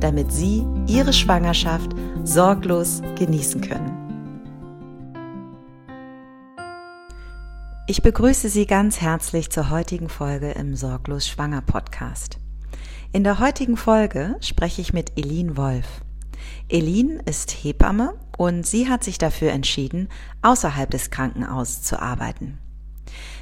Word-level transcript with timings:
damit 0.00 0.32
Sie 0.32 0.66
Ihre 0.86 1.12
Schwangerschaft 1.12 1.90
sorglos 2.24 3.02
genießen 3.18 3.60
können. 3.60 4.06
Ich 7.88 8.02
begrüße 8.02 8.48
Sie 8.48 8.66
ganz 8.66 9.00
herzlich 9.00 9.50
zur 9.50 9.70
heutigen 9.70 10.08
Folge 10.08 10.50
im 10.50 10.74
Sorglos 10.74 11.28
Schwanger 11.28 11.62
Podcast. 11.62 12.38
In 13.12 13.22
der 13.22 13.38
heutigen 13.38 13.76
Folge 13.76 14.36
spreche 14.40 14.80
ich 14.80 14.92
mit 14.92 15.12
Elin 15.16 15.56
Wolf. 15.56 15.86
Elin 16.68 17.20
ist 17.24 17.52
Hebamme 17.52 18.14
und 18.36 18.66
sie 18.66 18.88
hat 18.88 19.04
sich 19.04 19.18
dafür 19.18 19.52
entschieden, 19.52 20.08
außerhalb 20.42 20.90
des 20.90 21.10
Krankenhauses 21.10 21.82
zu 21.82 22.00
arbeiten. 22.02 22.58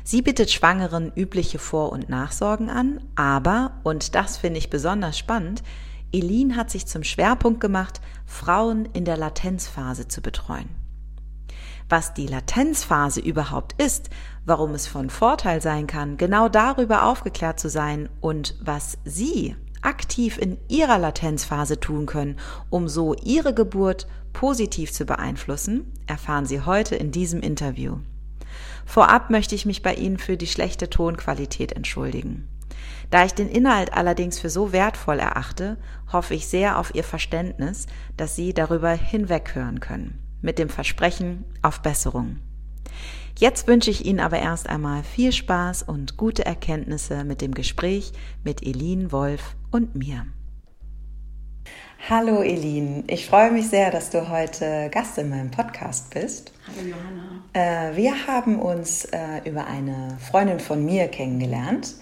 Sie 0.04 0.20
bietet 0.20 0.50
Schwangeren 0.50 1.10
übliche 1.16 1.58
Vor- 1.58 1.90
und 1.90 2.10
Nachsorgen 2.10 2.68
an, 2.68 3.00
aber, 3.16 3.80
und 3.82 4.14
das 4.14 4.36
finde 4.36 4.58
ich 4.58 4.68
besonders 4.68 5.18
spannend, 5.18 5.62
Elin 6.12 6.56
hat 6.56 6.70
sich 6.70 6.86
zum 6.86 7.02
Schwerpunkt 7.02 7.60
gemacht, 7.60 8.00
Frauen 8.26 8.86
in 8.92 9.04
der 9.04 9.16
Latenzphase 9.16 10.08
zu 10.08 10.20
betreuen. 10.20 10.68
Was 11.88 12.14
die 12.14 12.26
Latenzphase 12.26 13.20
überhaupt 13.20 13.80
ist, 13.80 14.08
warum 14.46 14.72
es 14.72 14.86
von 14.86 15.10
Vorteil 15.10 15.60
sein 15.60 15.86
kann, 15.86 16.16
genau 16.16 16.48
darüber 16.48 17.04
aufgeklärt 17.04 17.60
zu 17.60 17.68
sein 17.68 18.08
und 18.20 18.56
was 18.60 18.98
Sie 19.04 19.54
aktiv 19.82 20.38
in 20.38 20.58
Ihrer 20.68 20.98
Latenzphase 20.98 21.78
tun 21.78 22.06
können, 22.06 22.36
um 22.70 22.88
so 22.88 23.14
Ihre 23.14 23.52
Geburt 23.52 24.06
positiv 24.32 24.92
zu 24.92 25.04
beeinflussen, 25.04 25.92
erfahren 26.06 26.46
Sie 26.46 26.62
heute 26.62 26.96
in 26.96 27.10
diesem 27.12 27.40
Interview. 27.40 27.98
Vorab 28.86 29.30
möchte 29.30 29.54
ich 29.54 29.66
mich 29.66 29.82
bei 29.82 29.94
Ihnen 29.94 30.18
für 30.18 30.36
die 30.36 30.46
schlechte 30.46 30.90
Tonqualität 30.90 31.72
entschuldigen. 31.72 32.48
Da 33.10 33.24
ich 33.24 33.34
den 33.34 33.48
Inhalt 33.48 33.92
allerdings 33.92 34.38
für 34.38 34.50
so 34.50 34.72
wertvoll 34.72 35.18
erachte, 35.18 35.76
hoffe 36.12 36.34
ich 36.34 36.48
sehr 36.48 36.78
auf 36.78 36.94
Ihr 36.94 37.04
Verständnis, 37.04 37.86
dass 38.16 38.36
Sie 38.36 38.54
darüber 38.54 38.90
hinweghören 38.90 39.80
können, 39.80 40.18
mit 40.42 40.58
dem 40.58 40.68
Versprechen 40.68 41.44
auf 41.62 41.80
Besserung. 41.80 42.38
Jetzt 43.36 43.66
wünsche 43.66 43.90
ich 43.90 44.04
Ihnen 44.06 44.20
aber 44.20 44.38
erst 44.38 44.68
einmal 44.68 45.02
viel 45.02 45.32
Spaß 45.32 45.82
und 45.82 46.16
gute 46.16 46.46
Erkenntnisse 46.46 47.24
mit 47.24 47.40
dem 47.40 47.52
Gespräch 47.52 48.12
mit 48.44 48.64
Elin 48.64 49.10
Wolf 49.10 49.56
und 49.72 49.96
mir. 49.96 50.26
Hallo 52.08 52.42
Elin, 52.42 53.04
ich 53.06 53.26
freue 53.26 53.50
mich 53.50 53.70
sehr, 53.70 53.90
dass 53.90 54.10
du 54.10 54.28
heute 54.28 54.90
Gast 54.92 55.16
in 55.16 55.30
meinem 55.30 55.50
Podcast 55.50 56.10
bist. 56.10 56.52
Hallo 56.66 56.88
Johanna. 56.88 57.90
Äh, 57.90 57.96
wir 57.96 58.26
haben 58.26 58.60
uns 58.60 59.06
äh, 59.06 59.40
über 59.46 59.66
eine 59.66 60.18
Freundin 60.30 60.60
von 60.60 60.84
mir 60.84 61.08
kennengelernt 61.08 61.94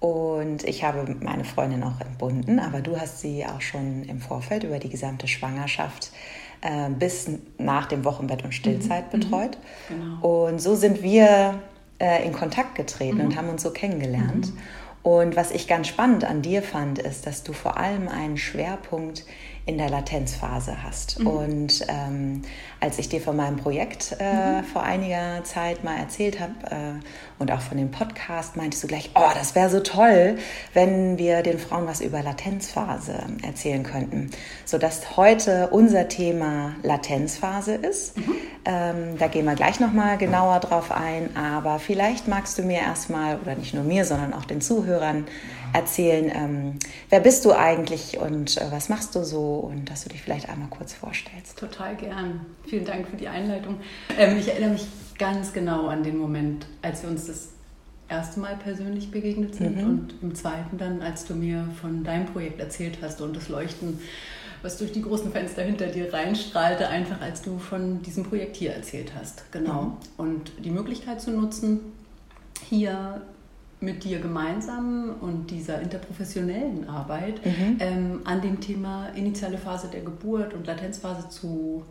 und 0.00 0.64
ich 0.64 0.84
habe 0.84 1.16
meine 1.20 1.44
Freundin 1.44 1.82
auch 1.82 2.00
entbunden, 2.00 2.60
aber 2.60 2.80
du 2.80 3.00
hast 3.00 3.20
sie 3.20 3.44
auch 3.44 3.60
schon 3.60 4.04
im 4.04 4.20
Vorfeld 4.20 4.64
über 4.64 4.78
die 4.78 4.88
gesamte 4.88 5.26
Schwangerschaft 5.26 6.12
äh, 6.60 6.88
bis 6.90 7.30
nach 7.58 7.86
dem 7.86 8.04
Wochenbett 8.04 8.44
und 8.44 8.52
Stillzeit 8.52 9.12
mhm. 9.12 9.20
betreut. 9.20 9.58
Genau. 9.88 10.46
Und 10.46 10.60
so 10.60 10.76
sind 10.76 11.02
wir 11.02 11.60
äh, 11.98 12.24
in 12.24 12.32
Kontakt 12.32 12.76
getreten 12.76 13.18
mhm. 13.18 13.24
und 13.24 13.36
haben 13.36 13.48
uns 13.48 13.62
so 13.62 13.70
kennengelernt. 13.70 14.52
Mhm. 14.52 14.58
Und 15.02 15.36
was 15.36 15.50
ich 15.50 15.66
ganz 15.66 15.88
spannend 15.88 16.24
an 16.24 16.42
dir 16.42 16.62
fand, 16.62 16.98
ist, 16.98 17.26
dass 17.26 17.42
du 17.42 17.52
vor 17.52 17.76
allem 17.76 18.08
einen 18.08 18.36
Schwerpunkt 18.36 19.24
in 19.68 19.76
der 19.76 19.90
Latenzphase 19.90 20.82
hast. 20.82 21.20
Mhm. 21.20 21.26
Und 21.26 21.86
ähm, 21.88 22.42
als 22.80 22.98
ich 22.98 23.10
dir 23.10 23.20
von 23.20 23.36
meinem 23.36 23.58
Projekt 23.58 24.16
äh, 24.18 24.62
mhm. 24.62 24.64
vor 24.64 24.82
einiger 24.82 25.44
Zeit 25.44 25.84
mal 25.84 25.98
erzählt 25.98 26.40
habe 26.40 26.54
äh, 26.70 27.02
und 27.38 27.52
auch 27.52 27.60
von 27.60 27.76
dem 27.76 27.90
Podcast, 27.90 28.56
meintest 28.56 28.82
du 28.82 28.86
gleich, 28.86 29.10
oh, 29.14 29.30
das 29.34 29.54
wäre 29.54 29.68
so 29.68 29.80
toll, 29.80 30.38
wenn 30.72 31.18
wir 31.18 31.42
den 31.42 31.58
Frauen 31.58 31.86
was 31.86 32.00
über 32.00 32.22
Latenzphase 32.22 33.18
erzählen 33.42 33.82
könnten. 33.82 34.30
Sodass 34.64 35.18
heute 35.18 35.68
unser 35.70 36.08
Thema 36.08 36.74
Latenzphase 36.82 37.74
ist. 37.74 38.16
Mhm. 38.16 38.34
Ähm, 38.64 39.18
da 39.18 39.28
gehen 39.28 39.44
wir 39.44 39.54
gleich 39.54 39.80
nochmal 39.80 40.16
genauer 40.16 40.60
drauf 40.60 40.90
ein. 40.90 41.36
Aber 41.36 41.78
vielleicht 41.78 42.26
magst 42.26 42.56
du 42.58 42.62
mir 42.62 42.80
erstmal, 42.80 43.38
oder 43.38 43.54
nicht 43.54 43.74
nur 43.74 43.84
mir, 43.84 44.06
sondern 44.06 44.32
auch 44.32 44.46
den 44.46 44.62
Zuhörern, 44.62 45.26
erzählen, 45.72 46.30
ähm, 46.34 46.78
wer 47.10 47.20
bist 47.20 47.44
du 47.44 47.52
eigentlich 47.52 48.18
und 48.18 48.56
äh, 48.56 48.66
was 48.70 48.88
machst 48.88 49.14
du 49.14 49.24
so 49.24 49.56
und 49.56 49.90
dass 49.90 50.04
du 50.04 50.10
dich 50.10 50.22
vielleicht 50.22 50.48
einmal 50.48 50.68
kurz 50.68 50.94
vorstellst. 50.94 51.58
Total 51.58 51.96
gern. 51.96 52.46
Vielen 52.66 52.84
Dank 52.84 53.08
für 53.08 53.16
die 53.16 53.28
Einleitung. 53.28 53.76
Ähm, 54.18 54.38
ich 54.38 54.48
erinnere 54.48 54.70
mich 54.70 54.86
ganz 55.18 55.52
genau 55.52 55.86
an 55.86 56.02
den 56.02 56.18
Moment, 56.18 56.66
als 56.82 57.02
wir 57.02 57.10
uns 57.10 57.26
das 57.26 57.48
erste 58.08 58.40
Mal 58.40 58.56
persönlich 58.56 59.10
begegnet 59.10 59.54
sind 59.54 59.76
mhm. 59.76 59.84
und 59.84 60.14
im 60.22 60.34
zweiten 60.34 60.78
dann, 60.78 61.02
als 61.02 61.26
du 61.26 61.34
mir 61.34 61.68
von 61.80 62.04
deinem 62.04 62.26
Projekt 62.26 62.60
erzählt 62.60 62.98
hast 63.02 63.20
und 63.20 63.36
das 63.36 63.48
Leuchten, 63.48 63.98
was 64.62 64.78
durch 64.78 64.92
die 64.92 65.02
großen 65.02 65.30
Fenster 65.30 65.62
hinter 65.62 65.86
dir 65.86 66.12
reinstrahlte, 66.12 66.88
einfach 66.88 67.20
als 67.20 67.42
du 67.42 67.58
von 67.58 68.02
diesem 68.02 68.24
Projekt 68.24 68.56
hier 68.56 68.72
erzählt 68.72 69.12
hast. 69.18 69.44
Genau. 69.52 69.82
Mhm. 69.82 69.92
Und 70.16 70.52
die 70.64 70.70
Möglichkeit 70.70 71.20
zu 71.20 71.30
nutzen, 71.30 71.80
hier 72.68 73.22
mit 73.80 74.04
dir 74.04 74.18
gemeinsam 74.18 75.16
und 75.20 75.50
dieser 75.50 75.80
interprofessionellen 75.80 76.88
Arbeit 76.88 77.44
mhm. 77.44 77.76
ähm, 77.78 78.20
an 78.24 78.40
dem 78.40 78.60
Thema 78.60 79.08
initiale 79.14 79.58
Phase 79.58 79.88
der 79.88 80.00
Geburt 80.00 80.52
und 80.52 80.66
Latenzphase 80.66 81.28
zu 81.28 81.84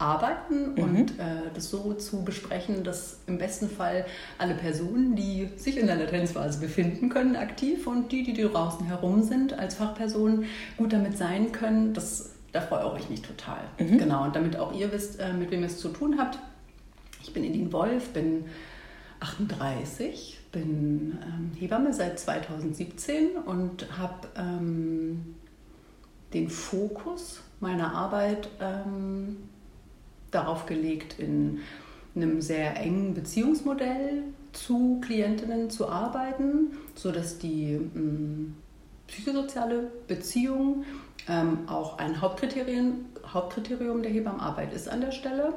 arbeiten 0.00 0.72
mhm. 0.72 0.82
und 0.82 1.10
äh, 1.20 1.50
das 1.54 1.70
so 1.70 1.92
zu 1.92 2.24
besprechen, 2.24 2.82
dass 2.84 3.20
im 3.26 3.38
besten 3.38 3.68
Fall 3.68 4.06
alle 4.38 4.54
Personen, 4.54 5.14
die 5.14 5.50
sich 5.56 5.76
in 5.76 5.86
der 5.86 5.96
Latenzphase 5.96 6.58
befinden 6.58 7.10
können, 7.10 7.36
aktiv 7.36 7.86
und 7.86 8.10
die, 8.10 8.22
die 8.22 8.32
draußen 8.42 8.86
herum 8.86 9.22
sind, 9.22 9.52
als 9.52 9.74
Fachpersonen 9.74 10.46
gut 10.76 10.92
damit 10.92 11.18
sein 11.18 11.52
können. 11.52 11.92
Das, 11.92 12.30
da 12.52 12.62
freue 12.62 12.98
ich 12.98 13.10
mich 13.10 13.22
total. 13.22 13.60
Mhm. 13.78 13.98
Genau, 13.98 14.24
und 14.24 14.34
damit 14.34 14.56
auch 14.56 14.72
ihr 14.72 14.90
wisst, 14.90 15.20
äh, 15.20 15.32
mit 15.32 15.50
wem 15.50 15.60
ihr 15.60 15.66
es 15.66 15.78
zu 15.78 15.90
tun 15.90 16.18
habt. 16.18 16.38
Ich 17.22 17.34
bin 17.34 17.44
Edin 17.44 17.72
Wolf, 17.72 18.08
bin 18.08 18.46
38, 19.20 20.39
bin 20.52 21.18
ähm, 21.22 21.52
Hebamme 21.58 21.92
seit 21.92 22.18
2017 22.18 23.36
und 23.46 23.98
habe 23.98 24.28
ähm, 24.36 25.36
den 26.32 26.48
Fokus 26.48 27.42
meiner 27.60 27.94
Arbeit 27.94 28.48
ähm, 28.60 29.36
darauf 30.30 30.66
gelegt, 30.66 31.18
in 31.18 31.60
einem 32.14 32.40
sehr 32.40 32.76
engen 32.76 33.14
Beziehungsmodell 33.14 34.24
zu 34.52 35.00
Klientinnen 35.00 35.70
zu 35.70 35.88
arbeiten, 35.88 36.76
sodass 36.94 37.38
die 37.38 37.72
ähm, 37.74 38.56
psychosoziale 39.06 39.90
Beziehung 40.08 40.84
ähm, 41.28 41.68
auch 41.68 41.98
ein 41.98 42.20
Hauptkriterium, 42.20 43.06
Hauptkriterium 43.26 44.02
der 44.02 44.12
Hebammenarbeit 44.12 44.72
ist 44.72 44.88
an 44.88 45.00
der 45.00 45.12
Stelle. 45.12 45.54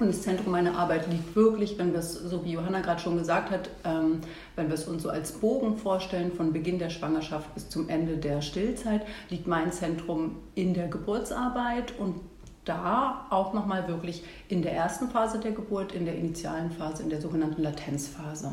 Und 0.00 0.08
das 0.08 0.22
Zentrum 0.22 0.52
meiner 0.52 0.78
Arbeit 0.78 1.10
liegt 1.10 1.34
wirklich, 1.34 1.76
wenn 1.76 1.92
wir 1.92 1.98
es, 1.98 2.12
so 2.12 2.44
wie 2.44 2.52
Johanna 2.52 2.80
gerade 2.80 3.00
schon 3.00 3.18
gesagt 3.18 3.50
hat, 3.50 3.68
ähm, 3.84 4.20
wenn 4.54 4.68
wir 4.68 4.74
es 4.74 4.86
uns 4.86 5.02
so 5.02 5.10
als 5.10 5.32
Bogen 5.32 5.76
vorstellen, 5.76 6.32
von 6.32 6.52
Beginn 6.52 6.78
der 6.78 6.90
Schwangerschaft 6.90 7.52
bis 7.54 7.68
zum 7.68 7.88
Ende 7.88 8.16
der 8.16 8.40
Stillzeit, 8.40 9.02
liegt 9.28 9.48
mein 9.48 9.72
Zentrum 9.72 10.36
in 10.54 10.72
der 10.72 10.86
Geburtsarbeit 10.86 11.98
und 11.98 12.20
da 12.64 13.26
auch 13.30 13.54
nochmal 13.54 13.88
wirklich 13.88 14.22
in 14.48 14.62
der 14.62 14.72
ersten 14.72 15.08
Phase 15.08 15.40
der 15.40 15.52
Geburt, 15.52 15.92
in 15.92 16.04
der 16.04 16.14
initialen 16.14 16.70
Phase, 16.70 17.02
in 17.02 17.10
der 17.10 17.20
sogenannten 17.20 17.62
Latenzphase. 17.62 18.52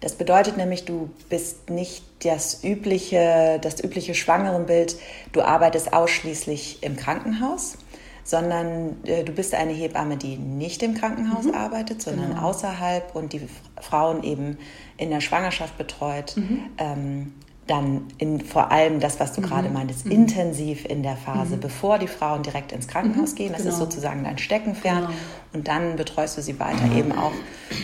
Das 0.00 0.14
bedeutet 0.14 0.56
nämlich, 0.56 0.84
du 0.84 1.10
bist 1.28 1.70
nicht 1.70 2.04
das 2.24 2.64
übliche, 2.64 3.58
das 3.62 3.82
übliche 3.84 4.14
Schwangerenbild, 4.14 4.96
du 5.32 5.42
arbeitest 5.42 5.92
ausschließlich 5.92 6.82
im 6.82 6.96
Krankenhaus, 6.96 7.76
sondern 8.24 8.96
äh, 9.04 9.24
du 9.24 9.32
bist 9.32 9.54
eine 9.54 9.72
Hebamme, 9.72 10.16
die 10.16 10.36
nicht 10.36 10.82
im 10.82 10.94
Krankenhaus 10.94 11.44
mhm. 11.44 11.54
arbeitet, 11.54 12.02
sondern 12.02 12.30
genau. 12.30 12.42
außerhalb 12.48 13.14
und 13.14 13.32
die 13.32 13.42
Frauen 13.80 14.22
eben 14.22 14.58
in 14.96 15.10
der 15.10 15.20
Schwangerschaft 15.20 15.76
betreut. 15.78 16.36
Mhm. 16.36 16.62
Ähm, 16.78 17.32
dann 17.70 18.08
in, 18.18 18.40
vor 18.40 18.72
allem 18.72 18.98
das, 18.98 19.20
was 19.20 19.32
du 19.32 19.40
mhm. 19.40 19.46
gerade 19.46 19.68
meintest, 19.68 20.06
mhm. 20.06 20.12
intensiv 20.12 20.84
in 20.84 21.02
der 21.02 21.16
Phase, 21.16 21.56
mhm. 21.56 21.60
bevor 21.60 21.98
die 21.98 22.08
Frauen 22.08 22.42
direkt 22.42 22.72
ins 22.72 22.88
Krankenhaus 22.88 23.32
mhm. 23.32 23.36
gehen. 23.36 23.52
Das 23.52 23.62
genau. 23.62 23.74
ist 23.74 23.78
sozusagen 23.78 24.24
dein 24.24 24.38
Steckenpferd. 24.38 25.06
Genau. 25.06 25.10
Und 25.52 25.68
dann 25.68 25.96
betreust 25.96 26.36
du 26.36 26.42
sie 26.42 26.58
weiter 26.58 26.90
eben 26.96 27.12
auch 27.12 27.32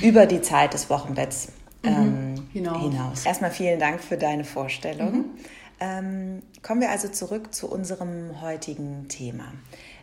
über 0.02 0.26
die 0.26 0.42
Zeit 0.42 0.74
des 0.74 0.90
Wochenbetts 0.90 1.52
ähm, 1.84 2.34
hinaus. 2.52 2.82
hinaus. 2.82 3.26
Erstmal 3.26 3.50
vielen 3.50 3.78
Dank 3.78 4.00
für 4.00 4.16
deine 4.16 4.44
Vorstellung. 4.44 5.26
Ähm, 5.78 6.42
kommen 6.62 6.80
wir 6.80 6.90
also 6.90 7.08
zurück 7.08 7.54
zu 7.54 7.70
unserem 7.70 8.40
heutigen 8.40 9.08
Thema. 9.08 9.44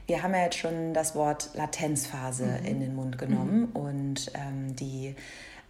Wir 0.06 0.22
haben 0.22 0.34
ja 0.34 0.44
jetzt 0.44 0.58
schon 0.58 0.94
das 0.94 1.16
Wort 1.16 1.52
Latenzphase 1.54 2.46
mhm. 2.46 2.66
in 2.66 2.80
den 2.80 2.96
Mund 2.96 3.18
genommen 3.18 3.70
mhm. 3.74 3.76
und 3.76 4.32
ähm, 4.36 4.76
die 4.76 5.16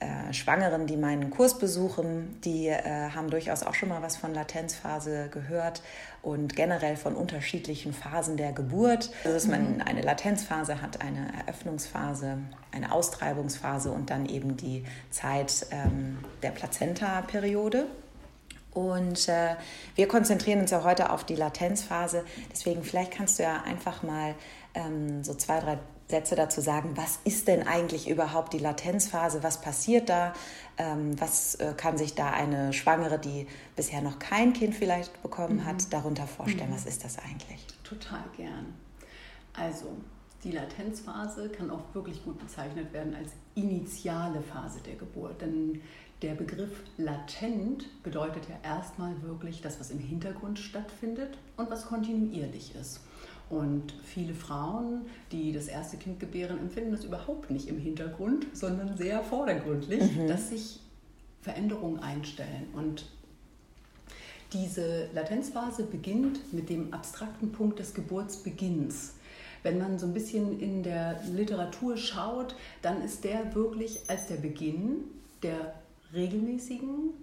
äh, 0.03 0.33
Schwangeren, 0.33 0.87
die 0.87 0.97
meinen 0.97 1.29
Kurs 1.29 1.57
besuchen, 1.59 2.39
die 2.43 2.67
äh, 2.67 2.81
haben 3.11 3.29
durchaus 3.29 3.63
auch 3.63 3.73
schon 3.73 3.89
mal 3.89 4.01
was 4.01 4.17
von 4.17 4.33
Latenzphase 4.33 5.29
gehört 5.31 5.81
und 6.21 6.55
generell 6.55 6.97
von 6.97 7.15
unterschiedlichen 7.15 7.93
Phasen 7.93 8.35
der 8.35 8.51
Geburt. 8.51 9.11
Also, 9.23 9.35
dass 9.35 9.47
man 9.47 9.75
mhm. 9.75 9.81
eine 9.81 10.01
Latenzphase 10.01 10.81
hat, 10.81 11.01
eine 11.01 11.31
Eröffnungsphase, 11.45 12.39
eine 12.71 12.91
Austreibungsphase 12.91 13.91
und 13.91 14.09
dann 14.09 14.25
eben 14.25 14.57
die 14.57 14.83
Zeit 15.09 15.67
ähm, 15.71 16.17
der 16.41 16.51
Plazenta-Periode. 16.51 17.85
Und 18.73 19.29
äh, 19.29 19.55
wir 19.95 20.07
konzentrieren 20.07 20.61
uns 20.61 20.71
ja 20.71 20.83
heute 20.83 21.11
auf 21.11 21.23
die 21.23 21.35
Latenzphase. 21.35 22.23
Deswegen 22.51 22.83
vielleicht 22.83 23.11
kannst 23.11 23.39
du 23.39 23.43
ja 23.43 23.61
einfach 23.61 24.03
mal 24.03 24.35
ähm, 24.73 25.23
so 25.23 25.33
zwei, 25.35 25.59
drei 25.59 25.77
Sätze 26.09 26.35
dazu 26.35 26.61
sagen, 26.61 26.91
was 26.95 27.19
ist 27.23 27.47
denn 27.47 27.67
eigentlich 27.67 28.09
überhaupt 28.09 28.53
die 28.53 28.59
Latenzphase, 28.59 29.41
was 29.41 29.61
passiert 29.61 30.09
da, 30.09 30.33
ähm, 30.77 31.19
was 31.19 31.55
äh, 31.55 31.73
kann 31.75 31.97
sich 31.97 32.13
da 32.13 32.29
eine 32.31 32.73
Schwangere, 32.73 33.17
die 33.17 33.47
bisher 33.75 34.01
noch 34.01 34.19
kein 34.19 34.53
Kind 34.53 34.75
vielleicht 34.75 35.21
bekommen 35.23 35.57
mhm. 35.57 35.65
hat, 35.65 35.91
darunter 35.91 36.27
vorstellen, 36.27 36.69
mhm. 36.69 36.75
was 36.75 36.85
ist 36.85 37.03
das 37.03 37.17
eigentlich? 37.19 37.65
Total 37.83 38.23
gern. 38.35 38.73
Also 39.53 39.87
die 40.43 40.51
Latenzphase 40.51 41.49
kann 41.49 41.69
auch 41.69 41.83
wirklich 41.93 42.23
gut 42.23 42.39
bezeichnet 42.39 42.91
werden 42.93 43.15
als 43.15 43.31
initiale 43.55 44.41
Phase 44.41 44.79
der 44.85 44.95
Geburt, 44.95 45.41
denn 45.41 45.81
der 46.21 46.35
Begriff 46.35 46.71
latent 46.97 47.85
bedeutet 48.03 48.43
ja 48.49 48.55
erstmal 48.63 49.21
wirklich 49.23 49.61
das, 49.61 49.79
was 49.79 49.91
im 49.91 49.99
Hintergrund 49.99 50.59
stattfindet 50.59 51.37
und 51.57 51.69
was 51.69 51.85
kontinuierlich 51.85 52.73
ist. 52.75 53.01
Und 53.49 53.93
viele 54.03 54.33
Frauen, 54.33 55.01
die 55.31 55.51
das 55.51 55.67
erste 55.67 55.97
Kind 55.97 56.19
gebären, 56.19 56.59
empfinden 56.59 56.91
das 56.91 57.03
überhaupt 57.03 57.51
nicht 57.51 57.67
im 57.67 57.77
Hintergrund, 57.77 58.47
sondern 58.53 58.97
sehr 58.97 59.21
vordergründlich, 59.21 60.15
mhm. 60.15 60.27
dass 60.27 60.49
sich 60.49 60.79
Veränderungen 61.41 61.99
einstellen. 61.99 62.67
Und 62.73 63.05
diese 64.53 65.09
Latenzphase 65.13 65.83
beginnt 65.83 66.53
mit 66.53 66.69
dem 66.69 66.93
abstrakten 66.93 67.51
Punkt 67.51 67.79
des 67.79 67.93
Geburtsbeginns. 67.93 69.15
Wenn 69.63 69.77
man 69.79 69.97
so 69.97 70.05
ein 70.05 70.13
bisschen 70.13 70.59
in 70.59 70.83
der 70.83 71.19
Literatur 71.31 71.97
schaut, 71.97 72.55
dann 72.81 73.01
ist 73.01 73.23
der 73.23 73.55
wirklich 73.55 74.01
als 74.09 74.27
der 74.27 74.35
Beginn 74.35 75.05
der 75.41 75.73
regelmäßigen 76.13 77.13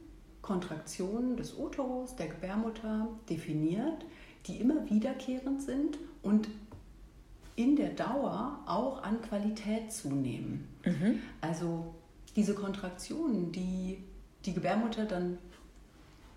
Kontraktionen 0.43 1.37
des 1.37 1.55
Uterus, 1.57 2.17
der 2.17 2.29
Gebärmutter 2.29 3.09
definiert, 3.29 4.05
die 4.47 4.57
immer 4.57 4.89
wiederkehrend 4.89 5.63
sind 5.63 5.99
und 6.23 6.49
in 7.57 7.77
der 7.77 7.91
Dauer 7.91 8.59
auch 8.67 9.03
an 9.03 9.21
Qualität 9.21 9.93
zunehmen. 9.93 10.67
Mhm. 10.85 11.21
Also 11.43 11.95
diese 12.37 12.55
Kontraktionen, 12.55 13.53
die 13.53 13.99
die 14.47 14.55
Gebärmutter 14.55 15.05
dann 15.05 15.39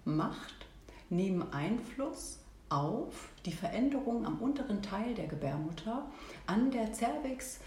macht, 0.03 0.65
nehmen 1.09 1.53
Einfluss 1.53 2.39
auf 2.73 3.29
die 3.45 3.51
Veränderung 3.51 4.25
am 4.25 4.39
unteren 4.39 4.81
Teil 4.81 5.13
der 5.13 5.27
Gebärmutter, 5.27 6.05
an 6.47 6.71
der 6.71 6.93
Cervix, 6.93 7.59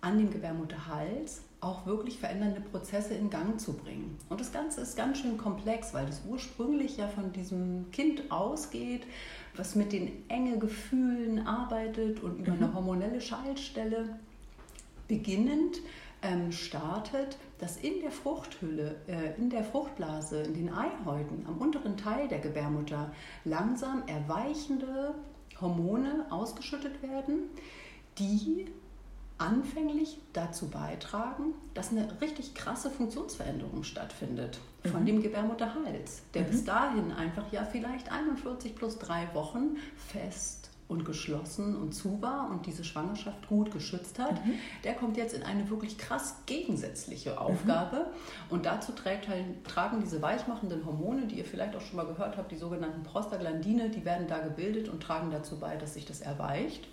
an 0.00 0.18
dem 0.18 0.30
Gebärmutterhals 0.30 1.42
auch 1.60 1.86
wirklich 1.86 2.18
verändernde 2.18 2.60
Prozesse 2.60 3.14
in 3.14 3.30
Gang 3.30 3.60
zu 3.60 3.72
bringen. 3.72 4.16
Und 4.28 4.40
das 4.40 4.52
Ganze 4.52 4.80
ist 4.82 4.96
ganz 4.96 5.18
schön 5.18 5.36
komplex, 5.38 5.92
weil 5.92 6.06
das 6.06 6.22
ursprünglich 6.28 6.98
ja 6.98 7.08
von 7.08 7.32
diesem 7.32 7.90
Kind 7.90 8.30
ausgeht, 8.30 9.02
was 9.56 9.74
mit 9.74 9.92
den 9.92 10.12
enge 10.28 10.58
Gefühlen 10.58 11.46
arbeitet 11.46 12.22
und 12.22 12.38
über 12.38 12.52
mhm. 12.52 12.62
eine 12.62 12.74
hormonelle 12.74 13.20
Schaltstelle 13.20 14.16
beginnend 15.08 15.78
ähm, 16.22 16.52
startet, 16.52 17.38
dass 17.58 17.76
in 17.76 18.00
der 18.00 18.10
Fruchthülle, 18.10 18.96
äh, 19.06 19.36
in 19.36 19.50
der 19.50 19.64
Fruchtblase, 19.64 20.42
in 20.42 20.54
den 20.54 20.72
Eihäuten, 20.72 21.44
am 21.46 21.58
unteren 21.58 21.96
Teil 21.96 22.28
der 22.28 22.38
Gebärmutter 22.38 23.12
langsam 23.44 24.02
erweichende 24.06 25.14
Hormone 25.60 26.26
ausgeschüttet 26.30 27.02
werden, 27.02 27.50
die 28.18 28.66
anfänglich 29.38 30.18
dazu 30.32 30.68
beitragen, 30.68 31.54
dass 31.74 31.90
eine 31.90 32.20
richtig 32.20 32.54
krasse 32.54 32.90
Funktionsveränderung 32.90 33.84
stattfindet 33.84 34.58
von 34.90 35.02
mhm. 35.02 35.06
dem 35.06 35.22
Gebärmutterhals, 35.22 36.22
der 36.34 36.42
mhm. 36.42 36.46
bis 36.46 36.64
dahin 36.64 37.12
einfach 37.12 37.52
ja 37.52 37.64
vielleicht 37.64 38.10
41 38.10 38.74
plus 38.74 38.98
drei 38.98 39.32
Wochen 39.34 39.76
fest 39.96 40.67
und 40.88 41.04
geschlossen 41.04 41.76
und 41.76 41.92
zu 41.92 42.20
war 42.22 42.50
und 42.50 42.66
diese 42.66 42.82
Schwangerschaft 42.82 43.46
gut 43.46 43.70
geschützt 43.70 44.18
hat, 44.18 44.44
mhm. 44.44 44.54
der 44.84 44.94
kommt 44.94 45.16
jetzt 45.18 45.34
in 45.34 45.42
eine 45.42 45.68
wirklich 45.68 45.98
krass 45.98 46.36
gegensätzliche 46.46 47.32
mhm. 47.32 47.38
Aufgabe. 47.38 48.06
Und 48.48 48.66
dazu 48.66 48.92
trägt 48.92 49.28
halt, 49.28 49.44
tragen 49.64 50.00
diese 50.00 50.22
weichmachenden 50.22 50.84
Hormone, 50.86 51.26
die 51.26 51.36
ihr 51.36 51.44
vielleicht 51.44 51.76
auch 51.76 51.82
schon 51.82 51.96
mal 51.96 52.06
gehört 52.06 52.38
habt, 52.38 52.50
die 52.50 52.56
sogenannten 52.56 53.02
Prostaglandine, 53.02 53.90
die 53.90 54.04
werden 54.04 54.26
da 54.26 54.38
gebildet 54.38 54.88
und 54.88 55.02
tragen 55.02 55.30
dazu 55.30 55.58
bei, 55.58 55.76
dass 55.76 55.94
sich 55.94 56.06
das 56.06 56.22
erweicht. 56.22 56.88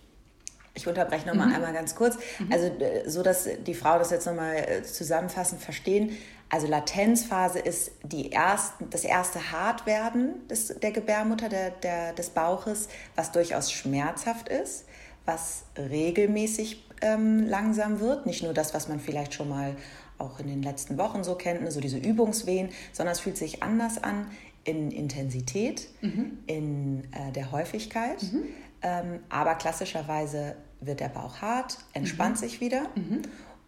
Ich 0.76 0.88
unterbreche 0.88 1.28
noch 1.28 1.36
mal 1.36 1.48
mhm. 1.48 1.56
einmal 1.56 1.74
ganz 1.74 1.96
kurz. 1.96 2.18
Mhm. 2.38 2.52
Also 2.52 2.68
äh, 2.68 3.10
so, 3.10 3.24
dass 3.24 3.48
die 3.66 3.74
Frauen 3.74 4.00
das 4.00 4.12
jetzt 4.12 4.28
noch 4.28 4.36
mal 4.36 4.56
äh, 4.56 4.84
zusammenfassend 4.84 5.62
verstehen. 5.62 6.16
Also 6.50 6.68
Latenzphase 6.68 7.60
ist 7.60 7.92
die 8.04 8.32
ersten, 8.32 8.90
das 8.90 9.04
erste 9.04 9.52
Hartwerden 9.52 10.48
des, 10.48 10.68
der 10.68 10.92
Gebärmutter, 10.92 11.50
der, 11.50 11.72
der, 11.72 12.14
des 12.14 12.30
Bauches, 12.30 12.88
was 13.16 13.32
durchaus 13.32 13.72
schmerzhaft 13.72 14.50
ist, 14.50 14.86
was 15.26 15.64
regelmäßig 15.78 16.86
ähm, 17.02 17.48
langsam 17.48 18.00
wird. 18.00 18.26
Nicht 18.26 18.44
nur 18.44 18.54
das, 18.54 18.74
was 18.74 18.88
man 18.88 19.00
vielleicht 19.00 19.34
schon 19.34 19.50
mal 19.50 19.76
auch 20.18 20.40
in 20.40 20.48
den 20.48 20.62
letzten 20.62 20.98
Wochen 20.98 21.24
so 21.24 21.36
kennt, 21.36 21.62
ne, 21.62 21.72
so 21.72 21.80
diese 21.80 21.98
Übungswehen, 21.98 22.70
sondern 22.94 23.14
es 23.14 23.20
fühlt 23.22 23.38
sich 23.38 23.64
anders 23.64 24.02
an 24.02 24.28
in 24.64 24.92
Intensität, 24.92 25.88
mhm. 26.02 26.40
in 26.48 27.04
äh, 27.12 27.32
der 27.32 27.52
Häufigkeit. 27.52 28.22
Mhm. 28.24 28.44
Ähm, 28.82 29.20
aber 29.30 29.56
klassischerweise 29.56 30.56
wird 30.86 31.00
der 31.00 31.10
Bauch 31.10 31.42
hart, 31.42 31.78
entspannt 31.94 32.36
mhm. 32.36 32.40
sich 32.40 32.62
wieder 32.62 32.84
mhm. 32.96 33.22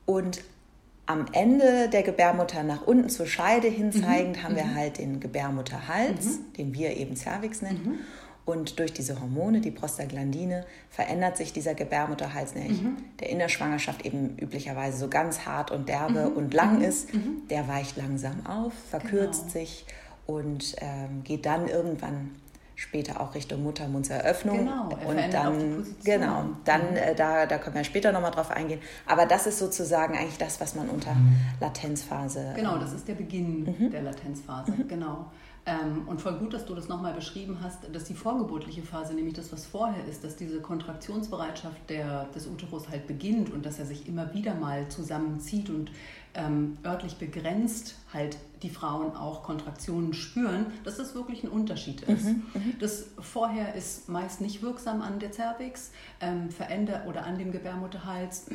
und 0.06 0.42
am 1.08 1.26
Ende 1.32 1.88
der 1.90 2.04
Gebärmutter 2.04 2.64
nach 2.64 2.86
unten 2.86 3.10
zur 3.10 3.28
Scheide 3.28 3.70
hin 3.70 3.88
mhm. 3.88 4.04
zeigend 4.04 4.44
haben 4.44 4.56
wir 4.56 4.66
mhm. 4.66 4.76
halt 4.76 4.98
den 4.98 5.20
Gebärmutterhals, 5.20 6.26
mhm. 6.26 6.54
den 6.58 6.74
wir 6.74 6.96
eben 6.98 7.16
Cervix 7.16 7.62
nennen. 7.62 8.00
Und 8.46 8.80
durch 8.80 8.94
diese 8.94 9.20
Hormone, 9.20 9.60
die 9.60 9.72
Prostaglandine, 9.72 10.66
verändert 10.90 11.36
sich 11.36 11.52
dieser 11.52 11.74
Gebärmutterhals 11.74 12.56
nämlich, 12.56 12.82
mhm. 12.82 12.98
der 13.20 13.30
in 13.30 13.40
der 13.40 13.50
Schwangerschaft 13.50 14.06
eben 14.06 14.38
üblicherweise 14.38 14.98
so 14.98 15.10
ganz 15.10 15.46
hart 15.46 15.70
und 15.72 15.90
derbe 15.90 16.30
mhm. 16.30 16.38
und 16.38 16.54
lang 16.54 16.78
mhm. 16.78 16.84
ist. 16.84 17.10
Der 17.50 17.68
weicht 17.68 17.98
langsam 17.98 18.46
auf, 18.46 18.72
verkürzt 18.90 19.48
genau. 19.48 19.52
sich 19.52 19.86
und 20.28 20.76
ähm, 20.80 21.24
geht 21.24 21.46
dann 21.46 21.68
irgendwann 21.68 22.32
später 22.78 23.20
auch 23.20 23.34
Richtung 23.34 23.64
Muttermundseröffnung. 23.64 24.60
Genau, 24.60 24.90
er 24.90 25.08
und 25.08 25.34
dann, 25.34 25.86
genau, 26.04 26.46
dann 26.64 26.92
mhm. 26.92 26.98
äh, 26.98 27.16
da, 27.16 27.48
da 27.48 27.58
können 27.58 27.76
wir 27.76 27.84
später 27.84 28.12
nochmal 28.12 28.32
drauf 28.32 28.52
eingehen. 28.52 28.80
Aber 29.08 29.26
das 29.26 29.48
ist 29.48 29.58
sozusagen 29.58 30.16
eigentlich 30.16 30.38
das, 30.38 30.62
was 30.62 30.76
man 30.76 30.88
unter 30.88 31.16
mhm. 31.16 31.38
Latenzphase. 31.60 32.54
Genau, 32.56 32.78
das 32.78 32.94
ist 32.94 33.08
der 33.08 33.16
Beginn 33.16 33.64
mhm. 33.64 33.92
der 33.92 34.04
Latenzphase, 34.04 34.72
mhm. 34.72 34.88
genau. 34.88 35.26
Ähm, 35.68 36.08
und 36.08 36.22
voll 36.22 36.36
gut, 36.40 36.54
dass 36.54 36.66
du 36.66 36.74
das 36.74 36.88
nochmal 36.88 37.14
beschrieben 37.14 37.58
hast, 37.62 37.94
dass 37.94 38.06
die 38.06 38.14
vorgeburtliche 38.14 38.84
Phase, 38.84 39.14
nämlich 39.14 39.34
das, 39.34 39.52
was 39.52 39.66
vorher 39.66 40.06
ist, 40.06 40.24
dass 40.24 40.38
diese 40.38 40.62
Kontraktionsbereitschaft 40.62 41.90
der, 41.90 42.24
des 42.34 42.48
Uterus 42.48 42.88
halt 42.88 43.06
beginnt 43.06 43.52
und 43.52 43.66
dass 43.66 43.78
er 43.78 43.86
sich 43.86 44.08
immer 44.08 44.34
wieder 44.34 44.56
mal 44.56 44.88
zusammenzieht 44.88 45.70
und 45.70 45.92
ähm, 46.36 46.78
örtlich 46.86 47.16
begrenzt 47.16 47.96
halt 48.14 48.38
die 48.64 48.70
Frauen 48.70 49.14
auch 49.14 49.44
Kontraktionen 49.44 50.14
spüren, 50.14 50.68
dass 50.86 50.96
das 50.96 51.16
wirklich 51.16 51.44
ein 51.44 51.50
Unterschied 51.50 52.02
ist. 52.04 52.26
Mhm, 52.26 52.44
mhm. 52.54 52.74
das 52.80 53.08
vorher 53.20 53.76
ist 53.76 54.08
meist 54.08 54.40
nicht 54.40 54.62
wirksam 54.62 55.02
an 55.02 55.20
der 55.20 55.34
Cervix, 55.34 55.92
ähm, 56.22 56.50
verändert 56.50 57.08
oder 57.08 57.26
an 57.26 57.38
dem 57.38 57.52
Gebärmutterhals. 57.52 58.46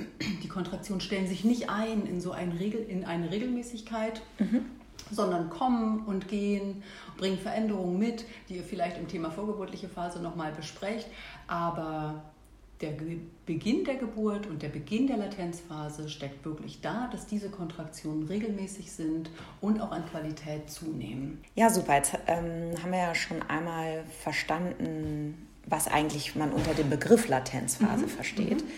Die 0.42 0.48
Kontraktionen 0.48 1.02
stellen 1.02 1.26
sich 1.26 1.44
nicht 1.44 1.68
ein 1.68 2.06
in 2.06 2.22
so 2.22 2.32
ein 2.32 2.52
Regel, 2.52 2.80
in 2.80 3.04
eine 3.04 3.30
Regelmäßigkeit. 3.30 4.22
Mhm 4.38 4.64
sondern 5.12 5.50
kommen 5.50 6.04
und 6.06 6.28
gehen, 6.28 6.82
bringen 7.16 7.38
Veränderungen 7.38 7.98
mit, 7.98 8.24
die 8.48 8.56
ihr 8.56 8.64
vielleicht 8.64 8.98
im 8.98 9.08
Thema 9.08 9.30
vorgeburtliche 9.30 9.88
Phase 9.88 10.20
nochmal 10.20 10.52
besprecht. 10.52 11.06
Aber 11.46 12.22
der 12.82 12.92
Beginn 13.46 13.84
der 13.84 13.94
Geburt 13.94 14.46
und 14.48 14.60
der 14.60 14.68
Beginn 14.68 15.06
der 15.06 15.16
Latenzphase 15.16 16.08
steckt 16.08 16.44
wirklich 16.44 16.80
da, 16.80 17.08
dass 17.12 17.26
diese 17.26 17.48
Kontraktionen 17.48 18.26
regelmäßig 18.26 18.90
sind 18.90 19.30
und 19.60 19.80
auch 19.80 19.92
an 19.92 20.04
Qualität 20.06 20.68
zunehmen. 20.68 21.42
Ja, 21.54 21.70
super. 21.70 21.96
Jetzt 21.96 22.18
ähm, 22.26 22.74
haben 22.82 22.90
wir 22.90 22.98
ja 22.98 23.14
schon 23.14 23.40
einmal 23.42 24.04
verstanden, 24.20 25.46
was 25.66 25.86
eigentlich 25.86 26.34
man 26.34 26.52
unter 26.52 26.74
dem 26.74 26.90
Begriff 26.90 27.28
Latenzphase 27.28 28.06
mhm. 28.06 28.08
versteht. 28.08 28.62
Mhm. 28.62 28.68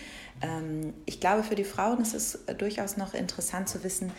Ähm, 0.42 0.94
ich 1.06 1.20
glaube, 1.20 1.42
für 1.42 1.54
die 1.54 1.64
Frauen 1.64 2.00
ist 2.00 2.14
es 2.14 2.44
durchaus 2.58 2.96
noch 2.96 3.14
interessant 3.14 3.68
zu 3.68 3.82
wissen, 3.84 4.12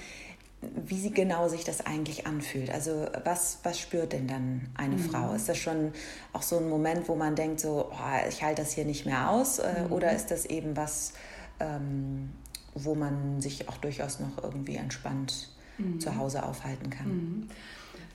wie 0.86 1.00
sie 1.00 1.12
genau 1.12 1.48
sich 1.48 1.64
das 1.64 1.86
eigentlich 1.86 2.28
anfühlt. 2.28 2.70
Also 2.70 3.08
was, 3.24 3.60
was 3.64 3.80
spürt 3.80 4.14
denn 4.14 4.28
dann 4.28 4.70
eine 4.76 4.96
mhm. 4.96 5.00
Frau? 5.00 5.34
Ist 5.34 5.50
das 5.50 5.58
schon 5.58 5.94
auch 6.34 6.42
so 6.42 6.58
ein 6.58 6.70
Moment, 6.70 7.08
wo 7.08 7.16
man 7.16 7.36
denkt, 7.36 7.60
so, 7.60 7.90
oh, 7.92 8.28
ich 8.30 8.44
halte 8.44 8.62
das 8.62 8.74
hier 8.74 8.86
nicht 8.86 9.06
mehr 9.06 9.30
aus? 9.30 9.60
Äh, 9.60 9.84
mhm. 9.84 9.92
Oder 9.92 10.14
ist 10.14 10.32
das 10.32 10.46
eben 10.46 10.76
was, 10.76 11.14
ähm, 11.60 12.32
wo 12.74 12.96
man 12.96 13.42
sich 13.42 13.70
auch 13.70 13.78
durchaus 13.78 14.20
noch 14.20 14.44
irgendwie 14.44 14.76
entspannt 14.76 15.50
mhm. 15.78 16.00
zu 16.00 16.16
Hause 16.16 16.44
aufhalten 16.44 16.90
kann? 16.90 17.08
Mhm. 17.08 17.50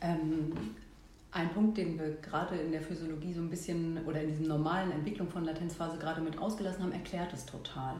Ähm, 0.03 0.53
ein 1.33 1.51
Punkt, 1.51 1.79
den 1.79 1.99
wir 1.99 2.17
gerade 2.17 2.57
in 2.57 2.73
der 2.73 2.83
Physiologie 2.83 3.33
so 3.33 3.41
ein 3.41 3.51
bisschen 3.51 4.05
oder 4.05 4.21
in 4.21 4.29
diesem 4.29 4.49
normalen 4.49 4.91
Entwicklung 4.91 5.29
von 5.29 5.45
Latenzphase 5.45 5.97
gerade 5.99 6.21
mit 6.21 6.39
ausgelassen 6.39 6.83
haben, 6.83 6.93
erklärt 6.93 7.33
es 7.33 7.47
total. 7.47 7.95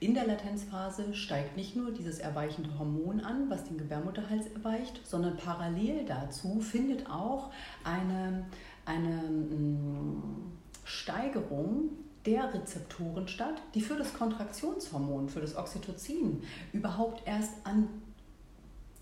In 0.00 0.14
der 0.14 0.26
Latenzphase 0.26 1.14
steigt 1.14 1.56
nicht 1.56 1.76
nur 1.76 1.92
dieses 1.92 2.18
erweichende 2.18 2.76
Hormon 2.78 3.20
an, 3.20 3.48
was 3.48 3.64
den 3.64 3.78
Gebärmutterhals 3.78 4.48
erweicht, 4.48 5.00
sondern 5.04 5.36
parallel 5.36 6.04
dazu 6.06 6.60
findet 6.60 7.08
auch 7.08 7.52
eine, 7.84 8.46
eine 8.84 9.30
mm, 9.30 10.52
Steigerung 10.84 11.90
der 12.26 12.52
Rezeptoren 12.52 13.28
statt, 13.28 13.62
die 13.74 13.80
für 13.80 13.96
das 13.96 14.12
Kontraktionshormon, 14.14 15.28
für 15.28 15.40
das 15.40 15.56
Oxytocin 15.56 16.42
überhaupt 16.72 17.26
erst 17.26 17.54
an 17.64 17.88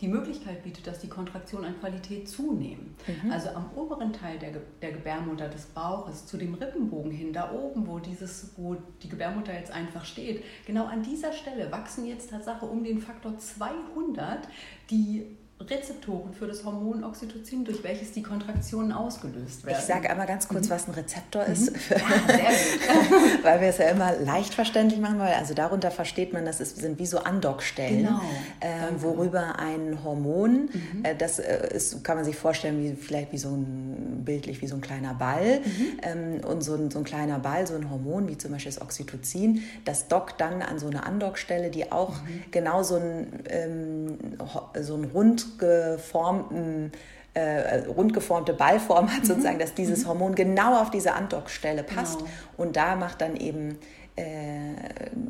die 0.00 0.08
Möglichkeit 0.08 0.62
bietet, 0.62 0.86
dass 0.86 0.98
die 1.00 1.08
Kontraktionen 1.08 1.66
an 1.66 1.80
Qualität 1.80 2.28
zunehmen. 2.28 2.94
Mhm. 3.06 3.30
Also 3.30 3.50
am 3.50 3.70
oberen 3.76 4.12
Teil 4.12 4.38
der, 4.38 4.52
der 4.80 4.92
Gebärmutter 4.92 5.48
des 5.48 5.66
Bauches 5.66 6.26
zu 6.26 6.36
dem 6.36 6.54
Rippenbogen 6.54 7.10
hin, 7.10 7.32
da 7.32 7.52
oben, 7.52 7.86
wo, 7.86 7.98
dieses, 7.98 8.52
wo 8.56 8.76
die 9.02 9.08
Gebärmutter 9.08 9.52
jetzt 9.52 9.70
einfach 9.70 10.04
steht, 10.04 10.42
genau 10.66 10.86
an 10.86 11.02
dieser 11.02 11.32
Stelle 11.32 11.70
wachsen 11.70 12.06
jetzt 12.06 12.30
Tatsache 12.30 12.66
um 12.66 12.82
den 12.84 13.00
Faktor 13.00 13.38
200 13.38 14.48
die 14.90 15.36
Rezeptoren 15.68 16.32
für 16.32 16.46
das 16.46 16.64
Hormon 16.64 17.04
Oxytocin, 17.04 17.64
durch 17.64 17.82
welches 17.84 18.12
die 18.12 18.22
Kontraktionen 18.22 18.92
ausgelöst 18.92 19.64
werden. 19.66 19.76
Ich 19.78 19.84
sage 19.84 20.08
einmal 20.08 20.26
ganz 20.26 20.48
kurz, 20.48 20.66
mhm. 20.66 20.70
was 20.70 20.88
ein 20.88 20.94
Rezeptor 20.94 21.46
mhm. 21.46 21.52
ist, 21.52 21.72
weil 23.42 23.60
wir 23.60 23.68
es 23.68 23.78
ja 23.78 23.90
immer 23.90 24.16
leicht 24.16 24.54
verständlich 24.54 25.00
machen 25.00 25.18
wollen. 25.18 25.34
Also 25.38 25.52
darunter 25.54 25.90
versteht 25.90 26.32
man, 26.32 26.46
dass 26.46 26.60
es 26.60 26.76
sind 26.76 26.98
wie 26.98 27.06
so 27.06 27.18
Andockstellen, 27.18 28.06
genau. 28.06 28.20
äh, 28.60 29.02
worüber 29.02 29.58
ein 29.58 30.02
Hormon, 30.02 30.70
mhm. 30.72 31.04
äh, 31.04 31.14
das 31.14 31.38
äh, 31.38 31.68
ist, 31.74 32.02
kann 32.04 32.16
man 32.16 32.24
sich 32.24 32.36
vorstellen, 32.36 32.82
wie 32.82 32.94
vielleicht 32.94 33.32
wie 33.32 33.38
so 33.38 33.50
ein 33.50 34.22
bildlich 34.24 34.62
wie 34.62 34.66
so 34.66 34.76
ein 34.76 34.80
kleiner 34.80 35.14
Ball 35.14 35.60
mhm. 35.60 36.00
ähm, 36.02 36.44
und 36.44 36.62
so 36.62 36.74
ein, 36.74 36.90
so 36.90 36.98
ein 36.98 37.04
kleiner 37.04 37.38
Ball, 37.38 37.66
so 37.66 37.74
ein 37.74 37.90
Hormon 37.90 38.28
wie 38.28 38.38
zum 38.38 38.52
Beispiel 38.52 38.72
das 38.72 38.80
Oxytocin, 38.80 39.62
das 39.84 40.08
dockt 40.08 40.40
dann 40.40 40.62
an 40.62 40.78
so 40.78 40.86
eine 40.86 41.04
Andockstelle, 41.04 41.70
die 41.70 41.92
auch 41.92 42.22
mhm. 42.22 42.44
genau 42.50 42.82
so 42.82 42.96
ein 42.96 43.26
ähm, 43.48 44.18
so 44.80 44.94
ein 44.94 45.04
rund 45.04 45.49
geformten 45.58 46.92
äh, 47.34 47.84
rund 47.86 48.12
geformte 48.12 48.52
Ballform 48.52 49.12
hat, 49.12 49.22
mhm. 49.22 49.26
sozusagen, 49.26 49.58
dass 49.58 49.74
dieses 49.74 50.04
mhm. 50.04 50.08
Hormon 50.08 50.34
genau 50.34 50.80
auf 50.80 50.90
diese 50.90 51.14
Andockstelle 51.14 51.82
passt. 51.82 52.18
Genau. 52.18 52.30
Und 52.56 52.76
da 52.76 52.96
macht 52.96 53.20
dann 53.20 53.36
eben 53.36 53.78
äh, 54.16 54.74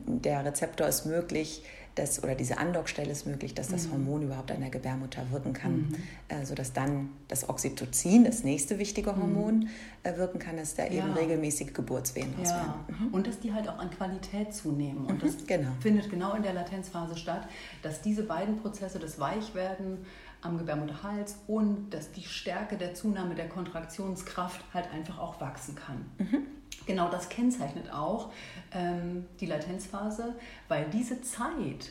der 0.07 0.45
Rezeptor 0.45 0.87
es 0.87 1.05
möglich, 1.05 1.63
dass, 1.95 2.23
oder 2.23 2.35
diese 2.35 2.59
Andockstelle 2.59 3.11
ist 3.11 3.27
möglich, 3.27 3.55
dass 3.55 3.69
das 3.69 3.87
mhm. 3.87 3.93
Hormon 3.93 4.23
überhaupt 4.23 4.51
an 4.51 4.61
der 4.61 4.71
Gebärmutter 4.71 5.31
wirken 5.31 5.53
kann, 5.53 5.77
mhm. 5.77 5.97
äh, 6.29 6.45
sodass 6.45 6.73
dann 6.73 7.11
das 7.29 7.49
Oxytocin, 7.49 8.25
das 8.25 8.45
nächste 8.45 8.79
wichtige 8.79 9.13
mhm. 9.13 9.21
Hormon, 9.21 9.69
äh, 10.03 10.17
wirken 10.17 10.39
kann, 10.39 10.57
dass 10.57 10.75
da 10.75 10.85
ja. 10.85 11.05
eben 11.05 11.13
regelmäßige 11.13 11.73
Geburtswehen 11.73 12.33
ja. 12.39 12.51
werden. 12.51 12.73
Mhm. 12.89 13.09
Und 13.15 13.27
dass 13.27 13.41
die 13.41 13.53
halt 13.53 13.69
auch 13.69 13.79
an 13.79 13.91
Qualität 13.91 14.55
zunehmen. 14.55 15.07
Und 15.07 15.23
mhm, 15.23 15.27
das 15.27 15.47
genau. 15.47 15.71
findet 15.81 16.11
genau 16.11 16.35
in 16.35 16.43
der 16.43 16.53
Latenzphase 16.53 17.17
statt, 17.17 17.49
dass 17.83 18.01
diese 18.01 18.23
beiden 18.23 18.57
Prozesse, 18.59 18.99
das 18.99 19.19
Weichwerden, 19.19 19.99
am 20.43 20.57
Gebärmutterhals 20.57 21.37
und 21.47 21.91
dass 21.91 22.13
die 22.13 22.23
Stärke 22.23 22.77
der 22.77 22.95
Zunahme 22.95 23.35
der 23.35 23.49
Kontraktionskraft 23.49 24.65
halt 24.73 24.91
einfach 24.91 25.19
auch 25.19 25.41
wachsen 25.41 25.75
kann. 25.75 26.07
Mhm. 26.19 26.47
Genau 26.87 27.09
das 27.09 27.29
kennzeichnet 27.29 27.93
auch 27.93 28.31
ähm, 28.73 29.27
die 29.39 29.47
Latenzphase, 29.47 30.35
weil 30.69 30.89
diese 30.91 31.21
Zeit 31.23 31.91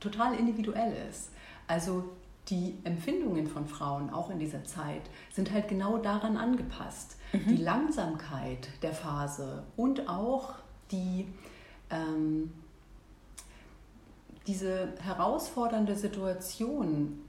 total 0.00 0.34
individuell 0.34 0.94
ist. 1.08 1.30
Also 1.66 2.04
die 2.48 2.76
Empfindungen 2.84 3.46
von 3.46 3.66
Frauen 3.66 4.10
auch 4.10 4.30
in 4.30 4.38
dieser 4.38 4.64
Zeit 4.64 5.02
sind 5.32 5.52
halt 5.52 5.68
genau 5.68 5.98
daran 5.98 6.36
angepasst. 6.36 7.16
Mhm. 7.32 7.46
Die 7.48 7.56
Langsamkeit 7.56 8.68
der 8.82 8.92
Phase 8.92 9.62
und 9.76 10.08
auch 10.08 10.54
die 10.90 11.28
ähm, 11.90 12.52
diese 14.46 14.94
herausfordernde 15.00 15.94
Situation 15.94 17.20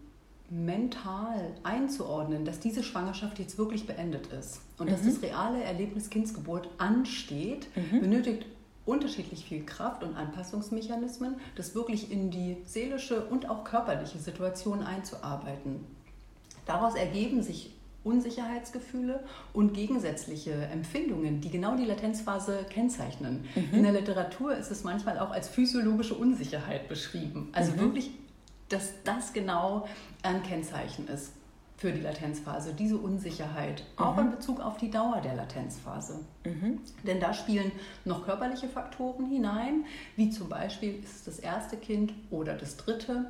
mental 0.53 1.55
einzuordnen, 1.63 2.45
dass 2.45 2.59
diese 2.59 2.83
Schwangerschaft 2.83 3.39
jetzt 3.39 3.57
wirklich 3.57 3.87
beendet 3.87 4.27
ist 4.27 4.61
und 4.77 4.87
mhm. 4.87 4.91
dass 4.91 5.03
das 5.03 5.21
reale 5.21 5.63
Erlebnis 5.63 6.09
Kindsgeburt 6.09 6.69
ansteht, 6.77 7.67
mhm. 7.75 8.01
benötigt 8.01 8.45
unterschiedlich 8.85 9.45
viel 9.45 9.65
Kraft 9.65 10.03
und 10.03 10.15
Anpassungsmechanismen, 10.15 11.35
das 11.55 11.73
wirklich 11.73 12.11
in 12.11 12.29
die 12.29 12.57
seelische 12.65 13.25
und 13.25 13.49
auch 13.49 13.63
körperliche 13.63 14.19
Situation 14.19 14.83
einzuarbeiten. 14.83 15.85
Daraus 16.65 16.95
ergeben 16.95 17.41
sich 17.41 17.71
Unsicherheitsgefühle 18.03 19.23
und 19.53 19.73
gegensätzliche 19.73 20.51
Empfindungen, 20.51 21.39
die 21.39 21.49
genau 21.49 21.77
die 21.77 21.85
Latenzphase 21.85 22.65
kennzeichnen. 22.69 23.45
Mhm. 23.55 23.77
In 23.77 23.83
der 23.83 23.93
Literatur 23.93 24.55
ist 24.55 24.71
es 24.71 24.83
manchmal 24.83 25.19
auch 25.19 25.31
als 25.31 25.47
physiologische 25.47 26.13
Unsicherheit 26.13 26.89
beschrieben. 26.89 27.49
Also 27.53 27.71
mhm. 27.71 27.79
wirklich, 27.79 28.11
dass 28.73 28.91
das 29.03 29.33
genau 29.33 29.87
ein 30.23 30.41
Kennzeichen 30.41 31.07
ist 31.07 31.33
für 31.77 31.91
die 31.91 32.01
Latenzphase, 32.01 32.73
diese 32.73 32.97
Unsicherheit, 32.97 33.83
mhm. 33.97 34.05
auch 34.05 34.17
in 34.17 34.31
Bezug 34.31 34.61
auf 34.61 34.77
die 34.77 34.89
Dauer 34.89 35.21
der 35.21 35.35
Latenzphase. 35.35 36.21
Mhm. 36.45 36.79
Denn 37.05 37.19
da 37.19 37.33
spielen 37.33 37.71
noch 38.05 38.25
körperliche 38.25 38.67
Faktoren 38.67 39.27
hinein, 39.27 39.85
wie 40.15 40.29
zum 40.29 40.49
Beispiel 40.49 41.03
ist 41.03 41.15
es 41.15 41.23
das 41.25 41.39
erste 41.39 41.77
Kind 41.77 42.13
oder 42.31 42.55
das 42.55 42.77
dritte. 42.77 43.25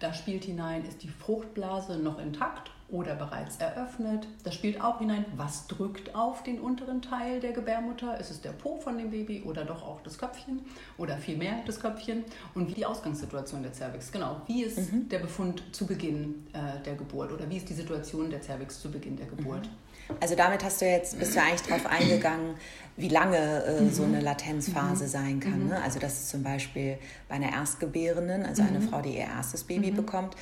Da 0.00 0.12
spielt 0.14 0.44
hinein, 0.44 0.84
ist 0.84 1.02
die 1.02 1.08
Fruchtblase 1.08 1.98
noch 1.98 2.18
intakt 2.18 2.70
oder 2.90 3.14
bereits 3.14 3.58
eröffnet. 3.58 4.26
Das 4.44 4.54
spielt 4.54 4.80
auch 4.80 4.98
hinein, 4.98 5.24
was 5.36 5.66
drückt 5.66 6.14
auf 6.14 6.42
den 6.42 6.58
unteren 6.58 7.02
Teil 7.02 7.40
der 7.40 7.52
Gebärmutter? 7.52 8.18
Ist 8.18 8.30
es 8.30 8.40
der 8.40 8.50
Po 8.50 8.78
von 8.78 8.96
dem 8.96 9.10
Baby 9.10 9.42
oder 9.42 9.64
doch 9.64 9.82
auch 9.82 10.00
das 10.02 10.18
Köpfchen 10.18 10.60
oder 10.96 11.18
vielmehr 11.18 11.56
das 11.66 11.80
Köpfchen? 11.80 12.24
Und 12.54 12.68
wie 12.68 12.74
die 12.74 12.86
Ausgangssituation 12.86 13.62
der 13.62 13.74
Cervix, 13.74 14.10
genau. 14.10 14.40
Wie 14.46 14.62
ist 14.62 14.92
mhm. 14.92 15.08
der 15.08 15.18
Befund 15.18 15.62
zu 15.72 15.86
Beginn 15.86 16.46
äh, 16.54 16.82
der 16.84 16.94
Geburt 16.94 17.30
oder 17.32 17.48
wie 17.50 17.58
ist 17.58 17.68
die 17.68 17.74
Situation 17.74 18.30
der 18.30 18.40
Cervix 18.40 18.80
zu 18.80 18.90
Beginn 18.90 19.16
der 19.16 19.26
Geburt? 19.26 19.66
Mhm. 19.66 20.16
Also 20.20 20.34
damit 20.34 20.64
hast 20.64 20.80
du 20.80 20.86
jetzt, 20.86 21.18
bist 21.18 21.36
du 21.36 21.42
eigentlich 21.42 21.62
darauf 21.62 21.86
eingegangen, 21.86 22.54
wie 22.96 23.08
lange 23.08 23.36
äh, 23.36 23.80
mhm. 23.82 23.90
so 23.90 24.04
eine 24.04 24.20
Latenzphase 24.20 25.04
mhm. 25.04 25.08
sein 25.08 25.40
kann. 25.40 25.64
Mhm. 25.64 25.68
Ne? 25.68 25.82
Also 25.82 25.98
das 25.98 26.14
ist 26.14 26.30
zum 26.30 26.42
Beispiel 26.42 26.98
bei 27.28 27.34
einer 27.34 27.52
Erstgebärenden, 27.52 28.44
also 28.44 28.62
eine 28.62 28.80
mhm. 28.80 28.88
Frau, 28.88 29.02
die 29.02 29.16
ihr 29.16 29.26
erstes 29.26 29.64
Baby 29.64 29.90
mhm. 29.90 29.96
bekommt, 29.96 30.34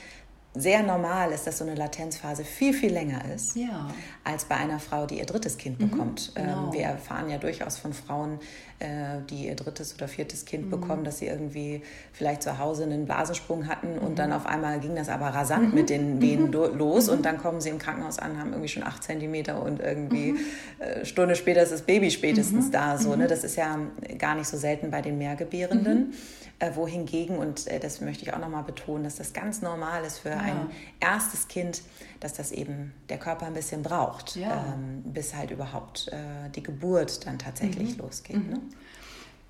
sehr 0.56 0.82
normal 0.82 1.32
ist, 1.32 1.46
dass 1.46 1.58
so 1.58 1.64
eine 1.64 1.74
Latenzphase 1.74 2.44
viel, 2.44 2.72
viel 2.72 2.92
länger 2.92 3.22
ist, 3.34 3.56
ja. 3.56 3.88
als 4.24 4.44
bei 4.44 4.56
einer 4.56 4.78
Frau, 4.78 5.06
die 5.06 5.18
ihr 5.18 5.26
drittes 5.26 5.58
Kind 5.58 5.80
mhm, 5.80 5.90
bekommt. 5.90 6.32
Genau. 6.34 6.66
Ähm, 6.66 6.72
wir 6.72 6.82
erfahren 6.82 7.28
ja 7.28 7.38
durchaus 7.38 7.78
von 7.78 7.92
Frauen, 7.92 8.38
äh, 8.78 9.20
die 9.30 9.46
ihr 9.46 9.54
drittes 9.54 9.94
oder 9.94 10.08
viertes 10.08 10.44
Kind 10.44 10.66
mhm. 10.66 10.70
bekommen, 10.70 11.04
dass 11.04 11.18
sie 11.18 11.26
irgendwie 11.26 11.82
vielleicht 12.12 12.42
zu 12.42 12.58
Hause 12.58 12.84
einen 12.84 13.06
Blasensprung 13.06 13.68
hatten 13.68 13.94
mhm. 13.94 14.06
und 14.06 14.18
dann 14.18 14.32
auf 14.32 14.46
einmal 14.46 14.80
ging 14.80 14.94
das 14.94 15.08
aber 15.08 15.28
rasant 15.28 15.70
mhm. 15.70 15.74
mit 15.74 15.90
den 15.90 16.20
Wehen 16.20 16.46
mhm. 16.46 16.78
los 16.78 17.08
und 17.08 17.20
mhm. 17.20 17.22
dann 17.22 17.38
kommen 17.38 17.60
sie 17.60 17.70
im 17.70 17.78
Krankenhaus 17.78 18.18
an, 18.18 18.38
haben 18.38 18.50
irgendwie 18.50 18.68
schon 18.68 18.82
acht 18.82 19.02
Zentimeter 19.02 19.62
und 19.62 19.80
irgendwie 19.80 20.34
äh, 20.78 21.04
Stunde 21.04 21.36
später 21.36 21.62
ist 21.62 21.72
das 21.72 21.82
Baby 21.82 22.10
spätestens 22.10 22.70
da. 22.70 22.98
So, 22.98 23.16
ne? 23.16 23.26
Das 23.26 23.44
ist 23.44 23.56
ja 23.56 23.78
gar 24.18 24.34
nicht 24.34 24.48
so 24.48 24.56
selten 24.56 24.90
bei 24.90 25.02
den 25.02 25.18
Mehrgebärenden. 25.18 26.14
Äh, 26.58 26.74
wohingegen, 26.74 27.36
und 27.36 27.66
äh, 27.66 27.78
das 27.78 28.00
möchte 28.00 28.22
ich 28.24 28.32
auch 28.32 28.38
nochmal 28.38 28.62
betonen, 28.62 29.04
dass 29.04 29.16
das 29.16 29.34
ganz 29.34 29.60
normal 29.60 30.04
ist 30.04 30.20
für 30.20 30.30
ja. 30.30 30.38
ein 30.38 30.70
erstes 31.00 31.48
Kind, 31.48 31.82
dass 32.18 32.32
das 32.32 32.50
eben 32.50 32.94
der 33.10 33.18
Körper 33.18 33.44
ein 33.44 33.52
bisschen 33.52 33.82
braucht, 33.82 34.36
ja. 34.36 34.72
ähm, 34.72 35.02
bis 35.04 35.34
halt 35.34 35.50
überhaupt 35.50 36.08
äh, 36.08 36.48
die 36.54 36.62
Geburt 36.62 37.26
dann 37.26 37.38
tatsächlich 37.38 37.98
mhm. 37.98 38.04
losgeht. 38.04 38.36
Mhm. 38.36 38.50
Ne? 38.50 38.60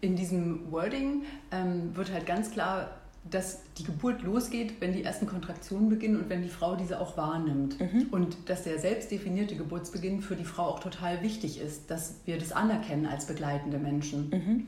In 0.00 0.16
diesem 0.16 0.72
Wording 0.72 1.22
ähm, 1.52 1.94
wird 1.94 2.12
halt 2.12 2.26
ganz 2.26 2.50
klar 2.50 2.90
dass 3.30 3.62
die 3.78 3.84
Geburt 3.84 4.22
losgeht, 4.22 4.80
wenn 4.80 4.92
die 4.92 5.02
ersten 5.02 5.26
Kontraktionen 5.26 5.88
beginnen 5.88 6.16
und 6.16 6.28
wenn 6.28 6.42
die 6.42 6.48
Frau 6.48 6.76
diese 6.76 7.00
auch 7.00 7.16
wahrnimmt. 7.16 7.80
Mhm. 7.80 8.06
Und 8.10 8.36
dass 8.48 8.62
der 8.62 8.78
selbst 8.78 9.10
definierte 9.10 9.56
Geburtsbeginn 9.56 10.20
für 10.20 10.36
die 10.36 10.44
Frau 10.44 10.64
auch 10.64 10.80
total 10.80 11.22
wichtig 11.22 11.60
ist, 11.60 11.90
dass 11.90 12.20
wir 12.24 12.38
das 12.38 12.52
anerkennen 12.52 13.06
als 13.06 13.26
begleitende 13.26 13.78
Menschen. 13.78 14.30
Mhm. 14.30 14.66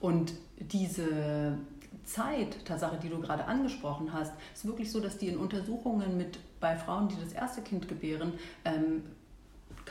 Und 0.00 0.32
diese 0.58 1.58
Zeit, 2.04 2.64
Tatsache, 2.64 2.98
die 2.98 3.08
du 3.08 3.20
gerade 3.20 3.44
angesprochen 3.44 4.12
hast, 4.12 4.32
ist 4.52 4.64
wirklich 4.64 4.90
so, 4.90 5.00
dass 5.00 5.18
die 5.18 5.28
in 5.28 5.38
Untersuchungen 5.38 6.16
mit 6.16 6.38
bei 6.60 6.76
Frauen, 6.76 7.08
die 7.08 7.16
das 7.22 7.32
erste 7.32 7.62
Kind 7.62 7.88
gebären, 7.88 8.32
ähm, 8.64 9.02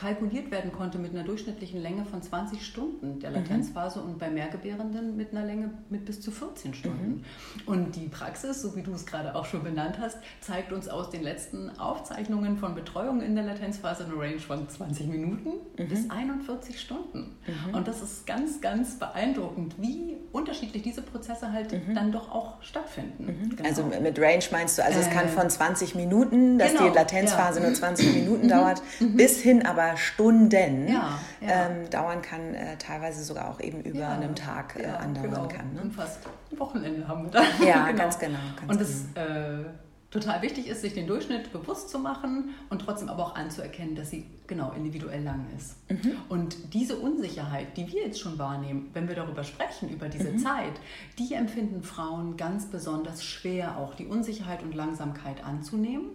kalkuliert 0.02 0.50
werden 0.50 0.72
konnte 0.72 0.98
mit 0.98 1.12
einer 1.12 1.22
durchschnittlichen 1.22 1.80
Länge 1.80 2.04
von 2.04 2.20
20 2.20 2.66
Stunden 2.66 3.20
der 3.20 3.30
Latenzphase 3.30 4.00
mhm. 4.00 4.06
und 4.06 4.18
bei 4.18 4.30
Mehrgebärenden 4.30 5.16
mit 5.16 5.30
einer 5.30 5.46
Länge 5.46 5.70
mit 5.90 6.04
bis 6.04 6.20
zu 6.20 6.32
14 6.32 6.74
Stunden. 6.74 7.06
Mhm. 7.06 7.22
Und 7.66 7.94
die 7.94 8.08
Praxis, 8.08 8.60
so 8.62 8.74
wie 8.74 8.82
du 8.82 8.92
es 8.92 9.06
gerade 9.06 9.36
auch 9.36 9.46
schon 9.46 9.62
benannt 9.62 9.98
hast, 10.00 10.18
zeigt 10.40 10.72
uns 10.72 10.88
aus 10.88 11.10
den 11.10 11.22
letzten 11.22 11.70
Aufzeichnungen 11.78 12.56
von 12.56 12.74
Betreuung 12.74 13.20
in 13.22 13.36
der 13.36 13.44
Latenzphase 13.44 14.04
eine 14.04 14.14
Range 14.14 14.40
von 14.40 14.68
20 14.68 15.06
Minuten 15.06 15.50
mhm. 15.78 15.88
bis 15.88 16.10
41 16.10 16.80
Stunden. 16.80 17.36
Mhm. 17.46 17.74
Und 17.74 17.86
das 17.86 18.02
ist 18.02 18.26
ganz, 18.26 18.60
ganz 18.60 18.98
beeindruckend, 18.98 19.76
wie 19.78 20.16
unterschiedlich 20.32 20.82
diese 20.82 21.02
Prozesse 21.02 21.52
halt 21.52 21.72
mhm. 21.72 21.94
dann 21.94 22.10
doch 22.10 22.28
auch 22.32 22.60
stattfinden. 22.62 23.26
Mhm. 23.26 23.56
Genau. 23.56 23.68
Also 23.68 23.84
mit 23.84 24.18
Range 24.18 24.42
meinst 24.50 24.78
du, 24.78 24.84
also 24.84 24.98
äh, 24.98 25.02
es 25.02 25.10
kann 25.10 25.26
äh, 25.26 25.28
von 25.28 25.48
20 25.48 25.94
Minuten, 25.94 26.58
dass 26.58 26.72
genau, 26.72 26.88
die 26.88 26.96
Latenzphase 26.96 27.60
ja. 27.60 27.66
nur 27.66 27.74
20 27.74 28.14
Minuten 28.14 28.48
dauert, 28.48 28.82
bis 28.98 29.40
hin 29.40 29.64
aber 29.64 29.91
Stunden 29.96 30.88
ja, 30.88 31.18
ja. 31.40 31.66
Ähm, 31.68 31.90
dauern 31.90 32.22
kann, 32.22 32.54
äh, 32.54 32.76
teilweise 32.78 33.22
sogar 33.24 33.50
auch 33.50 33.60
eben 33.60 33.82
über 33.82 34.08
einem 34.08 34.34
Tag 34.34 34.76
äh, 34.78 34.86
andauern 34.86 35.30
genau. 35.30 35.48
kann. 35.48 35.74
Ne? 35.74 35.82
Und 35.82 35.92
fast 35.92 36.20
ein 36.50 36.58
Wochenende 36.58 37.06
haben 37.06 37.24
wir 37.24 37.30
da. 37.30 37.42
Ja, 37.64 37.86
genau. 37.86 37.98
ganz 38.02 38.18
genau. 38.18 38.38
Ganz 38.56 38.72
und 38.72 38.80
das 38.80 39.04
genau. 39.14 39.60
äh, 39.60 39.64
total 40.12 40.42
wichtig 40.42 40.68
ist, 40.68 40.82
sich 40.82 40.92
den 40.92 41.06
Durchschnitt 41.06 41.52
bewusst 41.52 41.88
zu 41.88 41.98
machen 41.98 42.50
und 42.68 42.80
trotzdem 42.80 43.08
aber 43.08 43.24
auch 43.24 43.34
anzuerkennen, 43.34 43.96
dass 43.96 44.10
sie 44.10 44.26
genau 44.46 44.72
individuell 44.72 45.22
lang 45.22 45.46
ist. 45.56 45.76
Mhm. 45.90 46.16
Und 46.28 46.74
diese 46.74 46.96
Unsicherheit, 46.96 47.76
die 47.76 47.88
wir 47.88 48.04
jetzt 48.04 48.20
schon 48.20 48.38
wahrnehmen, 48.38 48.90
wenn 48.92 49.08
wir 49.08 49.16
darüber 49.16 49.42
sprechen, 49.42 49.88
über 49.88 50.08
diese 50.08 50.32
mhm. 50.32 50.38
Zeit, 50.38 50.74
die 51.18 51.32
empfinden 51.32 51.82
Frauen 51.82 52.36
ganz 52.36 52.66
besonders 52.66 53.24
schwer, 53.24 53.78
auch 53.78 53.94
die 53.94 54.06
Unsicherheit 54.06 54.62
und 54.62 54.74
Langsamkeit 54.74 55.42
anzunehmen. 55.44 56.10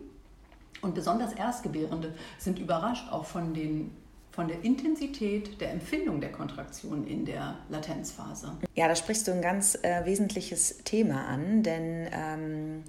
Und 0.82 0.96
besonders 0.96 1.34
Erstgebärende 1.34 2.14
sind 2.38 2.60
überrascht 2.60 3.12
auch 3.12 3.26
von 3.26 3.54
den 3.54 3.92
von 4.38 4.48
der 4.48 4.64
Intensität 4.64 5.60
der 5.60 5.72
Empfindung 5.72 6.22
der 6.22 6.32
Kontraktion 6.32 7.08
in 7.08 7.26
der 7.26 7.58
Latenzphase. 7.70 8.52
Ja, 8.76 8.88
da 8.88 8.96
sprichst 8.96 9.28
du 9.28 9.32
ein 9.32 9.42
ganz 9.42 9.74
äh, 9.82 10.06
wesentliches 10.06 10.78
Thema 10.84 11.26
an, 11.26 11.64
denn 11.64 12.08
ähm, 12.12 12.84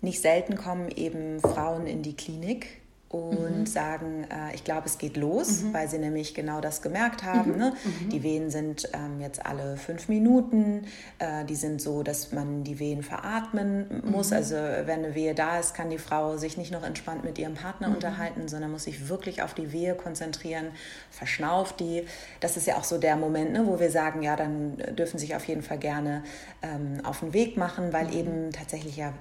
nicht 0.00 0.22
selten 0.22 0.56
kommen 0.56 0.88
eben 0.90 1.40
Frauen 1.40 1.86
in 1.86 2.02
die 2.02 2.16
Klinik 2.16 2.80
und 3.10 3.60
mhm. 3.60 3.66
sagen, 3.66 4.24
äh, 4.24 4.54
ich 4.54 4.64
glaube, 4.64 4.82
es 4.84 4.98
geht 4.98 5.16
los, 5.16 5.62
mhm. 5.62 5.72
weil 5.72 5.88
sie 5.88 5.98
nämlich 5.98 6.34
genau 6.34 6.60
das 6.60 6.82
gemerkt 6.82 7.22
haben. 7.22 7.52
Mhm. 7.52 7.58
Ne? 7.58 7.72
Mhm. 7.84 8.10
Die 8.10 8.22
Wehen 8.22 8.50
sind 8.50 8.90
ähm, 8.92 9.20
jetzt 9.20 9.46
alle 9.46 9.78
fünf 9.78 10.08
Minuten, 10.08 10.84
äh, 11.18 11.46
die 11.46 11.56
sind 11.56 11.80
so, 11.80 12.02
dass 12.02 12.32
man 12.32 12.64
die 12.64 12.78
Wehen 12.78 13.02
veratmen 13.02 14.02
muss. 14.04 14.30
Mhm. 14.30 14.36
Also 14.36 14.56
wenn 14.56 15.04
eine 15.04 15.14
Wehe 15.14 15.34
da 15.34 15.58
ist, 15.58 15.74
kann 15.74 15.88
die 15.88 15.98
Frau 15.98 16.36
sich 16.36 16.58
nicht 16.58 16.70
noch 16.70 16.82
entspannt 16.82 17.24
mit 17.24 17.38
ihrem 17.38 17.54
Partner 17.54 17.88
mhm. 17.88 17.94
unterhalten, 17.94 18.46
sondern 18.46 18.70
muss 18.70 18.84
sich 18.84 19.08
wirklich 19.08 19.40
auf 19.40 19.54
die 19.54 19.72
Wehe 19.72 19.94
konzentrieren, 19.94 20.66
verschnauft 21.10 21.80
die. 21.80 22.04
Das 22.40 22.58
ist 22.58 22.66
ja 22.66 22.76
auch 22.76 22.84
so 22.84 22.98
der 22.98 23.16
Moment, 23.16 23.52
ne, 23.52 23.66
wo 23.66 23.80
wir 23.80 23.90
sagen, 23.90 24.22
ja, 24.22 24.36
dann 24.36 24.76
dürfen 24.96 25.18
sich 25.18 25.34
auf 25.34 25.44
jeden 25.44 25.62
Fall 25.62 25.78
gerne 25.78 26.24
ähm, 26.62 27.04
auf 27.06 27.20
den 27.20 27.32
Weg 27.32 27.56
machen, 27.56 27.94
weil 27.94 28.14
eben 28.14 28.52
tatsächlich 28.52 28.98
ja 28.98 29.14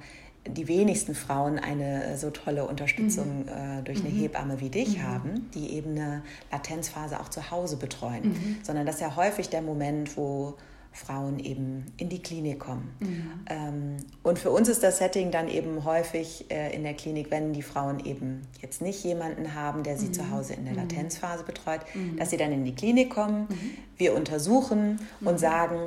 die 0.50 0.68
wenigsten 0.68 1.16
Frauen 1.16 1.60
eine 1.60 2.04
äh, 2.04 2.18
so 2.18 2.30
tolle 2.30 2.66
Unterstützung 2.66 3.44
mhm. 3.44 3.48
äh, 3.48 3.82
durch 3.84 4.00
eine 4.00 4.10
mhm. 4.10 4.20
Hebamme 4.20 4.60
wie 4.60 4.70
dich 4.70 4.98
mhm. 4.98 5.04
haben, 5.04 5.52
die 5.54 5.74
eben 5.74 5.92
eine 5.92 6.22
Latenzphase 6.52 7.20
auch 7.20 7.30
zu 7.30 7.52
Hause 7.52 7.78
betreuen, 7.78 8.30
mhm. 8.30 8.58
sondern 8.64 8.86
das 8.86 8.96
ist 8.96 9.02
ja 9.02 9.16
häufig 9.16 9.50
der 9.50 9.62
Moment, 9.62 10.18
wo 10.18 10.56
Frauen 10.92 11.38
eben 11.38 11.86
in 11.98 12.10
die 12.10 12.22
Klinik 12.22 12.60
kommen. 12.60 12.90
Mhm. 13.00 13.32
Ähm, 13.50 13.98
und 14.24 14.40
für 14.40 14.50
uns 14.50 14.68
ist 14.68 14.82
das 14.82 14.98
Setting 14.98 15.30
dann 15.30 15.48
eben 15.48 15.86
häufig 15.86 16.50
äh, 16.50 16.74
in 16.76 16.84
der 16.84 16.96
Klinik, 16.96 17.30
wenn 17.30 17.54
die 17.54 17.62
Frauen 17.62 18.04
eben 18.04 18.42
jetzt 18.62 18.82
nicht 18.82 19.04
jemanden 19.04 19.54
haben, 19.54 19.84
der 19.84 19.98
sie 19.98 20.08
mhm. 20.08 20.14
zu 20.14 20.32
Hause 20.32 20.54
in 20.54 20.66
der 20.66 20.74
Latenzphase 20.74 21.44
betreut, 21.44 21.82
dass 22.18 22.32
sie 22.32 22.38
dann 22.38 22.52
in 22.52 22.66
die 22.66 22.74
Klinik 22.74 23.12
kommen, 23.12 23.48
wir 23.98 24.16
untersuchen 24.16 25.00
und 25.22 25.40
sagen, 25.40 25.78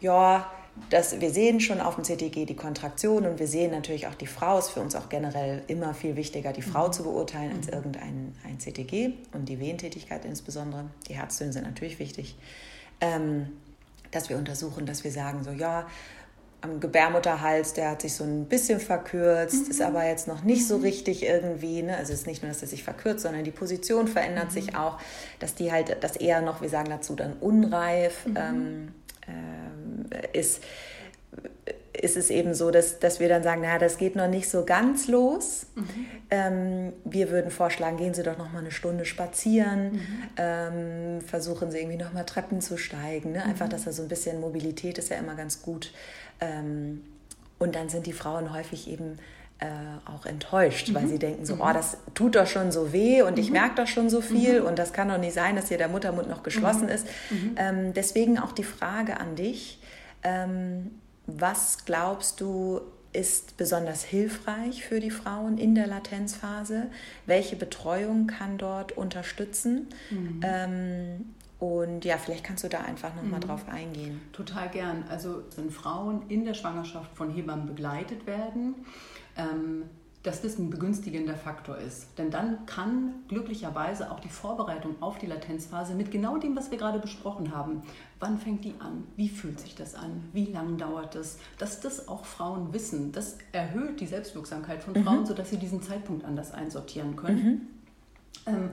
ja, 0.00 0.46
dass 0.90 1.20
wir 1.20 1.30
sehen 1.30 1.60
schon 1.60 1.80
auf 1.80 1.94
dem 1.94 2.04
CTG 2.04 2.46
die 2.46 2.56
Kontraktion 2.56 3.26
und 3.26 3.38
wir 3.38 3.46
sehen 3.46 3.70
natürlich 3.70 4.06
auch 4.06 4.14
die 4.14 4.26
Frau. 4.26 4.58
Es 4.58 4.66
ist 4.66 4.72
für 4.72 4.80
uns 4.80 4.94
auch 4.96 5.08
generell 5.08 5.62
immer 5.68 5.94
viel 5.94 6.16
wichtiger, 6.16 6.52
die 6.52 6.62
Frau 6.62 6.88
mhm. 6.88 6.92
zu 6.92 7.02
beurteilen 7.04 7.52
als 7.56 7.66
mhm. 7.68 7.72
irgendein 7.72 8.32
ein 8.44 8.58
CTG 8.58 9.12
und 9.32 9.48
die 9.48 9.60
Wehentätigkeit 9.60 10.24
insbesondere. 10.24 10.86
Die 11.08 11.14
Herztöne 11.14 11.52
sind 11.52 11.64
natürlich 11.64 11.98
wichtig. 11.98 12.36
Ähm, 13.00 13.48
dass 14.10 14.28
wir 14.28 14.36
untersuchen, 14.36 14.86
dass 14.86 15.02
wir 15.02 15.10
sagen, 15.10 15.42
so 15.42 15.50
ja, 15.50 15.86
am 16.60 16.80
Gebärmutterhals, 16.80 17.74
der 17.74 17.90
hat 17.90 18.02
sich 18.02 18.14
so 18.14 18.24
ein 18.24 18.46
bisschen 18.46 18.80
verkürzt, 18.80 19.66
mhm. 19.66 19.70
ist 19.70 19.82
aber 19.82 20.06
jetzt 20.06 20.26
noch 20.26 20.44
nicht 20.44 20.66
so 20.66 20.78
mhm. 20.78 20.84
richtig 20.84 21.22
irgendwie, 21.22 21.82
ne? 21.82 21.96
also 21.96 22.12
es 22.12 22.20
ist 22.20 22.26
nicht 22.26 22.42
nur, 22.42 22.50
dass 22.50 22.62
er 22.62 22.68
sich 22.68 22.82
verkürzt, 22.84 23.20
sondern 23.20 23.44
die 23.44 23.50
Position 23.50 24.08
verändert 24.08 24.46
mhm. 24.46 24.54
sich 24.54 24.76
auch, 24.76 24.98
dass 25.40 25.54
die 25.54 25.70
halt, 25.70 25.96
das 26.00 26.16
eher 26.16 26.40
noch, 26.40 26.62
wir 26.62 26.70
sagen 26.70 26.88
dazu 26.88 27.14
dann 27.16 27.34
unreif, 27.34 28.26
mhm. 28.26 28.36
ähm, 28.36 28.88
ähm, 29.28 30.06
ist, 30.32 30.62
ist 32.00 32.16
es 32.16 32.30
eben 32.30 32.54
so, 32.54 32.70
dass, 32.70 32.98
dass 32.98 33.20
wir 33.20 33.28
dann 33.28 33.42
sagen, 33.42 33.62
naja, 33.62 33.78
das 33.78 33.98
geht 33.98 34.16
noch 34.16 34.28
nicht 34.28 34.48
so 34.48 34.64
ganz 34.64 35.08
los. 35.08 35.66
Mhm. 35.74 36.06
Ähm, 36.30 36.92
wir 37.04 37.30
würden 37.30 37.50
vorschlagen, 37.50 37.96
gehen 37.96 38.14
Sie 38.14 38.22
doch 38.22 38.36
noch 38.36 38.52
mal 38.52 38.58
eine 38.58 38.70
Stunde 38.70 39.04
spazieren, 39.04 39.92
mhm. 39.92 40.00
ähm, 40.36 41.20
versuchen 41.20 41.70
Sie 41.70 41.78
irgendwie 41.78 41.96
noch 41.96 42.12
mal 42.12 42.24
Treppen 42.24 42.60
zu 42.60 42.76
steigen. 42.76 43.32
Ne? 43.32 43.44
Einfach, 43.44 43.66
mhm. 43.66 43.70
dass 43.70 43.84
da 43.84 43.92
so 43.92 44.02
ein 44.02 44.08
bisschen 44.08 44.40
Mobilität 44.40 44.98
ist 44.98 45.10
ja 45.10 45.16
immer 45.16 45.34
ganz 45.34 45.62
gut. 45.62 45.92
Ähm, 46.40 47.02
und 47.58 47.74
dann 47.76 47.88
sind 47.88 48.06
die 48.06 48.12
Frauen 48.12 48.52
häufig 48.52 48.88
eben 48.88 49.18
äh, 49.60 49.66
auch 50.04 50.26
enttäuscht, 50.26 50.88
mhm. 50.88 50.94
weil 50.94 51.06
sie 51.06 51.18
denken 51.18 51.46
so, 51.46 51.56
mhm. 51.56 51.60
oh, 51.62 51.72
das 51.72 51.98
tut 52.14 52.34
doch 52.36 52.46
schon 52.46 52.72
so 52.72 52.92
weh 52.92 53.22
und 53.22 53.34
mhm. 53.34 53.38
ich 53.38 53.50
merke 53.50 53.76
doch 53.76 53.86
schon 53.86 54.10
so 54.10 54.20
viel 54.20 54.60
mhm. 54.60 54.66
und 54.66 54.78
das 54.78 54.92
kann 54.92 55.08
doch 55.08 55.18
nicht 55.18 55.34
sein, 55.34 55.56
dass 55.56 55.68
hier 55.68 55.78
der 55.78 55.88
Muttermund 55.88 56.28
noch 56.28 56.42
geschlossen 56.42 56.84
mhm. 56.84 56.88
ist. 56.88 57.06
Mhm. 57.30 57.54
Ähm, 57.56 57.94
deswegen 57.94 58.38
auch 58.38 58.52
die 58.52 58.64
Frage 58.64 59.20
an 59.20 59.36
dich, 59.36 59.80
ähm, 60.22 60.90
was 61.26 61.84
glaubst 61.84 62.40
du, 62.40 62.80
ist 63.12 63.56
besonders 63.56 64.02
hilfreich 64.02 64.84
für 64.84 64.98
die 64.98 65.12
Frauen 65.12 65.56
in 65.56 65.76
der 65.76 65.86
Latenzphase? 65.86 66.88
Welche 67.26 67.54
Betreuung 67.54 68.26
kann 68.26 68.58
dort 68.58 68.92
unterstützen? 68.92 69.86
Ähm, 70.42 71.24
und 71.60 72.04
ja, 72.04 72.18
vielleicht 72.18 72.44
kannst 72.44 72.64
du 72.64 72.68
da 72.68 72.80
einfach 72.80 73.14
nochmal 73.14 73.40
mhm. 73.40 73.44
drauf 73.44 73.68
eingehen. 73.68 74.20
Total 74.32 74.68
gern. 74.68 75.04
Also 75.08 75.44
wenn 75.56 75.70
Frauen 75.70 76.22
in 76.28 76.44
der 76.44 76.54
Schwangerschaft 76.54 77.16
von 77.16 77.30
Hebammen 77.30 77.66
begleitet 77.66 78.26
werden, 78.26 78.74
ähm, 79.36 79.84
dass 80.24 80.40
das 80.40 80.58
ein 80.58 80.70
begünstigender 80.70 81.36
Faktor 81.36 81.76
ist. 81.76 82.06
Denn 82.16 82.30
dann 82.30 82.64
kann 82.64 83.12
glücklicherweise 83.28 84.10
auch 84.10 84.20
die 84.20 84.30
Vorbereitung 84.30 84.96
auf 85.00 85.18
die 85.18 85.26
Latenzphase 85.26 85.94
mit 85.94 86.10
genau 86.10 86.38
dem, 86.38 86.56
was 86.56 86.70
wir 86.70 86.78
gerade 86.78 86.98
besprochen 86.98 87.54
haben, 87.54 87.82
wann 88.20 88.38
fängt 88.38 88.64
die 88.64 88.74
an, 88.78 89.04
wie 89.16 89.28
fühlt 89.28 89.60
sich 89.60 89.74
das 89.74 89.94
an, 89.94 90.24
wie 90.32 90.46
lang 90.46 90.78
dauert 90.78 91.14
es, 91.14 91.38
dass 91.58 91.80
das 91.80 92.08
auch 92.08 92.24
Frauen 92.24 92.72
wissen, 92.72 93.12
das 93.12 93.36
erhöht 93.52 94.00
die 94.00 94.06
Selbstwirksamkeit 94.06 94.82
von 94.82 94.94
Frauen, 94.94 95.20
mhm. 95.20 95.26
sodass 95.26 95.50
sie 95.50 95.58
diesen 95.58 95.82
Zeitpunkt 95.82 96.24
anders 96.24 96.52
einsortieren 96.52 97.16
können. 97.16 97.44
Mhm. 97.44 97.60
Ähm, 98.46 98.70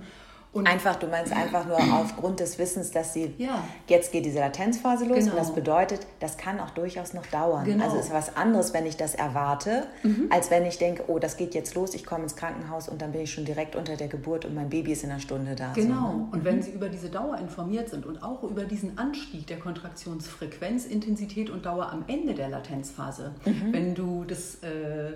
und 0.54 0.68
einfach, 0.68 0.98
du 0.98 1.08
meinst 1.08 1.32
einfach 1.32 1.66
nur 1.66 1.78
aufgrund 1.94 2.42
des 2.42 2.60
Wissens, 2.60 2.92
dass 2.92 3.14
sie, 3.14 3.34
ja. 3.38 3.64
jetzt 3.88 4.12
geht 4.12 4.26
diese 4.26 4.40
Latenzphase 4.40 5.06
los 5.06 5.20
genau. 5.20 5.32
und 5.32 5.38
das 5.38 5.56
bedeutet, 5.56 6.06
das 6.20 6.36
kann 6.36 6.60
auch 6.60 6.72
durchaus 6.72 7.14
noch 7.14 7.26
dauern. 7.28 7.64
Genau. 7.64 7.86
Also 7.86 7.98
ist 7.98 8.12
was 8.12 8.36
anderes, 8.36 8.74
wenn 8.74 8.86
ich 8.86 8.98
das 8.98 9.16
erwarte, 9.16 9.88
mhm. 10.04 10.28
als 10.30 10.52
wenn 10.52 10.66
ich 10.66 10.78
denke, 10.78 11.06
oh, 11.08 11.20
das 11.20 11.38
geht 11.38 11.56
jetzt 11.56 11.74
los, 11.76 11.94
ich 11.94 12.06
komme 12.06 12.24
ins 12.24 12.36
Krankenhaus 12.36 12.90
und 12.90 13.02
dann 13.02 13.14
bin 13.14 13.22
ich 13.22 13.32
schon 13.32 13.46
direkt 13.46 13.78
unter 13.78 13.96
der 13.96 14.10
Geburt 14.10 14.44
und 14.44 14.54
mein 14.54 14.70
Baby 14.70 14.92
ist 14.92 15.06
in 15.06 15.12
einer 15.12 15.22
Stunde 15.22 15.56
da. 15.56 15.72
Genau. 15.72 16.12
So, 16.12 16.18
ne? 16.18 16.28
Und 16.32 16.44
wenn 16.44 16.58
mhm. 16.58 16.62
sie 16.64 16.72
über 16.72 16.90
diese 16.90 17.10
Dauer 17.10 17.38
informiert 17.38 17.90
sind 17.90 18.06
und 18.06 18.22
auch 18.22 18.44
über 18.44 18.66
diesen 18.66 18.98
Anstieg 18.98 19.48
der 19.48 19.58
Kontraktionsfrequenz, 19.58 20.86
Intensität 20.86 21.50
und 21.50 21.66
Dauer 21.66 21.90
am 21.90 22.04
Ende 22.08 22.34
der 22.34 22.50
Latenzphase, 22.50 23.32
mhm. 23.46 23.72
wenn 23.72 23.96
du 23.96 24.26
das... 24.26 24.56
Äh, 24.56 25.14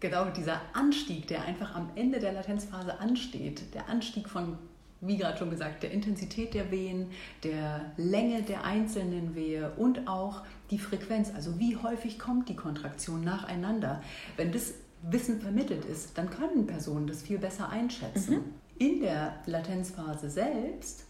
genau 0.00 0.26
dieser 0.30 0.60
Anstieg, 0.72 1.26
der 1.28 1.44
einfach 1.44 1.74
am 1.74 1.90
Ende 1.94 2.18
der 2.18 2.32
Latenzphase 2.32 3.00
ansteht, 3.00 3.74
der 3.74 3.88
Anstieg 3.88 4.28
von, 4.28 4.58
wie 5.00 5.16
gerade 5.16 5.38
schon 5.38 5.50
gesagt, 5.50 5.82
der 5.82 5.90
Intensität 5.90 6.54
der 6.54 6.70
Wehen, 6.70 7.10
der 7.42 7.92
Länge 7.96 8.42
der 8.42 8.64
einzelnen 8.64 9.34
Wehe 9.34 9.72
und 9.76 10.08
auch 10.08 10.42
die 10.70 10.78
Frequenz, 10.78 11.32
also 11.34 11.58
wie 11.58 11.76
häufig 11.76 12.18
kommt 12.18 12.48
die 12.48 12.56
Kontraktion 12.56 13.24
nacheinander. 13.24 14.02
Wenn 14.36 14.52
das 14.52 14.74
Wissen 15.02 15.40
vermittelt 15.40 15.84
ist, 15.84 16.18
dann 16.18 16.30
können 16.30 16.66
Personen 16.66 17.06
das 17.06 17.22
viel 17.22 17.38
besser 17.38 17.68
einschätzen. 17.68 18.36
Mhm. 18.36 18.44
In 18.78 19.00
der 19.00 19.36
Latenzphase 19.46 20.28
selbst 20.28 21.04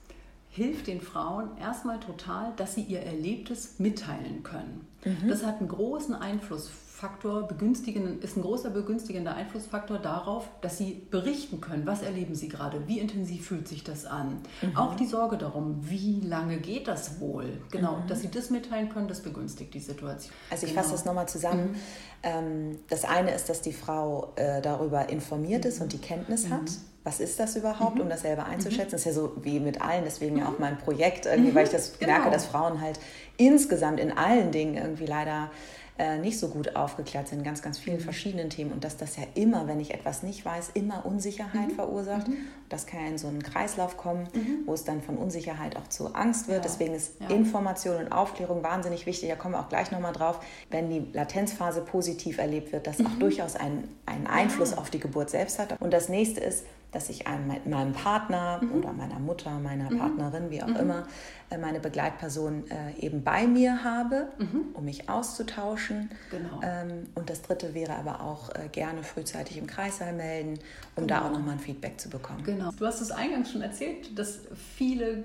hilft 0.51 0.87
den 0.87 1.01
Frauen 1.01 1.57
erstmal 1.59 2.01
total, 2.01 2.53
dass 2.57 2.75
sie 2.75 2.83
ihr 2.83 3.01
Erlebtes 3.01 3.79
mitteilen 3.79 4.42
können. 4.42 4.87
Mhm. 5.05 5.29
Das 5.29 5.44
hat 5.44 5.59
einen 5.59 5.68
großen 5.68 6.14
Einfluss 6.14 6.70
Faktor 6.96 7.46
begünstigen, 7.46 8.22
ist 8.22 8.38
ein 8.38 8.42
großer 8.42 8.70
begünstigender 8.70 9.35
Einflussfaktor 9.35 9.98
darauf, 9.98 10.48
dass 10.62 10.78
sie 10.78 11.06
berichten 11.11 11.61
können, 11.61 11.87
was 11.87 12.00
erleben 12.00 12.35
sie 12.35 12.48
gerade, 12.48 12.88
wie 12.88 13.00
intensiv 13.00 13.48
fühlt 13.48 13.68
sich 13.68 13.85
das 13.85 14.06
an. 14.06 14.38
Mhm. 14.62 14.76
Auch 14.78 14.94
die 14.94 15.04
Sorge 15.04 15.37
darum, 15.37 15.76
wie 15.82 16.22
lange 16.22 16.56
geht 16.56 16.88
das 16.88 17.20
wohl. 17.20 17.61
Genau, 17.70 17.98
mhm. 17.98 18.06
dass 18.06 18.22
sie 18.22 18.30
das 18.30 18.48
mitteilen 18.48 18.88
können, 18.88 19.09
das 19.09 19.20
begünstigt 19.20 19.74
die 19.74 19.80
Situation. 19.80 20.32
Also 20.50 20.64
ich 20.64 20.72
genau. 20.72 20.82
fasse 20.82 20.94
das 20.94 21.04
nochmal 21.04 21.28
zusammen. 21.28 21.72
Mhm. 21.72 21.76
Ähm, 22.22 22.78
das 22.88 23.04
eine 23.04 23.35
ist, 23.35 23.50
dass 23.50 23.61
die 23.61 23.74
Frau 23.74 24.32
äh, 24.37 24.62
darüber 24.62 25.11
informiert 25.11 25.66
ist 25.66 25.82
und 25.82 25.92
die 25.92 25.98
Kenntnis 25.98 26.48
hat. 26.48 26.62
Mhm 26.62 26.96
was 27.06 27.20
ist 27.20 27.38
das 27.38 27.54
überhaupt, 27.54 27.94
mhm. 27.94 28.00
um 28.00 28.09
das 28.09 28.22
selber 28.22 28.46
einzuschätzen. 28.46 28.88
Mhm. 28.88 28.90
Das 28.90 29.00
ist 29.02 29.06
ja 29.06 29.12
so 29.12 29.32
wie 29.40 29.61
mit 29.61 29.80
allen, 29.80 30.02
deswegen 30.04 30.38
ja 30.38 30.48
auch 30.48 30.59
mein 30.59 30.76
Projekt, 30.76 31.26
irgendwie, 31.26 31.54
weil 31.54 31.64
ich 31.64 31.70
das 31.70 31.96
genau. 32.00 32.14
merke, 32.14 32.30
dass 32.32 32.46
Frauen 32.46 32.80
halt 32.80 32.98
insgesamt 33.37 34.00
in 34.00 34.11
allen 34.11 34.50
Dingen 34.50 34.74
irgendwie 34.74 35.06
leider 35.06 35.52
äh, 35.98 36.18
nicht 36.18 36.38
so 36.38 36.48
gut 36.48 36.76
aufgeklärt 36.76 37.28
sind, 37.28 37.42
ganz, 37.42 37.62
ganz 37.62 37.78
vielen 37.78 37.96
mhm. 37.96 38.02
verschiedenen 38.02 38.50
Themen 38.50 38.72
und 38.72 38.85
dass 38.85 38.96
das 38.96 39.16
ja 39.16 39.22
immer, 39.35 39.66
wenn 39.66 39.80
ich 39.80 39.94
etwas 39.94 40.22
nicht 40.22 40.44
weiß, 40.44 40.70
immer 40.74 41.06
Unsicherheit 41.06 41.68
mhm. 41.68 41.74
verursacht. 41.74 42.28
Mhm. 42.28 42.37
Das 42.68 42.87
kann 42.87 43.00
ja 43.00 43.06
in 43.09 43.18
so 43.18 43.28
einen 43.28 43.42
Kreislauf 43.42 43.96
kommen, 43.96 44.28
mhm. 44.35 44.66
wo 44.66 44.74
es 44.74 44.85
dann 44.85 45.00
von 45.00 45.16
Unsicherheit 45.16 45.76
auch 45.76 45.88
zu 45.88 46.14
Angst 46.14 46.48
wird. 46.48 46.59
Ja. 46.59 46.62
Deswegen 46.62 46.94
ist 46.94 47.20
ja. 47.20 47.28
Information 47.28 47.96
und 47.96 48.12
Aufklärung 48.12 48.62
wahnsinnig 48.62 49.06
wichtig. 49.06 49.28
Da 49.28 49.37
kommen 49.37 49.54
wir 49.54 49.61
auch 49.61 49.68
gleich 49.68 49.90
nochmal 49.90 50.12
drauf, 50.12 50.40
wenn 50.70 50.90
die 50.90 51.06
Latenzphase 51.12 51.80
positiv 51.80 52.38
erlebt 52.38 52.72
wird, 52.72 52.87
das 52.87 53.00
auch 53.00 53.14
mhm. 53.14 53.20
durchaus 53.20 53.56
einen, 53.56 53.88
einen 54.16 54.26
Einfluss 54.26 54.72
ja. 54.72 54.79
auf 54.79 54.90
die 54.90 54.98
Geburt 54.98 55.31
selbst 55.31 55.59
hat. 55.59 55.81
Und 55.81 55.92
das 55.92 56.09
nächste 56.09 56.40
ist, 56.40 56.64
dass 56.92 57.11
ich 57.11 57.26
einem, 57.26 57.48
meinem 57.66 57.92
Partner 57.92 58.61
mhm. 58.62 58.72
oder 58.72 58.92
meiner 58.92 59.18
Mutter, 59.18 59.50
meiner 59.59 59.90
mhm. 59.90 59.98
Partnerin, 59.98 60.50
wie 60.50 60.62
auch 60.62 60.68
mhm. 60.68 60.76
immer, 60.76 61.07
äh, 61.50 61.59
meine 61.59 61.81
Begleitperson 61.81 62.64
äh, 62.70 62.98
eben 62.98 63.22
bei 63.22 63.46
mir 63.46 63.85
habe, 63.85 64.29
mhm. 64.38 64.68
um 64.72 64.85
mich 64.85 65.09
auszutauschen. 65.09 66.11
Genau. 66.31 66.61
Ähm, 66.62 67.09
und 67.14 67.29
das 67.29 67.42
dritte 67.42 67.74
wäre 67.74 67.94
aber 67.96 68.22
auch 68.22 68.48
äh, 68.55 68.68
gerne 68.72 69.02
frühzeitig 69.02 69.59
im 69.59 69.66
Kreissaal 69.66 70.12
melden, 70.12 70.59
um 70.94 71.07
genau. 71.07 71.20
da 71.20 71.26
auch 71.26 71.33
nochmal 71.33 71.55
ein 71.55 71.61
Feedback 71.61 72.00
zu 72.00 72.09
bekommen. 72.09 72.42
Genau. 72.44 72.70
Du 72.79 72.87
hast 72.87 73.00
es 73.00 73.11
eingangs 73.11 73.52
schon 73.52 73.62
erzählt, 73.62 74.18
dass 74.18 74.40
viele 74.76 75.24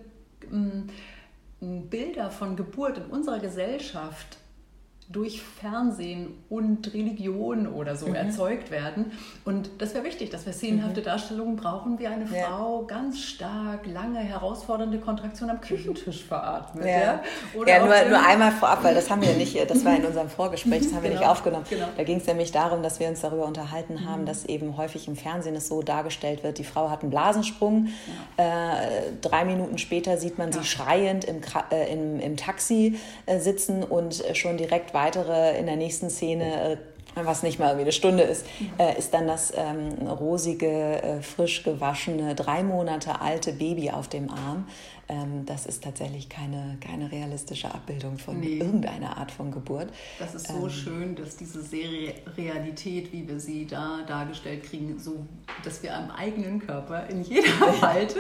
ähm, 0.51 0.89
Bilder 1.61 2.31
von 2.31 2.55
Geburt 2.55 2.97
in 2.97 3.05
unserer 3.05 3.39
Gesellschaft 3.39 4.37
durch 5.11 5.41
Fernsehen 5.41 6.43
und 6.49 6.93
Religion 6.93 7.67
oder 7.67 7.95
so 7.95 8.07
mhm. 8.07 8.15
erzeugt 8.15 8.71
werden. 8.71 9.11
Und 9.45 9.69
das 9.79 9.93
wäre 9.93 10.05
wichtig, 10.05 10.29
dass 10.29 10.45
wir 10.45 10.53
szenenhafte 10.53 11.01
mhm. 11.01 11.05
Darstellungen 11.05 11.55
brauchen, 11.55 11.99
wie 11.99 12.07
eine 12.07 12.25
ja. 12.25 12.45
Frau 12.45 12.83
ganz 12.85 13.19
stark, 13.19 13.85
lange, 13.85 14.19
herausfordernde 14.19 14.99
Kontraktion 14.99 15.49
am 15.49 15.59
Küchentisch 15.59 16.23
veratmet. 16.23 16.85
Ja, 16.85 16.91
ja? 16.91 17.21
ja 17.67 17.79
nur, 17.79 18.09
nur 18.09 18.25
einmal 18.25 18.51
vorab, 18.51 18.83
weil 18.83 18.95
das 18.95 19.09
haben 19.09 19.21
wir 19.21 19.33
nicht, 19.33 19.57
das 19.69 19.83
war 19.83 19.95
in 19.95 20.05
unserem 20.05 20.29
Vorgespräch, 20.29 20.83
das 20.83 20.93
haben 20.93 21.03
wir 21.03 21.09
nicht 21.09 21.19
genau. 21.19 21.31
aufgenommen. 21.31 21.65
Genau. 21.69 21.87
Da 21.97 22.03
ging 22.03 22.17
es 22.17 22.27
nämlich 22.27 22.51
darum, 22.51 22.81
dass 22.81 22.99
wir 22.99 23.07
uns 23.07 23.21
darüber 23.21 23.45
unterhalten 23.45 24.05
haben, 24.07 24.21
mhm. 24.21 24.27
dass 24.27 24.45
eben 24.45 24.77
häufig 24.77 25.07
im 25.07 25.15
Fernsehen 25.15 25.55
es 25.55 25.67
so 25.67 25.81
dargestellt 25.81 26.43
wird, 26.43 26.57
die 26.57 26.63
Frau 26.63 26.89
hat 26.89 27.01
einen 27.01 27.11
Blasensprung, 27.11 27.89
äh, 28.37 28.43
drei 29.21 29.45
Minuten 29.45 29.77
später 29.77 30.17
sieht 30.17 30.37
man 30.37 30.51
sie 30.51 30.63
schreiend 30.63 31.25
im, 31.25 31.41
äh, 31.71 31.91
im, 31.91 32.19
im 32.19 32.37
Taxi 32.37 32.97
äh, 33.25 33.39
sitzen 33.39 33.83
und 33.83 34.23
schon 34.33 34.57
direkt 34.57 34.93
weiter 34.93 35.00
weitere 35.01 35.57
in 35.57 35.65
der 35.65 35.75
nächsten 35.75 36.09
Szene, 36.09 36.73
äh, 36.73 36.77
was 37.15 37.43
nicht 37.43 37.59
mal 37.59 37.67
irgendwie 37.67 37.83
eine 37.83 37.91
Stunde 37.91 38.23
ist, 38.23 38.45
äh, 38.77 38.97
ist 38.97 39.13
dann 39.13 39.27
das 39.27 39.51
ähm, 39.55 40.07
rosige, 40.07 40.67
äh, 40.67 41.21
frisch 41.21 41.63
gewaschene, 41.63 42.35
drei 42.35 42.63
Monate 42.63 43.19
alte 43.19 43.51
Baby 43.51 43.91
auf 43.91 44.07
dem 44.07 44.29
Arm. 44.29 44.67
Ähm, 45.11 45.45
das 45.45 45.65
ist 45.65 45.83
tatsächlich 45.83 46.29
keine, 46.29 46.77
keine 46.79 47.11
realistische 47.11 47.73
Abbildung 47.73 48.17
von 48.17 48.39
nee. 48.39 48.59
irgendeiner 48.59 49.17
Art 49.17 49.29
von 49.29 49.51
Geburt. 49.51 49.89
Das 50.19 50.33
ist 50.33 50.47
so 50.47 50.63
ähm, 50.63 50.69
schön, 50.69 51.15
dass 51.15 51.35
diese 51.35 51.61
Serie 51.61 52.13
Realität, 52.37 53.11
wie 53.11 53.27
wir 53.27 53.37
sie 53.37 53.67
da 53.67 54.03
dargestellt 54.07 54.63
kriegen, 54.63 54.97
so, 54.97 55.25
dass 55.65 55.83
wir 55.83 55.97
am 55.97 56.11
eigenen 56.11 56.59
Körper 56.59 57.07
in 57.07 57.23
jeder 57.23 57.49
Falte 57.73 58.19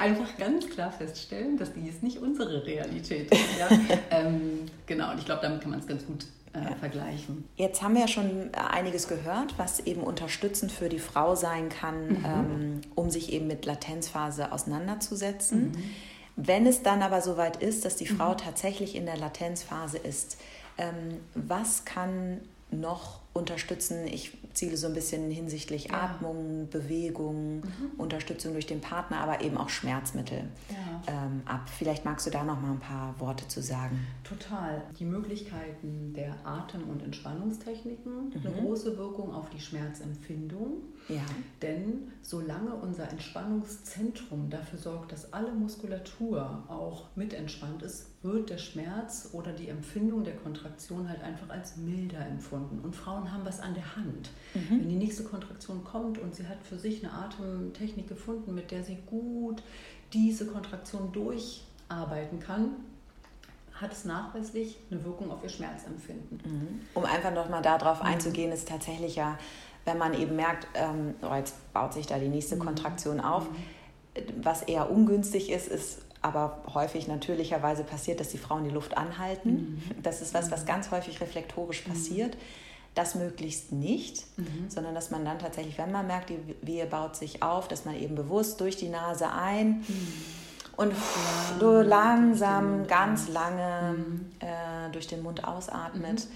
einfach 0.00 0.36
ganz 0.38 0.68
klar 0.68 0.90
feststellen, 0.90 1.56
dass 1.56 1.72
dies 1.72 2.02
nicht 2.02 2.18
unsere 2.18 2.66
Realität 2.66 3.32
ist. 3.32 3.58
Ja? 3.58 3.68
ähm, 4.10 4.62
genau, 4.86 5.12
und 5.12 5.20
ich 5.20 5.24
glaube, 5.24 5.42
damit 5.42 5.60
kann 5.60 5.70
man 5.70 5.78
es 5.78 5.86
ganz 5.86 6.04
gut 6.04 6.26
äh, 6.52 6.62
ja. 6.62 6.76
vergleichen. 6.76 7.48
Jetzt 7.56 7.82
haben 7.82 7.94
wir 7.94 8.02
ja 8.02 8.08
schon 8.08 8.54
einiges 8.54 9.08
gehört, 9.08 9.54
was 9.58 9.80
eben 9.80 10.02
unterstützend 10.02 10.72
für 10.72 10.88
die 10.88 10.98
Frau 10.98 11.34
sein 11.34 11.68
kann, 11.68 12.08
mhm. 12.08 12.24
ähm, 12.24 12.80
um 12.94 13.10
sich 13.10 13.32
eben 13.32 13.46
mit 13.46 13.64
Latenzphase 13.66 14.52
auseinanderzusetzen. 14.52 15.72
Mhm. 15.72 15.90
Wenn 16.36 16.66
es 16.66 16.82
dann 16.82 17.02
aber 17.02 17.20
soweit 17.20 17.56
ist, 17.62 17.84
dass 17.84 17.96
die 17.96 18.06
Frau 18.06 18.32
mhm. 18.32 18.38
tatsächlich 18.38 18.94
in 18.94 19.06
der 19.06 19.16
Latenzphase 19.16 19.98
ist, 19.98 20.38
ähm, 20.78 21.18
was 21.34 21.84
kann 21.84 22.40
noch 22.70 23.20
unterstützen? 23.38 24.06
Ich 24.06 24.36
ziele 24.52 24.76
so 24.76 24.88
ein 24.88 24.94
bisschen 24.94 25.30
hinsichtlich 25.30 25.86
ja. 25.86 26.02
Atmung, 26.02 26.68
Bewegung, 26.70 27.60
mhm. 27.60 27.92
Unterstützung 27.96 28.52
durch 28.52 28.66
den 28.66 28.80
Partner, 28.80 29.20
aber 29.20 29.40
eben 29.40 29.56
auch 29.56 29.68
Schmerzmittel 29.68 30.44
ja. 30.68 31.02
ähm, 31.06 31.42
ab. 31.44 31.68
Vielleicht 31.78 32.04
magst 32.04 32.26
du 32.26 32.30
da 32.30 32.44
noch 32.44 32.60
mal 32.60 32.72
ein 32.72 32.80
paar 32.80 33.18
Worte 33.20 33.46
zu 33.48 33.62
sagen. 33.62 34.06
Total. 34.24 34.82
Die 34.98 35.04
Möglichkeiten 35.04 36.12
der 36.12 36.34
Atem- 36.44 36.88
und 36.88 37.02
Entspannungstechniken, 37.02 38.30
mhm. 38.30 38.32
eine 38.44 38.60
große 38.60 38.98
Wirkung 38.98 39.32
auf 39.32 39.48
die 39.50 39.60
Schmerzempfindung. 39.60 40.82
Ja. 41.08 41.22
Denn 41.62 42.12
solange 42.22 42.74
unser 42.74 43.10
Entspannungszentrum 43.10 44.50
dafür 44.50 44.78
sorgt, 44.78 45.12
dass 45.12 45.32
alle 45.32 45.52
Muskulatur 45.52 46.64
auch 46.68 47.06
mit 47.16 47.32
entspannt 47.32 47.82
ist, 47.82 48.08
wird 48.22 48.50
der 48.50 48.58
Schmerz 48.58 49.30
oder 49.32 49.52
die 49.52 49.68
Empfindung 49.68 50.24
der 50.24 50.36
Kontraktion 50.36 51.08
halt 51.08 51.22
einfach 51.22 51.48
als 51.48 51.76
milder 51.76 52.26
empfunden. 52.26 52.80
Und 52.80 52.94
Frauen 52.94 53.32
haben 53.32 53.44
was 53.44 53.60
an 53.60 53.74
der 53.74 53.96
Hand. 53.96 54.30
Mhm. 54.54 54.80
Wenn 54.80 54.88
die 54.88 54.96
nächste 54.96 55.24
Kontraktion 55.24 55.82
kommt 55.82 56.18
und 56.18 56.34
sie 56.34 56.46
hat 56.46 56.62
für 56.62 56.78
sich 56.78 57.02
eine 57.02 57.12
Atemtechnik 57.12 58.08
gefunden, 58.08 58.54
mit 58.54 58.70
der 58.70 58.84
sie 58.84 58.98
gut 59.06 59.62
diese 60.12 60.46
Kontraktion 60.46 61.12
durcharbeiten 61.12 62.40
kann, 62.40 62.72
hat 63.80 63.92
es 63.92 64.04
nachweislich 64.04 64.76
eine 64.90 65.04
Wirkung 65.04 65.30
auf 65.30 65.42
ihr 65.42 65.48
Schmerzempfinden. 65.48 66.40
Mhm. 66.44 66.80
Um 66.94 67.04
einfach 67.04 67.32
nochmal 67.32 67.62
darauf 67.62 68.00
mhm. 68.00 68.08
einzugehen, 68.08 68.52
ist 68.52 68.68
tatsächlich 68.68 69.16
ja, 69.16 69.38
wenn 69.88 69.98
man 69.98 70.14
eben 70.14 70.36
merkt, 70.36 70.68
ähm, 70.74 71.14
oh, 71.22 71.34
jetzt 71.34 71.72
baut 71.72 71.94
sich 71.94 72.06
da 72.06 72.18
die 72.18 72.28
nächste 72.28 72.56
mhm. 72.56 72.60
Kontraktion 72.60 73.20
auf, 73.20 73.44
mhm. 73.50 74.44
was 74.44 74.62
eher 74.62 74.90
ungünstig 74.90 75.50
ist, 75.50 75.66
ist 75.66 76.02
aber 76.20 76.62
häufig 76.74 77.08
natürlicherweise 77.08 77.84
passiert, 77.84 78.20
dass 78.20 78.28
die 78.28 78.38
Frauen 78.38 78.64
die 78.64 78.70
Luft 78.70 78.96
anhalten. 78.98 79.50
Mhm. 79.50 80.02
Das 80.02 80.20
ist 80.20 80.34
was, 80.34 80.50
was 80.50 80.66
ganz 80.66 80.90
häufig 80.90 81.20
reflektorisch 81.20 81.80
passiert. 81.80 82.36
Das 82.94 83.14
möglichst 83.14 83.72
nicht, 83.72 84.26
mhm. 84.36 84.68
sondern 84.68 84.94
dass 84.94 85.10
man 85.10 85.24
dann 85.24 85.38
tatsächlich, 85.38 85.78
wenn 85.78 85.92
man 85.92 86.06
merkt, 86.06 86.30
die 86.30 86.38
Wehe 86.62 86.86
baut 86.86 87.16
sich 87.16 87.42
auf, 87.42 87.68
dass 87.68 87.84
man 87.84 87.94
eben 87.94 88.14
bewusst 88.14 88.60
durch 88.60 88.76
die 88.76 88.88
Nase 88.88 89.30
ein 89.32 89.84
mhm. 89.86 90.14
und 90.76 90.92
ja, 91.60 91.80
langsam, 91.82 92.86
ganz 92.88 93.28
lange 93.28 93.96
mhm. 93.96 94.30
äh, 94.40 94.90
durch 94.90 95.06
den 95.06 95.22
Mund 95.22 95.44
ausatmet. 95.44 96.26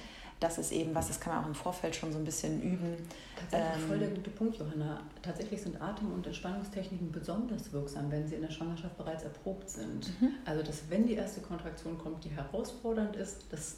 Das 0.43 0.59
ist 0.59 0.73
eben 0.73 0.95
was, 0.95 1.07
das 1.07 1.21
kann 1.21 1.35
man 1.35 1.45
auch 1.45 1.49
im 1.49 1.55
Vorfeld 1.55 1.95
schon 1.95 2.13
so 2.13 2.19
ein 2.19 2.25
bisschen 2.25 2.61
üben. 2.63 2.97
Tatsächlich 3.37 3.83
ähm, 3.83 3.89
voll 3.89 3.99
der 3.99 4.09
gute 4.09 4.31
Punkt, 4.31 4.57
Johanna. 4.59 5.01
Tatsächlich 5.23 5.63
sind 5.63 5.81
Atem- 5.81 6.13
und 6.13 6.27
Entspannungstechniken 6.27 7.13
besonders 7.13 7.73
wirksam, 7.73 8.11
wenn 8.11 8.27
sie 8.27 8.35
in 8.35 8.43
der 8.43 8.51
Schwangerschaft 8.51 8.97
bereits 8.97 9.23
erprobt 9.23 9.71
sind. 9.71 10.21
Mhm. 10.21 10.31
Also, 10.45 10.65
dass 10.65 10.91
wenn 10.91 11.07
die 11.07 11.15
erste 11.15 11.43
Kontraktion 11.43 11.97
kommt, 11.97 12.25
die 12.25 12.31
herausfordernd 12.31 13.15
ist, 13.15 13.53
dass 13.53 13.77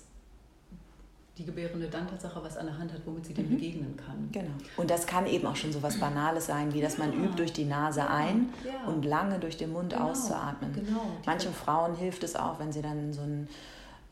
die 1.37 1.45
Gebärende 1.45 1.89
dann 1.89 2.09
Tatsache 2.09 2.43
was 2.43 2.57
an 2.57 2.67
der 2.67 2.79
Hand 2.79 2.93
hat, 2.93 3.01
womit 3.05 3.27
sie 3.27 3.35
dem 3.35 3.51
mhm. 3.51 3.57
begegnen 3.57 3.97
kann. 3.97 4.29
Genau. 4.31 4.55
Und 4.77 4.89
das 4.89 5.07
kann 5.07 5.27
eben 5.27 5.47
auch 5.47 5.57
schon 5.57 5.73
so 5.73 5.83
was 5.83 5.99
Banales 5.99 6.47
sein, 6.47 6.73
wie 6.73 6.81
dass 6.81 6.97
man 6.97 7.13
ja. 7.13 7.19
übt, 7.19 7.37
durch 7.37 7.53
die 7.53 7.65
Nase 7.65 8.09
ein 8.09 8.51
ja. 8.65 8.89
und 8.89 9.05
lange 9.05 9.39
durch 9.39 9.57
den 9.57 9.73
Mund 9.73 9.93
genau. 9.93 10.11
auszuatmen. 10.11 10.73
Genau. 10.73 11.03
Manchen 11.27 11.53
Frauen 11.53 11.97
hilft 11.97 12.23
es 12.23 12.37
auch, 12.37 12.61
wenn 12.61 12.73
sie 12.73 12.83
dann 12.83 13.13
so 13.13 13.23
ein 13.23 13.49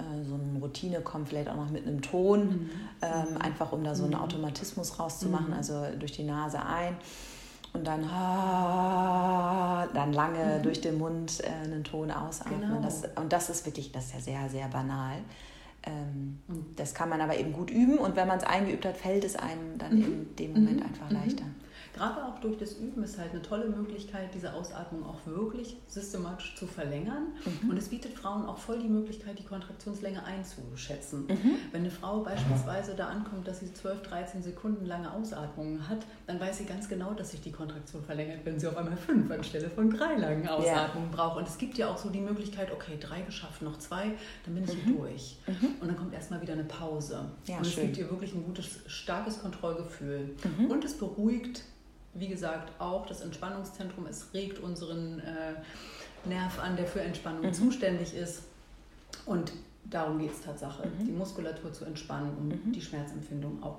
äh, 0.03 0.25
so 0.25 0.35
eine 0.35 0.59
Routine 0.61 1.01
kommt, 1.01 1.29
vielleicht 1.29 1.49
auch 1.49 1.57
noch 1.57 1.71
mit 1.71 1.87
einem 1.87 2.03
Ton, 2.03 2.41
mhm. 2.41 2.71
ähm, 3.03 3.39
einfach 3.41 3.73
um 3.73 3.85
da 3.85 3.95
so 3.95 4.05
einen 4.05 4.15
mhm. 4.15 4.21
Automatismus 4.21 4.99
rauszumachen, 4.99 5.49
mhm. 5.49 5.55
also 5.55 5.85
durch 5.99 6.13
die 6.13 6.25
Nase 6.25 6.65
ein 6.65 6.97
und 7.73 7.87
dann, 7.87 8.03
dann 9.95 10.13
lange 10.13 10.59
mhm. 10.59 10.63
durch 10.63 10.81
den 10.81 10.99
Mund 10.99 11.43
äh, 11.43 11.49
einen 11.65 11.85
Ton 11.85 12.11
ausatmen. 12.11 12.61
Genau. 12.61 12.83
Das, 12.83 13.03
und 13.17 13.33
das 13.33 13.51
ist 13.51 13.65
wirklich, 13.65 13.93
das 13.93 14.07
ist 14.07 14.15
ja 14.15 14.21
sehr, 14.21 14.49
sehr 14.51 14.69
banal. 14.69 15.17
Ähm, 15.85 16.39
das 16.77 16.95
kann 16.95 17.09
man 17.09 17.21
aber 17.21 17.37
eben 17.37 17.53
gut 17.53 17.71
üben 17.71 17.99
und 17.99 18.15
wenn 18.15 18.29
man 18.29 18.39
es 18.39 18.45
eingeübt 18.45 18.85
hat, 18.85 18.97
fällt 18.97 19.25
es 19.25 19.37
einem 19.37 19.79
dann 19.79 19.97
mhm. 19.97 20.05
in 20.05 20.37
dem 20.37 20.53
Moment 20.53 20.81
mhm. 20.81 20.87
einfach 20.87 21.11
leichter. 21.11 21.45
Gerade 21.95 22.25
auch 22.25 22.39
durch 22.41 22.57
das 22.57 22.75
Üben 22.75 23.03
ist 23.03 23.19
halt 23.19 23.33
eine 23.33 23.43
tolle 23.43 23.69
Möglichkeit, 23.69 24.35
diese 24.35 24.55
Ausatmung 24.55 25.05
auch 25.05 25.27
wirklich 25.27 25.77
systematisch 25.87 26.55
zu 26.57 26.67
verlängern. 26.67 27.29
Mhm. 27.45 27.71
Und 27.71 27.77
es 27.77 27.89
bietet 27.89 28.15
Frauen 28.15 28.47
auch 28.47 28.59
voll 28.59 28.79
die 28.79 28.89
Möglichkeit, 28.89 29.39
die 29.39 29.45
Kontraktionslänge 29.45 30.25
einzuschätzen. 30.25 31.27
Mhm. 31.27 31.57
Wenn 31.71 31.83
eine 31.83 31.91
Frau 31.91 32.21
beispielsweise 32.21 32.95
da 32.95 33.09
ankommt, 33.09 33.47
dass 33.47 33.61
sie 33.61 33.73
12, 33.73 34.03
13 34.03 34.43
Sekunden 34.43 34.87
lange 34.87 35.13
Ausatmungen 35.13 35.87
hat, 35.89 36.07
dann 36.27 36.41
weiß 36.41 36.59
sie 36.59 36.65
ganz 36.65 36.89
genau, 36.89 37.13
dass 37.13 37.33
sich 37.33 37.43
die 37.43 37.53
Kontraktion 37.53 38.03
verlängert, 38.03 38.41
wenn 38.45 38.59
sie 38.59 38.67
auf 38.67 38.77
einmal 38.77 38.97
fünf 38.97 39.31
anstelle 39.31 39.69
von 39.69 39.91
drei 39.91 40.17
langen 40.17 40.49
Ausatmungen 40.49 41.11
ja. 41.11 41.17
braucht. 41.17 41.37
Und 41.39 41.49
es 41.49 41.59
gibt 41.59 41.77
ja 41.77 41.91
auch 41.91 41.99
so 41.99 42.09
die 42.09 42.21
Möglichkeit, 42.21 42.73
okay, 42.73 42.97
drei 42.99 43.21
geschafft, 43.21 43.61
noch 43.61 43.79
zwei, 43.79 44.13
dann 44.47 44.55
bin 44.55 44.65
ich 44.65 44.87
mhm. 44.87 44.97
durch. 44.97 45.37
Mhm. 45.47 45.75
Und 45.81 45.89
dann 45.89 45.97
kommt 45.97 46.15
erstmal 46.15 46.41
wieder 46.41 46.55
eine 46.55 46.65
Pause. 46.65 47.31
Ja, 47.47 47.59
und 47.59 47.67
es 47.67 47.77
gibt 47.77 47.99
ihr 47.99 48.11
wirklich 48.11 48.35
ein 48.35 48.45
gutes, 48.45 48.81
starkes 48.87 49.43
Kontrollgefühl. 49.43 50.37
Mhm. 50.59 50.71
Und 50.71 50.85
es 50.85 50.97
beruhigt 50.97 51.65
wie 52.15 52.29
gesagt, 52.29 52.73
auch 52.81 53.07
das 53.07 53.21
Entspannungszentrum, 53.23 54.07
es 54.07 54.33
regt 54.35 54.59
unseren 54.59 55.21
äh, 55.21 56.29
Nerv 56.29 56.59
an, 56.63 56.77
der 56.77 56.87
für 56.87 57.01
Entspannung 57.01 57.47
mhm. 57.47 57.55
zuständig 57.55 58.15
ist. 58.15 58.43
Und 59.27 59.53
darum 59.85 60.19
geht 60.19 60.33
es 60.33 60.43
Tatsache, 60.43 60.87
mhm. 60.87 61.07
die 61.07 61.13
Muskulatur 61.13 61.73
zu 61.73 61.85
entspannen 61.85 62.37
und 62.37 62.67
mhm. 62.67 62.73
die 62.73 62.81
Schmerzempfindung 62.81 63.63
auch 63.63 63.79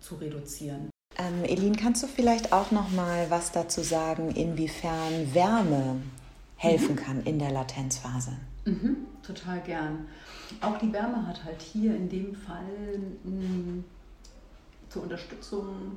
zu 0.00 0.16
reduzieren. 0.16 0.90
Ähm, 1.18 1.44
Elin, 1.44 1.76
kannst 1.76 2.02
du 2.02 2.06
vielleicht 2.06 2.52
auch 2.52 2.70
noch 2.70 2.90
mal 2.90 3.26
was 3.30 3.52
dazu 3.52 3.82
sagen, 3.82 4.30
inwiefern 4.32 5.34
Wärme 5.34 6.02
helfen 6.56 6.94
mhm. 6.94 6.98
kann 6.98 7.22
in 7.24 7.38
der 7.38 7.52
Latenzphase? 7.52 8.32
Mhm, 8.64 9.06
total 9.22 9.60
gern. 9.60 10.06
Auch 10.60 10.78
die 10.78 10.92
Wärme 10.92 11.26
hat 11.26 11.44
halt 11.44 11.62
hier 11.62 11.94
in 11.94 12.08
dem 12.08 12.34
Fall 12.34 12.98
mh, 13.24 13.30
hm, 13.30 13.84
zur 14.88 15.04
Unterstützung 15.04 15.96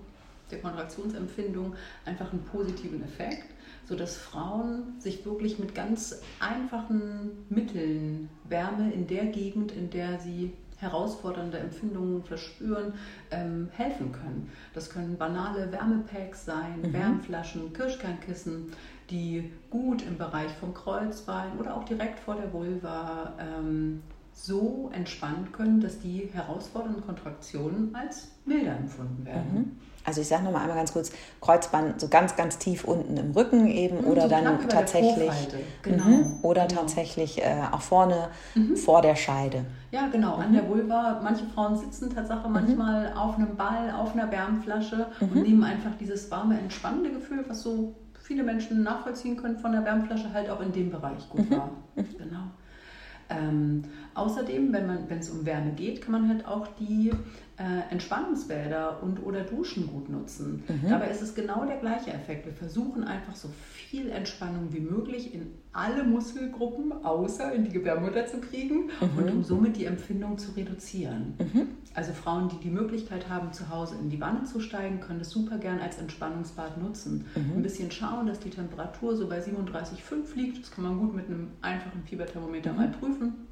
der 0.52 0.60
Kontraktionsempfindung 0.60 1.76
einfach 2.06 2.32
einen 2.32 2.44
positiven 2.44 3.04
Effekt, 3.04 3.46
sodass 3.86 4.18
Frauen 4.18 5.00
sich 5.00 5.26
wirklich 5.26 5.60
mit 5.60 5.74
ganz 5.76 6.22
einfachen 6.40 7.46
Mitteln 7.50 8.30
Wärme 8.48 8.92
in 8.92 9.08
der 9.08 9.26
Gegend, 9.26 9.72
in 9.72 9.90
der 9.90 10.20
sie 10.20 10.54
herausfordernde 10.80 11.58
Empfindungen 11.58 12.24
verspüren, 12.24 12.94
ähm, 13.32 13.70
helfen 13.74 14.12
können. 14.12 14.50
Das 14.74 14.90
können 14.90 15.18
banale 15.18 15.72
Wärmepacks 15.72 16.46
sein, 16.46 16.82
mhm. 16.82 16.94
Wärmflaschen, 16.94 17.74
Kirschkernkissen, 17.74 18.72
die 19.10 19.52
gut 19.70 20.02
im 20.04 20.18
Bereich 20.18 20.52
vom 20.54 20.74
Kreuzbein 20.74 21.58
oder 21.60 21.76
auch 21.76 21.84
direkt 21.84 22.20
vor 22.20 22.36
der 22.36 22.54
Vulva 22.54 23.34
ähm, 23.40 24.02
so 24.32 24.90
entspannen 24.94 25.52
können, 25.52 25.82
dass 25.82 26.00
die 26.00 26.30
herausfordernden 26.32 27.06
Kontraktionen 27.06 27.94
als 27.94 28.32
milder 28.46 28.78
empfunden 28.78 29.26
werden. 29.26 29.54
Mhm. 29.54 29.72
Also 30.06 30.22
ich 30.22 30.28
sage 30.28 30.44
nochmal 30.44 30.62
einmal 30.62 30.78
ganz 30.78 30.94
kurz, 30.94 31.12
Kreuzband 31.42 32.00
so 32.00 32.08
ganz, 32.08 32.36
ganz 32.36 32.58
tief 32.58 32.84
unten 32.84 33.18
im 33.18 33.32
Rücken 33.32 33.68
eben 33.68 34.02
mhm, 34.02 34.08
oder 34.08 34.24
so 34.24 34.30
dann 34.30 34.70
tatsächlich 34.70 35.32
genau. 35.84 36.04
Mhm, 36.04 36.40
oder 36.42 36.66
genau. 36.66 36.82
tatsächlich 36.82 37.42
äh, 37.42 37.64
auch 37.72 37.82
vorne 37.82 38.30
mhm. 38.56 38.76
vor 38.76 39.02
der 39.02 39.16
Scheide. 39.16 39.66
Ja, 39.92 40.08
genau, 40.08 40.36
an 40.36 40.54
der 40.54 40.68
Vulva. 40.70 41.20
Manche 41.24 41.46
Frauen 41.54 41.76
sitzen 41.76 42.10
tatsächlich 42.10 42.48
mhm. 42.48 42.54
manchmal 42.54 43.14
auf 43.14 43.36
einem 43.36 43.56
Ball, 43.56 43.92
auf 43.92 44.14
einer 44.14 44.32
Wärmflasche 44.32 45.08
und 45.20 45.36
mhm. 45.36 45.42
nehmen 45.42 45.64
einfach 45.64 45.92
dieses 46.00 46.30
warme, 46.32 46.60
entspannende 46.60 47.12
Gefühl, 47.12 47.44
was 47.48 47.62
so 47.62 47.96
viele 48.22 48.44
Menschen 48.44 48.84
nachvollziehen 48.84 49.38
können 49.38 49.58
von 49.58 49.72
der 49.72 49.84
Wärmflasche, 49.84 50.32
halt 50.34 50.50
auch 50.50 50.62
in 50.62 50.72
dem 50.72 50.92
Bereich 50.92 51.28
gut 51.30 51.50
wahr. 51.52 51.72
Genau. 51.96 52.44
Ähm, 53.30 53.84
außerdem, 54.20 54.74
wenn 54.74 55.20
es 55.20 55.30
um 55.30 55.46
Wärme 55.46 55.72
geht, 55.72 56.02
kann 56.02 56.12
man 56.12 56.30
halt 56.30 56.46
auch 56.46 56.68
die 56.80 57.12
äh, 57.60 57.92
Entspannungsbäder 57.92 59.04
und 59.04 59.22
oder 59.22 59.42
Duschen 59.42 59.88
gut 59.88 60.10
nutzen. 60.10 60.64
Mhm. 60.68 60.90
Dabei 60.90 61.10
ist 61.10 61.22
es 61.22 61.36
genau 61.36 61.66
der 61.66 61.78
gleiche 61.78 62.12
Effekt. 62.12 62.46
Wir 62.46 62.54
versuchen 62.54 63.04
einfach 63.04 63.36
so 63.36 63.50
viel 63.74 64.10
Entspannung 64.10 64.72
wie 64.72 64.80
möglich 64.80 65.34
in 65.34 65.48
alle 65.74 66.04
Muskelgruppen 66.04 67.04
außer 67.04 67.52
in 67.52 67.66
die 67.66 67.72
Gebärmutter 67.72 68.26
zu 68.28 68.38
kriegen 68.38 68.90
mhm. 69.02 69.18
und 69.18 69.30
um 69.30 69.44
somit 69.44 69.76
die 69.76 69.86
Empfindung 69.86 70.38
zu 70.38 70.52
reduzieren. 70.52 71.34
Mhm. 71.38 71.68
Also 71.94 72.14
Frauen, 72.14 72.48
die 72.48 72.60
die 72.64 72.70
Möglichkeit 72.70 73.28
haben, 73.28 73.52
zu 73.52 73.70
Hause 73.70 73.96
in 74.02 74.10
die 74.10 74.22
Wanne 74.22 74.44
zu 74.46 74.62
steigen, 74.62 75.02
können 75.02 75.20
das 75.20 75.32
super 75.32 75.58
gern 75.58 75.80
als 75.80 75.98
Entspannungsbad 75.98 76.82
nutzen. 76.82 77.26
Mhm. 77.36 77.58
Ein 77.58 77.62
bisschen 77.62 77.92
schauen, 77.92 78.28
dass 78.28 78.40
die 78.40 78.52
Temperatur 78.52 79.18
so 79.18 79.28
bei 79.28 79.40
37,5 79.40 80.36
liegt. 80.36 80.62
Das 80.62 80.72
kann 80.72 80.86
man 80.86 80.98
gut 80.98 81.14
mit 81.14 81.26
einem 81.26 81.50
einfachen 81.62 82.04
Fieberthermometer 82.04 82.72
mhm. 82.72 82.78
mal 82.78 82.88
prüfen. 82.88 83.49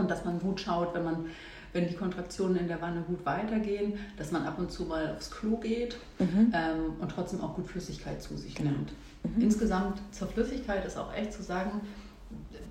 Und 0.00 0.10
dass 0.10 0.24
man 0.24 0.40
gut 0.40 0.60
schaut, 0.60 0.94
wenn 0.94 1.04
man 1.04 1.26
wenn 1.72 1.88
die 1.88 1.94
Kontraktionen 1.94 2.56
in 2.56 2.68
der 2.68 2.80
Wanne 2.80 3.02
gut 3.02 3.24
weitergehen, 3.24 3.94
dass 4.16 4.32
man 4.32 4.44
ab 4.44 4.58
und 4.58 4.72
zu 4.72 4.84
mal 4.84 5.14
aufs 5.14 5.30
Klo 5.30 5.56
geht 5.56 5.96
mhm. 6.18 6.52
ähm, 6.52 6.94
und 7.00 7.10
trotzdem 7.10 7.40
auch 7.40 7.54
gut 7.54 7.68
Flüssigkeit 7.68 8.20
zu 8.20 8.36
sich 8.36 8.54
genau. 8.54 8.70
nimmt. 8.70 8.92
Mhm. 9.22 9.42
Insgesamt 9.42 10.00
zur 10.10 10.28
Flüssigkeit 10.28 10.84
ist 10.84 10.96
auch 10.96 11.14
echt 11.14 11.32
zu 11.32 11.42
sagen, 11.42 11.80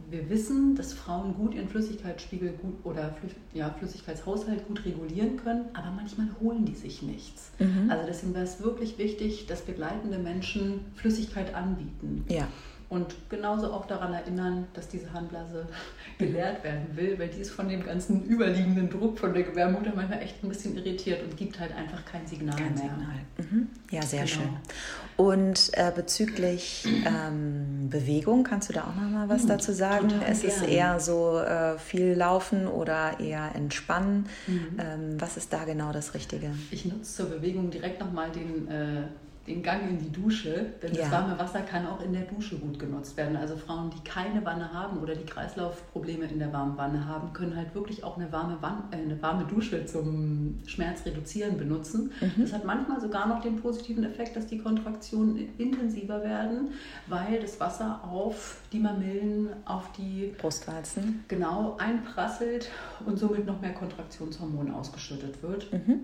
wir 0.10 0.30
wissen, 0.30 0.76
dass 0.76 0.94
Frauen 0.94 1.36
gut 1.36 1.54
ihren 1.54 1.68
Flüssigkeitsspiegel 1.68 2.54
gut 2.54 2.74
oder 2.84 3.16
ja, 3.54 3.70
Flüssigkeitshaushalt 3.78 4.68
gut 4.68 4.84
regulieren 4.86 5.38
können, 5.38 5.66
aber 5.74 5.92
manchmal 5.92 6.28
holen 6.42 6.66
die 6.66 6.76
sich 6.76 7.04
nichts. 7.04 7.52
Mhm. 7.60 7.90
Also 7.90 8.06
deswegen 8.08 8.34
wäre 8.34 8.46
es 8.46 8.62
wirklich 8.62 8.98
wichtig, 8.98 9.46
dass 9.46 9.62
begleitende 9.62 10.18
Menschen 10.18 10.86
Flüssigkeit 10.96 11.54
anbieten. 11.54 12.26
Ja. 12.28 12.48
Und 12.90 13.14
genauso 13.30 13.72
auch 13.72 13.86
daran 13.86 14.14
erinnern, 14.14 14.68
dass 14.74 14.88
diese 14.88 15.14
Harnblase 15.14 15.68
geleert 16.18 16.64
werden 16.64 16.88
will, 16.96 17.20
weil 17.20 17.28
die 17.28 17.42
ist 17.42 17.52
von 17.52 17.70
dem 17.70 17.84
ganzen 17.84 18.26
überliegenden 18.26 18.90
Druck 18.90 19.20
von 19.20 19.32
der 19.32 19.44
Gebärmutter 19.44 19.92
manchmal 19.96 20.24
echt 20.24 20.44
ein 20.44 20.50
bisschen 20.50 20.76
irritiert 20.76 21.24
und 21.24 21.38
gibt 21.38 21.60
halt 21.60 21.72
einfach 21.76 22.04
kein 22.06 22.26
Signal 22.26 22.56
kein 22.56 22.74
mehr. 22.74 22.84
Signal. 22.84 23.16
Mhm. 23.38 23.68
Ja, 23.92 24.02
sehr 24.02 24.24
genau. 24.24 24.32
schön. 24.32 24.50
Und 25.18 25.70
äh, 25.74 25.92
bezüglich 25.96 26.88
ähm, 27.06 27.90
Bewegung, 27.90 28.44
kannst 28.44 28.70
du 28.70 28.74
da 28.74 28.84
auch 28.84 28.96
noch 28.96 29.10
mal 29.10 29.30
was 29.30 29.44
mhm, 29.44 29.50
dazu 29.50 29.72
sagen? 29.72 30.10
Es 30.28 30.44
ist 30.44 30.64
eher 30.64 31.00
so 31.00 31.40
äh, 31.40 31.78
viel 31.78 32.14
Laufen 32.14 32.68
oder 32.68 33.20
eher 33.20 33.52
entspannen. 33.54 34.26
Mhm. 34.48 34.78
Ähm, 34.80 35.22
was 35.22 35.38
ist 35.38 35.54
da 35.54 35.66
genau 35.66 35.92
das 35.92 36.16
Richtige? 36.16 36.50
Ich 36.72 36.86
nutze 36.86 37.18
zur 37.18 37.26
Bewegung 37.28 37.70
direkt 37.70 38.00
noch 38.00 38.12
mal 38.12 38.32
den 38.32 38.68
äh, 38.68 39.04
den 39.50 39.64
Gang 39.64 39.90
in 39.90 40.00
die 40.00 40.12
Dusche, 40.12 40.68
denn 40.82 40.94
ja. 40.94 41.02
das 41.02 41.12
warme 41.12 41.38
Wasser 41.38 41.62
kann 41.62 41.88
auch 41.88 42.02
in 42.02 42.14
der 42.14 42.22
Dusche 42.22 42.58
gut 42.58 42.80
genutzt 42.80 43.18
werden. 43.18 43.36
Also 43.36 43.58
Frauen, 43.58 43.90
die 43.90 44.08
keine 44.08 44.46
Wanne 44.46 44.72
haben 44.72 45.00
oder 45.00 45.16
die 45.16 45.26
Kreislaufprobleme 45.26 46.26
in 46.26 46.40
der 46.40 46.54
warmen 46.54 46.78
Wanne 46.78 47.06
haben, 47.06 47.34
können 47.34 47.56
halt 47.56 47.74
wirklich 47.74 48.04
auch 48.04 48.18
eine 48.18 48.32
warme, 48.32 48.58
Wanne, 48.62 48.84
äh, 48.92 48.98
eine 48.98 49.22
warme 49.22 49.46
Dusche 49.46 49.86
zum 49.86 50.60
Schmerz 50.68 51.06
reduzieren 51.06 51.58
benutzen. 51.58 52.12
Mhm. 52.22 52.42
Das 52.42 52.54
hat 52.54 52.64
manchmal 52.64 53.02
sogar 53.02 53.28
noch 53.28 53.42
den 53.42 53.58
positiven 53.58 54.04
Effekt, 54.04 54.36
dass 54.36 54.46
die 54.48 54.60
Kontraktionen 54.60 55.50
intensiver 55.58 56.24
werden, 56.24 56.70
weil 57.08 57.40
das 57.42 57.60
Wasser 57.60 58.02
auf 58.04 58.58
die 58.72 58.80
Mamillen, 58.80 59.50
auf 59.66 59.92
die 59.94 60.34
Brustwarzen 60.38 61.26
genau 61.28 61.76
einprasselt 61.80 62.70
und 63.06 63.18
somit 63.18 63.46
noch 63.48 63.60
mehr 63.62 63.74
Kontraktionshormon 63.74 64.72
ausgeschüttet 64.72 65.42
wird. 65.42 65.74
Mhm. 65.74 66.02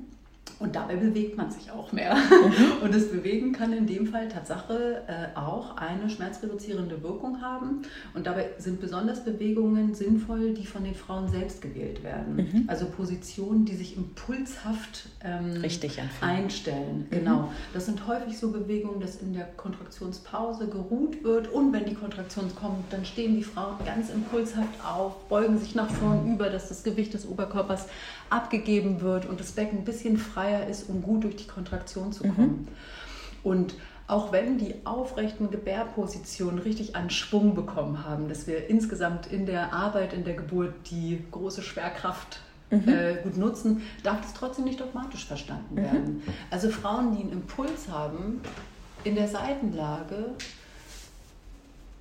Und 0.57 0.75
dabei 0.75 0.95
bewegt 0.95 1.35
man 1.35 1.51
sich 1.51 1.69
auch 1.71 1.91
mehr. 1.91 2.15
Mhm. 2.15 2.81
Und 2.83 2.95
das 2.95 3.09
Bewegen 3.09 3.51
kann 3.51 3.73
in 3.73 3.87
dem 3.87 4.07
Fall 4.07 4.29
Tatsache 4.29 5.03
äh, 5.07 5.37
auch 5.37 5.75
eine 5.77 6.09
schmerzreduzierende 6.09 7.03
Wirkung 7.03 7.41
haben. 7.41 7.81
Und 8.13 8.25
dabei 8.25 8.49
sind 8.57 8.79
besonders 8.79 9.25
Bewegungen 9.25 9.93
sinnvoll, 9.95 10.53
die 10.53 10.65
von 10.65 10.83
den 10.83 10.95
Frauen 10.95 11.27
selbst 11.27 11.61
gewählt 11.61 12.03
werden. 12.03 12.35
Mhm. 12.35 12.63
Also 12.67 12.85
Positionen, 12.85 13.65
die 13.65 13.75
sich 13.75 13.97
impulshaft 13.97 15.07
ähm, 15.23 15.61
Richtig 15.61 15.99
einstellen. 16.21 17.07
Mhm. 17.09 17.15
Genau. 17.15 17.51
Das 17.73 17.85
sind 17.85 18.07
häufig 18.07 18.37
so 18.37 18.51
Bewegungen, 18.51 19.01
dass 19.01 19.17
in 19.17 19.33
der 19.33 19.45
Kontraktionspause 19.57 20.67
geruht 20.67 21.23
wird. 21.23 21.49
Und 21.49 21.73
wenn 21.73 21.85
die 21.85 21.95
Kontraktion 21.95 22.53
kommt, 22.55 22.91
dann 22.91 23.03
stehen 23.03 23.35
die 23.35 23.43
Frauen 23.43 23.75
ganz 23.85 24.09
impulshaft 24.09 24.85
auf, 24.85 25.27
beugen 25.27 25.57
sich 25.57 25.75
nach 25.75 25.89
vorn 25.89 26.31
über, 26.33 26.49
dass 26.49 26.69
das 26.69 26.83
Gewicht 26.83 27.13
des 27.13 27.27
Oberkörpers 27.27 27.87
abgegeben 28.29 29.01
wird 29.01 29.25
und 29.25 29.39
das 29.39 29.51
Becken 29.51 29.79
ein 29.79 29.85
bisschen 29.85 30.17
freier 30.35 30.67
ist, 30.67 30.89
um 30.89 31.01
gut 31.01 31.23
durch 31.23 31.37
die 31.37 31.47
Kontraktion 31.47 32.11
zu 32.11 32.23
kommen. 32.23 32.47
Mhm. 32.47 32.67
Und 33.43 33.75
auch 34.07 34.31
wenn 34.31 34.57
die 34.57 34.75
aufrechten 34.83 35.49
Gebärpositionen 35.49 36.59
richtig 36.59 36.95
an 36.95 37.09
Schwung 37.09 37.55
bekommen 37.55 38.05
haben, 38.05 38.29
dass 38.29 38.45
wir 38.45 38.69
insgesamt 38.69 39.27
in 39.31 39.45
der 39.45 39.73
Arbeit, 39.73 40.13
in 40.13 40.23
der 40.25 40.35
Geburt 40.35 40.73
die 40.91 41.23
große 41.31 41.63
Schwerkraft 41.63 42.39
mhm. 42.69 42.87
äh, 42.87 43.15
gut 43.23 43.37
nutzen, 43.37 43.81
darf 44.03 44.21
das 44.21 44.33
trotzdem 44.33 44.65
nicht 44.65 44.79
dogmatisch 44.79 45.25
verstanden 45.25 45.75
mhm. 45.75 45.83
werden. 45.83 46.13
Mhm. 46.13 46.33
Also 46.51 46.69
Frauen, 46.69 47.15
die 47.15 47.23
einen 47.23 47.31
Impuls 47.31 47.89
haben, 47.89 48.41
in 49.03 49.15
der 49.15 49.27
Seitenlage 49.27 50.33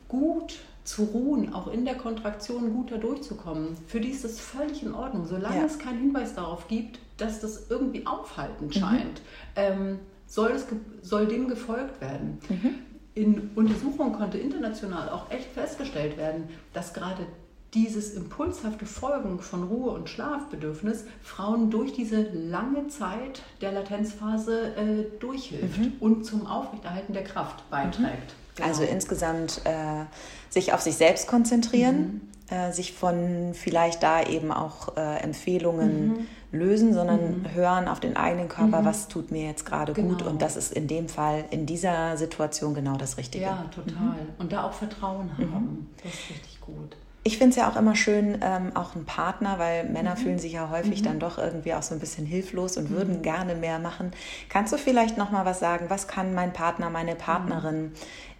gut 0.08 0.58
zu 0.84 1.04
ruhen, 1.04 1.54
auch 1.54 1.68
in 1.68 1.86
der 1.86 1.94
Kontraktion 1.94 2.74
gut 2.74 2.90
da 2.90 2.98
durchzukommen, 2.98 3.76
für 3.86 4.00
die 4.00 4.10
ist 4.10 4.24
das 4.24 4.38
völlig 4.40 4.82
in 4.82 4.92
Ordnung, 4.92 5.26
solange 5.26 5.56
ja. 5.56 5.64
es 5.64 5.78
keinen 5.78 6.00
Hinweis 6.00 6.34
darauf 6.34 6.68
gibt, 6.68 6.98
dass 7.16 7.40
das 7.40 7.70
irgendwie 7.70 8.06
aufhaltend 8.06 8.74
mhm. 8.74 8.80
scheint. 8.80 9.20
Mhm. 9.20 9.56
Ähm, 9.56 9.98
soll, 10.26 10.52
es, 10.52 10.66
soll 11.02 11.26
dem 11.26 11.48
gefolgt 11.48 12.00
werden. 12.00 12.38
Mhm. 12.48 12.74
In 13.14 13.50
Untersuchungen 13.54 14.12
konnte 14.12 14.38
international 14.38 15.08
auch 15.08 15.30
echt 15.30 15.52
festgestellt 15.52 16.16
werden, 16.16 16.48
dass 16.72 16.92
gerade 16.92 17.26
dieses 17.74 18.14
impulshafte 18.14 18.86
Folgen 18.86 19.40
von 19.40 19.64
Ruhe 19.64 19.90
und 19.90 20.08
Schlafbedürfnis 20.08 21.04
Frauen 21.22 21.70
durch 21.70 21.92
diese 21.92 22.22
lange 22.22 22.88
Zeit 22.88 23.42
der 23.60 23.72
Latenzphase 23.72 24.74
äh, 24.76 25.18
durchhilft 25.18 25.78
mhm. 25.78 25.92
und 26.00 26.24
zum 26.24 26.46
Aufrechterhalten 26.46 27.12
der 27.12 27.24
Kraft 27.24 27.68
beiträgt. 27.70 28.34
Genau. 28.54 28.68
Also 28.68 28.84
insgesamt 28.84 29.60
äh, 29.64 30.04
sich 30.50 30.72
auf 30.72 30.80
sich 30.80 30.94
selbst 30.94 31.26
konzentrieren, 31.26 32.30
mhm. 32.50 32.56
äh, 32.56 32.72
sich 32.72 32.92
von 32.92 33.54
vielleicht 33.54 34.04
da 34.04 34.22
eben 34.22 34.52
auch 34.52 34.96
äh, 34.96 35.18
Empfehlungen 35.18 36.08
mhm. 36.08 36.26
Lösen, 36.54 36.94
sondern 36.94 37.40
mhm. 37.40 37.54
hören 37.54 37.88
auf 37.88 38.00
den 38.00 38.16
eigenen 38.16 38.48
Körper, 38.48 38.80
mhm. 38.80 38.84
was 38.86 39.08
tut 39.08 39.30
mir 39.30 39.46
jetzt 39.46 39.66
gerade 39.66 39.92
genau. 39.92 40.08
gut. 40.08 40.22
Und 40.22 40.40
das 40.40 40.56
ist 40.56 40.72
in 40.72 40.86
dem 40.86 41.08
Fall, 41.08 41.44
in 41.50 41.66
dieser 41.66 42.16
Situation 42.16 42.74
genau 42.74 42.96
das 42.96 43.18
Richtige. 43.18 43.44
Ja, 43.44 43.64
total. 43.74 43.94
Mhm. 43.94 44.18
Und 44.38 44.52
da 44.52 44.64
auch 44.64 44.72
Vertrauen 44.72 45.30
mhm. 45.36 45.54
haben. 45.54 45.90
Das 46.02 46.14
ist 46.14 46.30
richtig 46.30 46.60
gut. 46.60 46.96
Ich 47.26 47.38
finde 47.38 47.50
es 47.50 47.56
ja 47.56 47.70
auch 47.70 47.76
immer 47.76 47.96
schön, 47.96 48.38
ähm, 48.42 48.72
auch 48.74 48.94
ein 48.94 49.06
Partner, 49.06 49.58
weil 49.58 49.88
Männer 49.88 50.14
mhm. 50.14 50.18
fühlen 50.18 50.38
sich 50.38 50.52
ja 50.52 50.68
häufig 50.68 51.00
mhm. 51.00 51.04
dann 51.06 51.18
doch 51.18 51.38
irgendwie 51.38 51.72
auch 51.72 51.82
so 51.82 51.94
ein 51.94 52.00
bisschen 52.00 52.26
hilflos 52.26 52.76
und 52.76 52.90
mhm. 52.90 52.94
würden 52.94 53.22
gerne 53.22 53.54
mehr 53.54 53.78
machen. 53.78 54.12
Kannst 54.50 54.74
du 54.74 54.76
vielleicht 54.76 55.16
noch 55.16 55.30
mal 55.30 55.46
was 55.46 55.58
sagen? 55.58 55.86
Was 55.88 56.06
kann 56.06 56.34
mein 56.34 56.52
Partner, 56.52 56.90
meine 56.90 57.14
Partnerin 57.14 57.92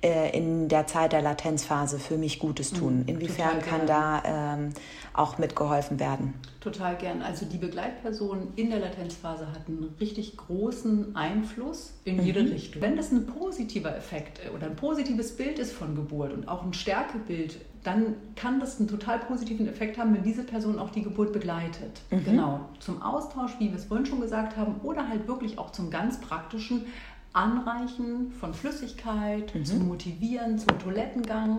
äh, 0.03 0.37
in 0.37 0.69
der 0.69 0.87
Zeit 0.87 1.15
der 1.15 1.23
Latenzphase 1.23 1.99
für 1.99 2.19
mich 2.19 2.39
Gutes 2.39 2.75
tun? 2.75 3.01
Mhm. 3.01 3.09
Inwiefern 3.09 3.63
kann 3.63 3.87
da 3.87 4.23
ähm, 4.27 4.75
auch 5.15 5.39
mitgeholfen 5.39 5.99
werden? 5.99 6.35
Total 6.61 6.95
gern. 6.97 7.23
Also 7.23 7.47
die 7.47 7.59
Begleitperson 7.59 8.49
in 8.57 8.69
der 8.69 8.81
Latenzphase 8.81 9.47
hat 9.47 9.67
einen 9.67 9.95
richtig 9.99 10.37
großen 10.37 11.17
Einfluss 11.17 11.95
in 12.05 12.23
jede 12.23 12.43
mhm. 12.43 12.53
Richtung. 12.53 12.83
Wenn 12.83 12.97
das 12.97 13.13
ein 13.13 13.25
positiver 13.25 13.97
Effekt 13.97 14.41
äh, 14.45 14.51
oder 14.51 14.67
ein 14.67 14.77
positives 14.77 15.35
Bild 15.35 15.59
ist 15.59 15.73
von 15.73 15.95
Geburt 15.95 16.35
und 16.35 16.49
auch 16.49 16.63
ein 16.63 16.75
Stärkebild, 16.75 17.57
dann 17.85 18.15
kann 18.35 18.59
das 18.61 18.79
einen 18.79 18.89
total 18.89 19.21
positiven 19.21 19.69
Effekt 19.69 19.99
haben, 19.99 20.15
wenn 20.15 20.23
diese 20.23 20.43
Person 20.43 20.79
auch 20.79 20.91
die 20.91 21.03
Geburt 21.03 21.33
begleitet. 21.33 22.01
Mhm. 22.11 22.25
Genau. 22.25 22.61
Zum 22.81 23.03
Austausch, 23.03 23.53
wie 23.59 23.69
wir 23.69 23.77
es 23.77 23.85
vorhin 23.85 24.07
schon 24.07 24.21
gesagt 24.21 24.57
haben, 24.57 24.77
oder 24.83 25.07
halt 25.09 25.29
wirklich 25.29 25.59
auch 25.59 25.71
zum 25.71 25.91
ganz 25.91 26.19
praktischen 26.19 26.87
Anreichen 27.35 28.33
von 28.41 28.55
Flüssigkeit, 28.55 29.55
mhm. 29.55 29.65
zum 29.65 29.89
Motivieren, 29.89 30.59
zum 30.59 30.79
Toilettengang. 30.79 31.59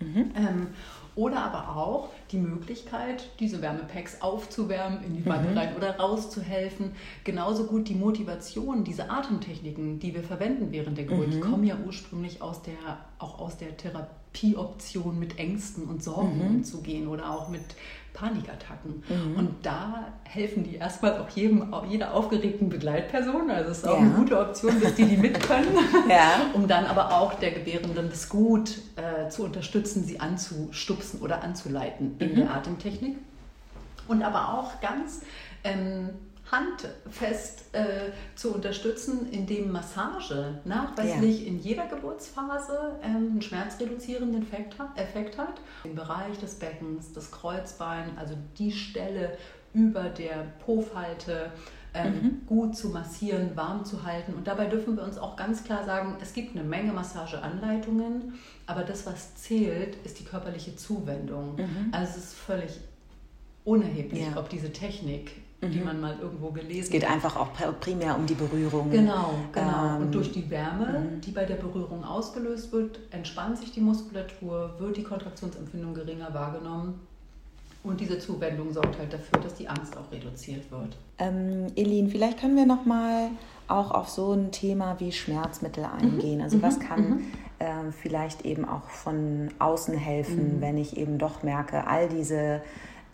Mhm. 0.00 0.30
Ähm, 0.36 0.66
oder 1.16 1.38
aber 1.44 1.76
auch 1.76 2.10
die 2.34 2.40
Möglichkeit, 2.40 3.30
diese 3.38 3.62
Wärmepacks 3.62 4.20
aufzuwärmen, 4.20 5.04
in 5.04 5.14
die 5.14 5.24
Wanne 5.24 5.50
mhm. 5.50 5.58
rein 5.58 5.76
oder 5.76 5.96
rauszuhelfen. 5.96 6.92
Genauso 7.22 7.64
gut 7.64 7.88
die 7.88 7.94
Motivation, 7.94 8.84
diese 8.84 9.10
Atemtechniken, 9.10 10.00
die 10.00 10.14
wir 10.14 10.22
verwenden 10.22 10.72
während 10.72 10.98
der 10.98 11.04
Geburt, 11.04 11.28
mhm. 11.28 11.32
die 11.32 11.40
kommen 11.40 11.64
ja 11.64 11.76
ursprünglich 11.86 12.42
aus 12.42 12.62
der, 12.62 12.74
auch 13.18 13.38
aus 13.38 13.56
der 13.56 13.76
Therapieoption 13.76 15.18
mit 15.18 15.38
Ängsten 15.38 15.84
und 15.84 16.02
Sorgen 16.02 16.38
mhm. 16.38 16.56
umzugehen 16.56 17.08
oder 17.08 17.30
auch 17.30 17.48
mit 17.48 17.62
Panikattacken. 18.14 19.02
Mhm. 19.08 19.36
Und 19.36 19.66
da 19.66 20.12
helfen 20.22 20.62
die 20.62 20.76
erstmal 20.76 21.18
auch 21.18 21.28
jedem, 21.30 21.74
jeder 21.88 22.14
aufgeregten 22.14 22.68
Begleitperson. 22.68 23.50
Also 23.50 23.72
es 23.72 23.78
ist 23.78 23.88
auch 23.88 23.98
ja. 23.98 24.02
eine 24.02 24.10
gute 24.10 24.38
Option, 24.38 24.80
dass 24.80 24.94
die 24.94 25.04
die 25.04 25.16
mit 25.16 25.40
können, 25.40 25.76
ja. 26.08 26.46
um 26.54 26.68
dann 26.68 26.86
aber 26.86 27.18
auch 27.18 27.34
der 27.34 27.50
Gebärenden 27.50 28.08
das 28.08 28.28
gut 28.28 28.78
äh, 28.96 29.28
zu 29.28 29.42
unterstützen, 29.42 30.04
sie 30.04 30.20
anzustupsen 30.20 31.20
oder 31.20 31.42
anzuleiten 31.42 32.16
in 32.24 32.32
mhm. 32.32 32.36
der 32.36 32.50
Atemtechnik. 32.54 33.16
Und 34.06 34.22
aber 34.22 34.58
auch 34.58 34.80
ganz 34.80 35.22
ähm, 35.62 36.10
handfest 36.50 37.74
äh, 37.74 38.12
zu 38.34 38.54
unterstützen, 38.54 39.30
indem 39.30 39.72
Massage 39.72 40.60
nachweislich 40.64 41.42
ja. 41.42 41.48
in 41.48 41.58
jeder 41.58 41.86
Geburtsphase 41.86 42.96
ähm, 43.02 43.16
einen 43.16 43.42
schmerzreduzierenden 43.42 44.42
Effekt 44.42 44.78
hat, 44.78 44.98
Effekt 44.98 45.38
hat. 45.38 45.60
Im 45.84 45.94
Bereich 45.94 46.38
des 46.38 46.56
Beckens, 46.56 47.12
das 47.12 47.30
Kreuzbein, 47.30 48.16
also 48.18 48.34
die 48.58 48.72
Stelle 48.72 49.36
über 49.72 50.04
der 50.04 50.46
Po-Falte, 50.64 51.50
ähm, 51.94 52.12
mhm. 52.12 52.46
gut 52.46 52.76
zu 52.76 52.88
massieren, 52.88 53.50
warm 53.54 53.84
zu 53.84 54.02
halten. 54.04 54.34
Und 54.34 54.46
dabei 54.46 54.66
dürfen 54.66 54.96
wir 54.96 55.04
uns 55.04 55.16
auch 55.16 55.36
ganz 55.36 55.64
klar 55.64 55.84
sagen, 55.84 56.16
es 56.20 56.32
gibt 56.32 56.56
eine 56.56 56.64
Menge 56.64 56.92
Massageanleitungen, 56.92 58.34
aber 58.66 58.82
das, 58.82 59.06
was 59.06 59.36
zählt, 59.36 59.96
ist 60.04 60.18
die 60.20 60.24
körperliche 60.24 60.76
Zuwendung. 60.76 61.56
Mhm. 61.56 61.88
Also 61.92 62.18
es 62.18 62.24
ist 62.24 62.34
völlig 62.34 62.80
unerheblich, 63.64 64.26
ja. 64.26 64.36
ob 64.36 64.48
diese 64.48 64.72
Technik 64.72 65.32
die 65.68 65.78
mhm. 65.78 65.84
man 65.84 66.00
mal 66.00 66.18
irgendwo 66.20 66.50
gelesen 66.50 66.78
hat. 66.78 66.84
Es 66.84 66.90
geht 66.90 67.10
einfach 67.10 67.36
auch 67.36 67.48
primär 67.80 68.16
um 68.16 68.26
die 68.26 68.34
Berührung. 68.34 68.90
Genau, 68.90 69.34
genau. 69.52 69.96
Ähm, 69.96 70.02
und 70.02 70.14
durch 70.14 70.32
die 70.32 70.50
Wärme, 70.50 70.98
mhm. 70.98 71.20
die 71.20 71.30
bei 71.30 71.44
der 71.44 71.56
Berührung 71.56 72.04
ausgelöst 72.04 72.72
wird, 72.72 73.00
entspannt 73.10 73.58
sich 73.58 73.72
die 73.72 73.80
Muskulatur, 73.80 74.74
wird 74.78 74.96
die 74.96 75.02
Kontraktionsempfindung 75.02 75.94
geringer 75.94 76.32
wahrgenommen. 76.34 77.00
Und 77.84 78.00
diese 78.00 78.18
Zuwendung 78.18 78.72
sorgt 78.72 78.98
halt 78.98 79.12
dafür, 79.12 79.40
dass 79.40 79.54
die 79.54 79.68
Angst 79.68 79.94
auch 79.96 80.10
reduziert 80.10 80.70
wird. 80.70 80.96
Ähm, 81.18 81.66
Elin, 81.76 82.08
vielleicht 82.08 82.40
können 82.40 82.56
wir 82.56 82.64
noch 82.64 82.86
mal 82.86 83.28
auch 83.68 83.90
auf 83.90 84.08
so 84.08 84.32
ein 84.32 84.50
Thema 84.50 84.98
wie 85.00 85.12
Schmerzmittel 85.12 85.84
mhm. 85.84 85.90
eingehen. 86.00 86.40
Also 86.40 86.62
was 86.62 86.78
mhm. 86.78 86.82
kann 86.82 87.08
mhm. 87.10 87.22
äh, 87.58 87.92
vielleicht 87.92 88.46
eben 88.46 88.64
auch 88.64 88.88
von 88.88 89.50
außen 89.58 89.96
helfen, 89.96 90.56
mhm. 90.56 90.60
wenn 90.62 90.78
ich 90.78 90.96
eben 90.96 91.18
doch 91.18 91.42
merke, 91.42 91.86
all 91.86 92.08
diese 92.08 92.62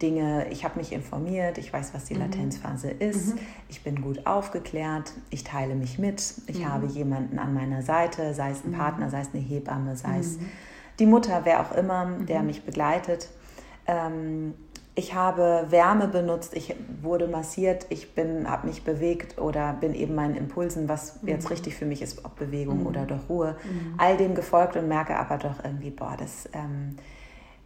Dinge, 0.00 0.46
ich 0.50 0.64
habe 0.64 0.78
mich 0.78 0.92
informiert, 0.92 1.58
ich 1.58 1.72
weiß, 1.72 1.92
was 1.92 2.04
die 2.04 2.14
mhm. 2.14 2.20
Latenzphase 2.20 2.90
ist, 2.90 3.34
mhm. 3.34 3.40
ich 3.68 3.82
bin 3.82 4.00
gut 4.00 4.26
aufgeklärt, 4.26 5.12
ich 5.30 5.42
teile 5.42 5.74
mich 5.74 5.98
mit, 5.98 6.34
ich 6.46 6.64
habe 6.64 6.86
jemanden 6.86 7.38
an 7.38 7.52
meiner 7.54 7.82
Seite, 7.82 8.34
sei 8.34 8.52
es 8.52 8.64
ein. 8.64 8.70
Partner, 8.72 9.10
sei 9.10 9.22
es 9.22 9.28
eine 9.34 9.42
Hebamme, 9.42 9.96
sei 9.96 10.20
es 10.20 10.38
die 11.00 11.06
Mutter, 11.06 11.40
wer 11.44 11.60
auch 11.60 11.72
immer, 11.72 12.08
der 12.28 12.42
mich 12.42 12.62
begleitet. 12.62 13.28
Ähm, 13.90 14.54
ich 14.94 15.14
habe 15.14 15.66
Wärme 15.70 16.08
benutzt, 16.08 16.54
ich 16.54 16.74
wurde 17.00 17.26
massiert, 17.26 17.86
ich 17.90 18.08
habe 18.44 18.66
mich 18.66 18.84
bewegt 18.84 19.38
oder 19.38 19.72
bin 19.72 19.94
eben 19.94 20.14
meinen 20.14 20.34
Impulsen, 20.34 20.88
was 20.88 21.20
jetzt 21.24 21.50
richtig 21.50 21.74
für 21.74 21.86
mich 21.86 22.02
ist, 22.02 22.24
ob 22.24 22.36
Bewegung 22.36 22.84
oder 22.86 23.06
doch 23.06 23.28
Ruhe, 23.28 23.56
all 23.96 24.16
dem 24.16 24.34
gefolgt 24.34 24.76
und 24.76 24.88
merke 24.88 25.16
aber 25.16 25.38
doch 25.38 25.64
irgendwie, 25.64 25.90
boah, 25.90 26.16
das... 26.18 26.48
Ähm, 26.52 26.96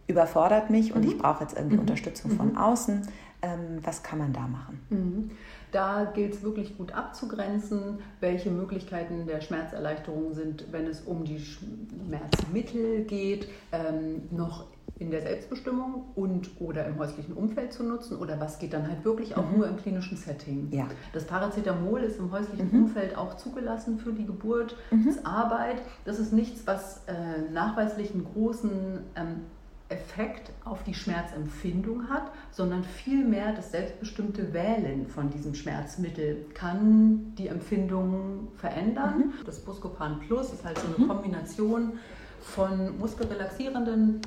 überfordert 0.07 0.69
mich 0.69 0.93
und 0.93 1.03
mhm. 1.03 1.11
ich 1.11 1.17
brauche 1.17 1.43
jetzt 1.43 1.55
irgendwie 1.55 1.75
mhm. 1.75 1.81
Unterstützung 1.81 2.31
von 2.31 2.51
mhm. 2.51 2.57
außen. 2.57 3.07
Ähm, 3.41 3.79
was 3.83 4.03
kann 4.03 4.19
man 4.19 4.33
da 4.33 4.47
machen? 4.47 4.79
Mhm. 4.89 5.31
Da 5.71 6.05
gilt 6.05 6.35
es 6.35 6.43
wirklich 6.43 6.77
gut 6.77 6.93
abzugrenzen, 6.93 7.99
welche 8.19 8.49
Möglichkeiten 8.49 9.27
der 9.27 9.41
Schmerzerleichterung 9.41 10.33
sind, 10.33 10.71
wenn 10.71 10.87
es 10.87 11.01
um 11.01 11.25
die 11.25 11.39
Schmerzmittel 11.39 13.03
geht, 13.03 13.49
ähm, 13.71 14.23
noch 14.31 14.67
in 14.97 15.11
der 15.11 15.21
Selbstbestimmung 15.21 16.05
und 16.15 16.49
oder 16.59 16.85
im 16.85 16.97
häuslichen 16.97 17.33
Umfeld 17.33 17.73
zu 17.73 17.83
nutzen 17.83 18.17
oder 18.17 18.39
was 18.39 18.59
geht 18.59 18.73
dann 18.73 18.87
halt 18.87 19.03
wirklich 19.03 19.35
auch 19.35 19.49
mhm. 19.49 19.57
nur 19.57 19.67
im 19.67 19.77
klinischen 19.77 20.17
Setting. 20.17 20.69
Ja. 20.71 20.87
Das 21.13 21.25
Paracetamol 21.25 22.01
ist 22.01 22.17
im 22.17 22.31
häuslichen 22.31 22.69
mhm. 22.71 22.85
Umfeld 22.85 23.17
auch 23.17 23.35
zugelassen 23.35 23.99
für 23.99 24.13
die 24.13 24.25
Geburtsarbeit. 24.25 25.77
Mhm. 25.77 25.89
Das 26.05 26.19
ist 26.19 26.31
nichts, 26.31 26.65
was 26.65 27.03
äh, 27.07 27.51
nachweislich 27.51 28.11
einen 28.13 28.23
großen 28.23 28.99
ähm, 29.15 29.41
Effekt 29.89 30.51
auf 30.63 30.83
die 30.83 30.95
Schmerzempfindung 30.95 32.09
hat, 32.09 32.31
sondern 32.51 32.83
vielmehr 32.83 33.53
das 33.53 33.71
selbstbestimmte 33.71 34.51
Wählen 34.51 35.07
von 35.07 35.29
diesem 35.29 35.53
Schmerzmittel 35.53 36.45
kann 36.55 37.35
die 37.37 37.47
Empfindung 37.47 38.47
verändern. 38.55 39.17
Mhm. 39.17 39.33
Das 39.45 39.59
Buscopan 39.59 40.21
Plus 40.21 40.53
ist 40.53 40.65
halt 40.65 40.79
so 40.79 40.87
eine 40.87 41.05
mhm. 41.05 41.09
Kombination 41.09 41.99
von 42.41 42.97
muskelrelaxierenden 42.97 44.21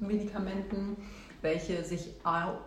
Medikamenten 0.00 0.96
welche 1.42 1.84
sich 1.84 2.14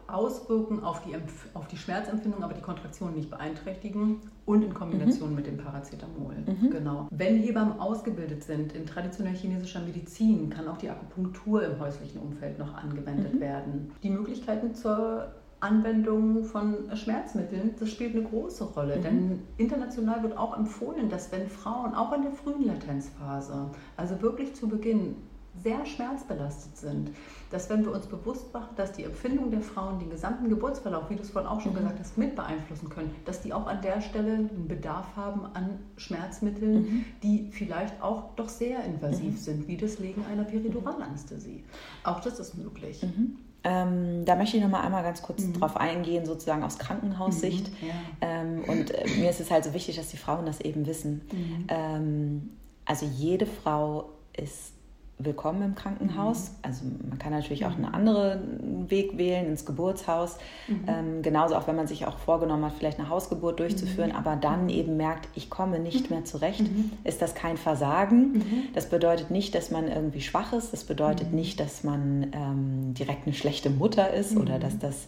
auswirken 0.08 0.84
auf 0.84 1.02
die, 1.02 1.16
auf 1.54 1.68
die 1.68 1.78
Schmerzempfindung, 1.78 2.44
aber 2.44 2.54
die 2.54 2.62
Kontraktion 2.62 3.14
nicht 3.14 3.30
beeinträchtigen 3.30 4.22
und 4.46 4.64
in 4.64 4.74
Kombination 4.74 5.30
mhm. 5.30 5.36
mit 5.36 5.48
dem 5.48 5.58
Paracetamol. 5.58 6.36
Mhm. 6.46 6.70
Genau. 6.70 7.08
Wenn 7.12 7.38
Hebammen 7.38 7.80
ausgebildet 7.80 8.44
sind 8.44 8.74
in 8.74 8.86
traditionell 8.86 9.36
chinesischer 9.36 9.82
Medizin, 9.82 10.50
kann 10.50 10.68
auch 10.68 10.78
die 10.78 10.90
Akupunktur 10.90 11.64
im 11.64 11.80
häuslichen 11.80 12.22
Umfeld 12.22 12.58
noch 12.58 12.74
angewendet 12.74 13.36
mhm. 13.36 13.40
werden. 13.40 13.92
Die 14.04 14.10
Möglichkeiten 14.10 14.74
zur 14.74 15.34
Anwendung 15.62 16.46
von 16.46 16.76
Schmerzmitteln, 16.96 17.76
das 17.78 17.90
spielt 17.90 18.16
eine 18.16 18.24
große 18.24 18.64
Rolle. 18.64 18.98
Mhm. 18.98 19.04
Denn 19.04 19.40
international 19.58 20.24
wird 20.24 20.38
auch 20.38 20.58
empfohlen, 20.58 21.10
dass 21.10 21.32
wenn 21.34 21.50
Frauen 21.50 21.94
auch 21.94 22.14
in 22.14 22.22
der 22.22 22.32
frühen 22.32 22.66
Latenzphase, 22.66 23.70
also 23.98 24.22
wirklich 24.22 24.56
zu 24.56 24.70
Beginn, 24.70 25.16
sehr 25.62 25.86
schmerzbelastet 25.86 26.78
sind, 26.78 27.12
dass 27.52 27.70
wenn 27.70 27.84
wir 27.84 27.92
uns 27.92 28.06
bewusst 28.06 28.54
machen, 28.54 28.70
dass 28.76 28.92
die 28.94 29.04
Empfindung 29.04 29.52
der 29.52 29.62
Frauen 29.62 30.00
den 30.00 30.10
gesamten 30.10 30.50
Geburtsverlauf, 30.50 31.10
wie 31.10 31.16
du 31.16 31.22
es 31.22 31.32
vorhin 31.32 31.50
auch 31.50 31.60
schon 31.60 31.74
mhm. 31.74 31.78
gesagt 31.78 32.00
hast, 32.00 32.18
mit 32.18 32.36
beeinflussen 32.36 32.90
können, 32.90 33.14
dass 33.26 33.42
die 33.42 33.54
auch 33.54 33.68
an 33.68 33.82
der 33.82 34.02
Stelle 34.02 34.34
einen 34.34 34.68
Bedarf 34.68 35.08
haben 35.16 35.46
an 35.54 35.80
Schmerzmitteln, 35.98 36.82
mhm. 36.82 37.06
die 37.24 37.50
vielleicht 37.52 38.02
auch 38.02 38.36
doch 38.36 38.50
sehr 38.50 38.84
invasiv 38.84 39.34
mhm. 39.34 39.38
sind, 39.38 39.68
wie 39.68 39.78
das 39.78 40.00
Legen 40.00 40.24
einer 40.32 40.44
Periduralanästhesie. 40.44 41.64
Auch 42.04 42.20
das 42.20 42.40
ist 42.40 42.56
möglich. 42.56 43.02
Mhm. 43.04 43.38
Ähm, 43.64 44.24
da 44.24 44.36
möchte 44.36 44.56
ich 44.56 44.64
noch 44.64 44.70
mal 44.70 44.82
einmal 44.82 45.04
ganz 45.04 45.22
kurz 45.22 45.44
mhm. 45.44 45.54
drauf 45.54 45.76
eingehen, 45.76 46.26
sozusagen 46.26 46.64
aus 46.64 46.78
Krankenhaussicht. 46.78 47.70
Mhm, 47.82 47.88
ja. 47.88 47.94
Ähm, 48.22 48.64
und 48.68 48.92
äh, 48.92 49.06
mir 49.18 49.30
ist 49.30 49.42
es 49.42 49.52
halt 49.52 49.66
so 49.66 49.74
wichtig, 49.74 49.98
dass 49.98 50.08
die 50.08 50.18
Frauen 50.18 50.46
das 50.46 50.62
eben 50.62 50.86
wissen. 50.86 51.22
Mhm. 51.34 51.66
Ähm, 51.68 52.50
also 52.86 53.06
jede 53.06 53.46
Frau 53.46 54.10
ist 54.38 54.74
willkommen 55.22 55.62
im 55.62 55.76
Krankenhaus. 55.76 56.50
Mhm. 56.50 56.56
Also 56.62 56.86
man 57.10 57.20
kann 57.20 57.34
natürlich 57.34 57.66
auch 57.66 57.76
einen 57.76 57.86
anderen 57.86 58.90
Weg 58.90 59.18
wählen, 59.18 59.48
ins 59.48 59.66
Geburtshaus. 59.66 60.38
Mhm. 60.68 60.84
Ähm, 60.88 61.22
genauso 61.22 61.56
auch, 61.56 61.68
wenn 61.68 61.76
man 61.76 61.88
sich 61.88 62.06
auch 62.06 62.18
vorgenommen 62.18 62.64
hat, 62.64 62.74
vielleicht 62.78 63.00
eine 63.00 63.10
Hausgeburt 63.10 63.60
durchzuführen, 63.60 64.12
mhm. 64.12 64.16
aber 64.16 64.38
dann 64.38 64.70
eben 64.70 64.96
merkt, 64.96 65.28
ich 65.36 65.50
komme 65.50 65.80
nicht 65.80 66.10
mhm. 66.10 66.16
mehr 66.16 66.26
zurecht, 66.26 66.62
mhm. 66.62 66.92
ist 67.04 67.22
das 67.22 67.36
kein 67.36 67.58
Versagen. 67.58 68.32
Mhm. 68.34 68.64
Das 68.74 68.90
bedeutet 68.90 69.30
nicht, 69.30 69.54
dass 69.56 69.72
man 69.72 69.90
irgendwie 69.90 70.22
schwach 70.22 70.54
ist. 70.54 70.72
Das 70.72 70.86
bedeutet 70.86 71.34
nicht, 71.34 71.60
dass 71.60 71.84
man 71.84 72.32
ähm, 72.32 72.94
direkt 72.94 73.28
eine 73.28 73.36
schlechte 73.36 73.70
Mutter 73.70 74.14
ist 74.14 74.38
oder 74.38 74.58
dass 74.58 74.80
das 74.80 75.08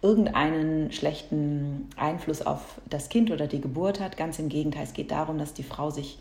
irgendeinen 0.00 0.90
schlechten 0.90 1.90
Einfluss 1.96 2.40
auf 2.40 2.80
das 2.88 3.10
Kind 3.10 3.30
oder 3.30 3.46
die 3.46 3.60
Geburt 3.60 4.00
hat. 4.00 4.16
Ganz 4.16 4.38
im 4.38 4.48
Gegenteil, 4.48 4.84
es 4.84 4.94
geht 4.94 5.10
darum, 5.10 5.36
dass 5.36 5.52
die 5.52 5.62
Frau 5.62 5.90
sich 5.90 6.18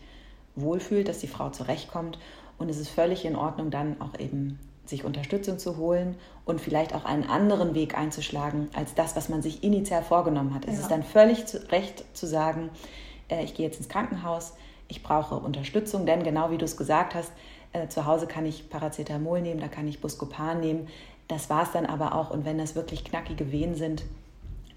wohlfühlt, 0.57 1.07
dass 1.07 1.19
die 1.19 1.27
Frau 1.27 1.49
zurechtkommt 1.51 2.17
und 2.59 2.69
es 2.69 2.77
ist 2.77 2.89
völlig 2.89 3.25
in 3.25 3.35
Ordnung, 3.35 3.71
dann 3.71 3.99
auch 3.99 4.19
eben 4.19 4.59
sich 4.85 5.05
Unterstützung 5.05 5.59
zu 5.59 5.77
holen 5.77 6.15
und 6.45 6.59
vielleicht 6.59 6.93
auch 6.93 7.05
einen 7.05 7.23
anderen 7.23 7.75
Weg 7.75 7.97
einzuschlagen 7.97 8.69
als 8.73 8.95
das, 8.95 9.15
was 9.15 9.29
man 9.29 9.41
sich 9.41 9.63
initial 9.63 10.03
vorgenommen 10.03 10.53
hat. 10.53 10.65
Ja. 10.65 10.73
Es 10.73 10.79
ist 10.79 10.89
dann 10.89 11.03
völlig 11.03 11.45
zu, 11.45 11.71
recht 11.71 12.03
zu 12.13 12.27
sagen, 12.27 12.69
äh, 13.29 13.43
ich 13.43 13.53
gehe 13.53 13.65
jetzt 13.65 13.77
ins 13.77 13.89
Krankenhaus, 13.89 14.53
ich 14.87 15.03
brauche 15.03 15.35
Unterstützung, 15.35 16.05
denn 16.05 16.23
genau 16.23 16.51
wie 16.51 16.57
du 16.57 16.65
es 16.65 16.75
gesagt 16.75 17.15
hast, 17.15 17.31
äh, 17.71 17.87
zu 17.87 18.05
Hause 18.05 18.25
kann 18.27 18.45
ich 18.45 18.69
Paracetamol 18.69 19.41
nehmen, 19.41 19.59
da 19.59 19.67
kann 19.67 19.87
ich 19.87 20.01
Buscopan 20.01 20.59
nehmen. 20.59 20.87
Das 21.27 21.49
war 21.49 21.63
es 21.63 21.71
dann 21.71 21.85
aber 21.85 22.15
auch. 22.15 22.31
Und 22.31 22.43
wenn 22.43 22.57
das 22.57 22.75
wirklich 22.75 23.03
knackige 23.03 23.51
Wehen 23.51 23.75
sind, 23.75 24.03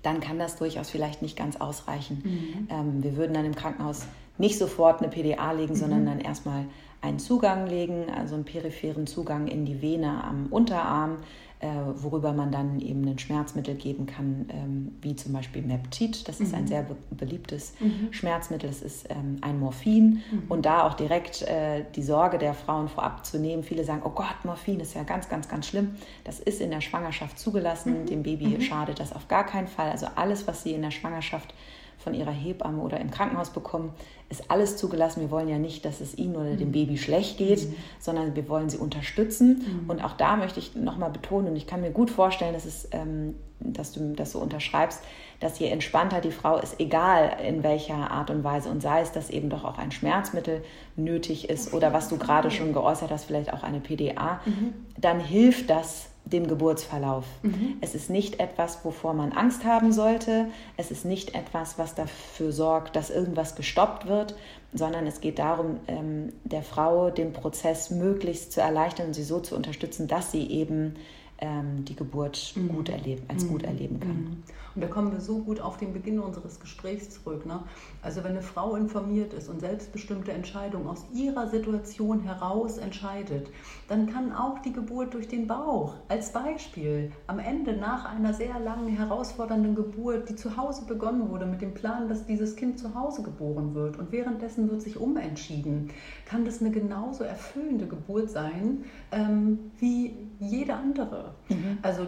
dann 0.03 0.21
kann 0.21 0.39
das 0.39 0.57
durchaus 0.57 0.91
vielleicht 0.91 1.23
nicht 1.23 1.37
ganz 1.37 1.57
ausreichen. 1.57 2.21
Mhm. 2.23 2.69
Ähm, 2.71 3.03
wir 3.03 3.17
würden 3.17 3.33
dann 3.33 3.47
im 3.47 3.55
Krankenhaus 3.55 4.07
nicht 4.37 4.59
sofort 4.59 5.01
eine 5.01 5.09
PDA 5.09 5.53
legen, 5.53 5.73
mhm. 5.73 5.79
sondern 5.79 6.07
dann 6.07 6.21
erstmal 6.21 6.67
einen 7.03 7.19
Zugang 7.19 7.67
legen, 7.67 8.07
also 8.11 8.35
einen 8.35 8.45
peripheren 8.45 9.07
Zugang 9.07 9.49
in 9.49 9.65
die 9.65 9.83
Vene 9.83 10.23
am 10.25 10.47
Unterarm, 10.47 11.19
äh, 11.59 11.69
worüber 11.95 12.33
man 12.33 12.51
dann 12.51 12.81
eben 12.81 13.07
ein 13.07 13.19
Schmerzmittel 13.19 13.77
geben 13.77 14.07
kann, 14.07 14.47
ähm, 14.49 14.97
wie 15.01 15.15
zum 15.15 15.33
Beispiel 15.33 15.63
Meptid. 15.63 16.27
Das 16.27 16.41
ist 16.41 16.55
ein 16.55 16.63
mhm. 16.63 16.69
sehr 16.69 16.83
be 16.83 16.97
beliebtes 17.11 17.75
mhm. 17.79 18.13
Schmerzmittel. 18.13 18.69
Es 18.69 18.83
ist 18.83 19.09
ähm, 19.11 19.39
ein 19.43 19.61
Morphin. 19.61 20.23
Mhm. 20.31 20.43
Und 20.49 20.67
da 20.67 20.85
auch 20.85 20.95
direkt 20.95 21.43
äh, 21.43 21.85
die 21.95 22.03
Sorge 22.03 22.39
der 22.39 22.55
Frauen 22.55 22.89
vorab 22.89 23.25
zu 23.25 23.39
nehmen. 23.39 23.63
Viele 23.63 23.85
sagen, 23.85 24.03
oh 24.05 24.11
Gott, 24.11 24.45
Morphin 24.45 24.81
ist 24.81 24.95
ja 24.95 25.05
ganz, 25.05 25.29
ganz, 25.29 25.49
ganz 25.49 25.69
schlimm. 25.69 25.95
Das 26.25 26.41
ist 26.41 26.61
in 26.61 26.71
der 26.71 26.81
Schwangerschaft 26.81 27.39
zugelassen. 27.39 28.03
Mhm. 28.03 28.07
Dem 28.07 28.23
Baby 28.25 28.47
mhm. 28.47 28.61
schadet 28.61 28.99
das 28.99 29.13
auf 29.13 29.29
gar 29.29 29.47
keinen 29.47 29.69
Fall. 29.69 29.91
Also 29.91 30.07
alles, 30.17 30.49
was 30.49 30.65
sie 30.65 30.73
in 30.73 30.83
der 30.83 30.91
Schwangerschaft 30.91 31.55
von 32.03 32.15
ihrer 32.15 32.33
Hebamme 32.33 32.83
oder 32.83 33.01
im 33.01 33.11
Krankenhaus 33.11 33.51
bekommen, 33.51 33.93
ist 34.29 34.51
alles 34.51 34.77
zugelassen. 34.77 35.21
Wir 35.21 35.31
wollen 35.31 35.49
ja 35.49 35.59
nicht, 35.59 35.85
dass 35.85 36.01
es 36.01 36.17
ihnen 36.17 36.37
oder 36.37 36.57
dem 36.57 36.69
mhm. 36.69 36.73
Baby 36.73 36.99
schlecht 36.99 37.39
geht, 37.39 37.69
mhm. 37.69 37.75
sondern 37.99 38.35
wir 38.35 38.49
wollen 38.49 38.69
sie 38.71 38.79
unterstützen. 38.79 39.83
Mhm. 39.85 39.91
Und 39.91 40.05
auch 40.05 40.15
da 40.15 40.37
möchte 40.37 40.59
ich 40.59 40.75
nochmal 40.75 41.11
betonen, 41.11 41.49
und 41.49 41.57
ich 41.57 41.67
kann 41.67 41.81
mir 41.81 41.91
gut 41.91 42.11
vorstellen, 42.11 42.55
dass, 42.55 42.65
es, 42.65 42.89
ähm, 42.93 43.35
dass 43.61 43.93
du 43.93 44.15
das 44.15 44.33
so 44.33 44.39
unterschreibst, 44.39 45.03
dass 45.41 45.59
je 45.59 45.69
entspannter 45.69 46.21
die 46.21 46.31
Frau 46.31 46.59
ist, 46.59 46.81
egal 46.81 47.37
in 47.47 47.63
welcher 47.63 48.11
Art 48.11 48.31
und 48.31 48.45
Weise, 48.45 48.71
und 48.71 48.81
sei 48.81 49.01
es, 49.01 49.13
dass 49.13 49.29
eben 49.29 49.51
doch 49.51 49.65
auch 49.65 49.79
ein 49.79 49.91
Schmerzmittel 49.91 50.63
nötig 50.97 51.51
ist 51.51 51.75
oder 51.75 51.93
was 51.93 52.09
du 52.09 52.17
gerade 52.17 52.51
schon 52.51 52.73
geäußert 52.73 53.11
hast, 53.11 53.25
vielleicht 53.25 53.53
auch 53.53 53.63
eine 53.63 53.81
PDA, 53.81 54.41
mhm. 54.45 54.73
dann 54.97 55.21
hilft 55.21 55.69
das 55.69 56.12
dem 56.25 56.47
Geburtsverlauf. 56.47 57.25
Mhm. 57.43 57.77
Es 57.81 57.95
ist 57.95 58.11
nicht 58.11 58.41
etwas, 58.41 58.85
wovor 58.85 59.15
man 59.15 59.33
Angst 59.33 59.65
haben 59.65 59.93
sollte. 59.93 60.47
Es 60.77 60.91
ist 60.91 61.05
nicht 61.05 61.35
etwas, 61.35 61.79
was 61.79 61.95
dafür 61.95 62.53
sorgt, 62.53 62.97
dass 62.97 63.11
irgendwas 63.11 63.57
gestoppt 63.57 64.07
wird, 64.07 64.37
sondern 64.73 65.07
es 65.07 65.21
geht 65.21 65.39
darum, 65.39 65.81
ähm, 65.89 66.33
der 66.45 66.63
Frau 66.63 67.11
den 67.11 67.33
Prozess 67.33 67.91
möglichst 67.91 68.53
zu 68.53 68.61
erleichtern 68.61 69.09
und 69.09 69.15
sie 69.15 69.25
so 69.25 69.41
zu 69.41 69.57
unterstützen, 69.57 70.07
dass 70.07 70.33
sie 70.33 70.47
eben 70.47 70.95
ähm, 71.39 71.85
die 71.85 71.97
Geburt 71.97 72.53
mhm. 72.55 72.69
gut 72.69 72.89
erleben, 72.89 73.25
als 73.29 73.45
mhm. 73.45 73.49
gut 73.49 73.63
erleben 73.65 74.01
kann. 74.01 74.43
Und 74.75 74.83
da 74.83 74.89
kommen 74.89 75.13
wir 75.13 75.21
so 75.21 75.39
gut 75.39 75.61
auf 75.61 75.77
den 75.77 75.93
Beginn 75.93 76.19
unseres 76.21 76.61
Gesprächs 76.61 77.11
zurück. 77.11 77.47
Ne? 77.47 77.61
Also 78.03 78.25
wenn 78.25 78.33
eine 78.33 78.43
Frau 78.43 78.75
informiert 78.75 79.33
ist 79.33 79.49
und 79.49 79.61
selbstbestimmte 79.61 80.33
Entscheidungen 80.33 80.87
aus 80.87 81.05
ihrer 81.13 81.49
Situation 81.49 82.21
heraus 82.21 82.79
entscheidet, 82.79 83.49
dann 83.89 84.07
kann 84.07 84.33
auch 84.33 84.61
die 84.61 84.73
Geburt 84.73 85.15
durch 85.15 85.29
den 85.29 85.47
Bauch 85.47 85.95
als 86.09 86.33
Beispiel 86.33 87.13
am 87.27 87.39
Ende 87.39 87.77
nach 87.77 88.05
einer 88.05 88.33
sehr 88.33 88.59
langen, 88.61 88.89
herausfordernden 88.89 89.75
Geburt, 89.75 90.29
die 90.29 90.37
zu 90.37 90.57
Hause 90.57 90.85
begonnen 90.87 91.29
wurde, 91.29 91.47
mit 91.47 91.61
dem 91.61 91.75
Plan, 91.75 92.09
dass 92.09 92.27
dieses 92.27 92.57
Kind 92.57 92.79
zu 92.79 92.95
Hause 92.95 93.23
geboren 93.23 93.75
wird 93.75 93.99
und 93.99 94.13
währenddessen 94.13 94.71
wird 94.71 94.83
sich 94.83 94.99
umentschieden, 94.99 95.91
kann 96.27 96.45
das 96.45 96.61
eine 96.61 96.71
genauso 96.71 97.25
erfüllende 97.25 97.87
Geburt 97.87 98.31
sein 98.31 98.85
ähm, 99.11 99.71
wie 99.79 100.15
jede 100.39 100.75
andere. 100.75 101.35
Mhm. 101.49 101.79
Also 101.83 102.07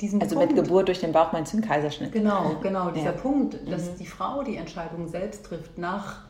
diesen 0.00 0.20
also 0.20 0.36
Punkt, 0.36 0.54
mit 0.54 0.64
Geburt 0.64 0.88
durch 0.88 1.00
den 1.00 1.12
Bauch 1.12 1.32
meinst 1.32 1.52
du 1.52 1.58
einen 1.58 1.66
Kaiserschnitt? 1.66 2.12
Genau, 2.12 2.56
genau. 2.62 2.90
Dieser 2.90 3.06
ja. 3.06 3.12
Punkt, 3.12 3.58
dass 3.70 3.92
mhm. 3.92 3.96
die 3.98 4.06
Frau 4.06 4.42
die 4.42 4.56
Entscheidung 4.56 5.08
selbst 5.08 5.46
trifft 5.46 5.78
nach 5.78 6.26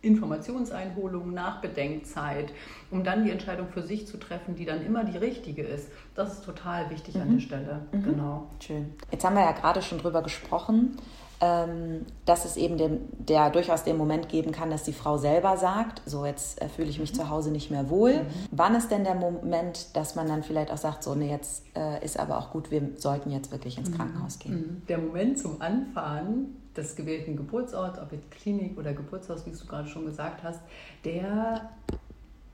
Informationseinholung, 0.00 1.34
nach 1.34 1.60
Bedenkzeit, 1.60 2.52
um 2.90 3.02
dann 3.02 3.24
die 3.24 3.32
Entscheidung 3.32 3.68
für 3.68 3.82
sich 3.82 4.06
zu 4.06 4.16
treffen, 4.16 4.54
die 4.54 4.64
dann 4.64 4.84
immer 4.84 5.02
die 5.02 5.18
richtige 5.18 5.62
ist. 5.62 5.88
Das 6.14 6.34
ist 6.34 6.44
total 6.44 6.88
wichtig 6.90 7.16
mhm. 7.16 7.22
an 7.22 7.32
der 7.32 7.40
Stelle. 7.40 7.82
Mhm. 7.90 8.04
Genau. 8.04 8.46
Schön. 8.60 8.94
Jetzt 9.10 9.24
haben 9.24 9.34
wir 9.34 9.42
ja 9.42 9.52
gerade 9.52 9.82
schon 9.82 9.98
drüber 9.98 10.22
gesprochen, 10.22 10.96
dass 11.40 12.44
es 12.44 12.56
eben 12.56 12.78
dem, 12.78 13.00
der 13.18 13.50
durchaus 13.50 13.84
den 13.84 13.96
Moment 13.96 14.28
geben 14.28 14.50
kann, 14.50 14.70
dass 14.70 14.82
die 14.82 14.92
Frau 14.92 15.18
selber 15.18 15.56
sagt, 15.56 16.02
so 16.04 16.26
jetzt 16.26 16.60
äh, 16.60 16.68
fühle 16.68 16.88
ich 16.88 16.98
mich 16.98 17.12
mhm. 17.12 17.16
zu 17.16 17.30
Hause 17.30 17.52
nicht 17.52 17.70
mehr 17.70 17.90
wohl. 17.90 18.14
Mhm. 18.14 18.26
Wann 18.50 18.74
ist 18.74 18.90
denn 18.90 19.04
der 19.04 19.14
Moment, 19.14 19.94
dass 19.96 20.16
man 20.16 20.26
dann 20.26 20.42
vielleicht 20.42 20.72
auch 20.72 20.78
sagt, 20.78 21.04
so 21.04 21.14
nee, 21.14 21.30
jetzt 21.30 21.64
äh, 21.76 22.04
ist 22.04 22.18
aber 22.18 22.38
auch 22.38 22.50
gut, 22.50 22.72
wir 22.72 22.82
sollten 22.96 23.30
jetzt 23.30 23.52
wirklich 23.52 23.78
ins 23.78 23.90
mhm. 23.90 23.94
Krankenhaus 23.94 24.40
gehen? 24.40 24.52
Mhm. 24.52 24.82
Der 24.88 24.98
Moment 24.98 25.38
zum 25.38 25.62
Anfahren 25.62 26.56
des 26.76 26.96
gewählten 26.96 27.36
Geburtsorts, 27.36 28.00
ob 28.00 28.12
jetzt 28.12 28.30
Klinik 28.32 28.76
oder 28.76 28.92
Geburtshaus, 28.92 29.46
wie 29.46 29.50
du 29.50 29.66
gerade 29.66 29.88
schon 29.88 30.06
gesagt 30.06 30.42
hast, 30.42 30.60
der 31.04 31.70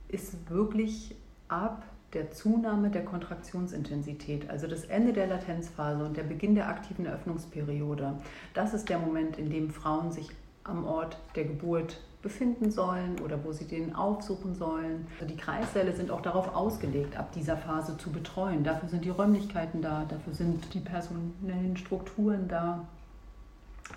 ist 0.08 0.50
wirklich 0.50 1.14
ab 1.48 1.84
der 2.14 2.30
Zunahme 2.30 2.90
der 2.90 3.04
Kontraktionsintensität, 3.04 4.48
also 4.48 4.66
das 4.66 4.84
Ende 4.84 5.12
der 5.12 5.26
Latenzphase 5.26 6.04
und 6.04 6.16
der 6.16 6.22
Beginn 6.22 6.54
der 6.54 6.68
aktiven 6.68 7.06
Eröffnungsperiode, 7.06 8.14
das 8.54 8.74
ist 8.74 8.88
der 8.88 8.98
Moment, 8.98 9.38
in 9.38 9.50
dem 9.50 9.70
Frauen 9.70 10.12
sich 10.12 10.30
am 10.64 10.84
Ort 10.84 11.18
der 11.36 11.44
Geburt 11.44 12.00
befinden 12.22 12.70
sollen 12.70 13.20
oder 13.22 13.44
wo 13.44 13.52
sie 13.52 13.66
den 13.66 13.94
aufsuchen 13.94 14.54
sollen. 14.54 15.06
Also 15.20 15.32
die 15.32 15.38
Kreissäle 15.38 15.92
sind 15.92 16.10
auch 16.10 16.22
darauf 16.22 16.54
ausgelegt, 16.54 17.18
ab 17.18 17.32
dieser 17.32 17.56
Phase 17.56 17.98
zu 17.98 18.10
betreuen. 18.10 18.64
Dafür 18.64 18.88
sind 18.88 19.04
die 19.04 19.10
Räumlichkeiten 19.10 19.82
da, 19.82 20.06
dafür 20.08 20.32
sind 20.32 20.72
die 20.72 20.80
personellen 20.80 21.76
Strukturen 21.76 22.48
da. 22.48 22.86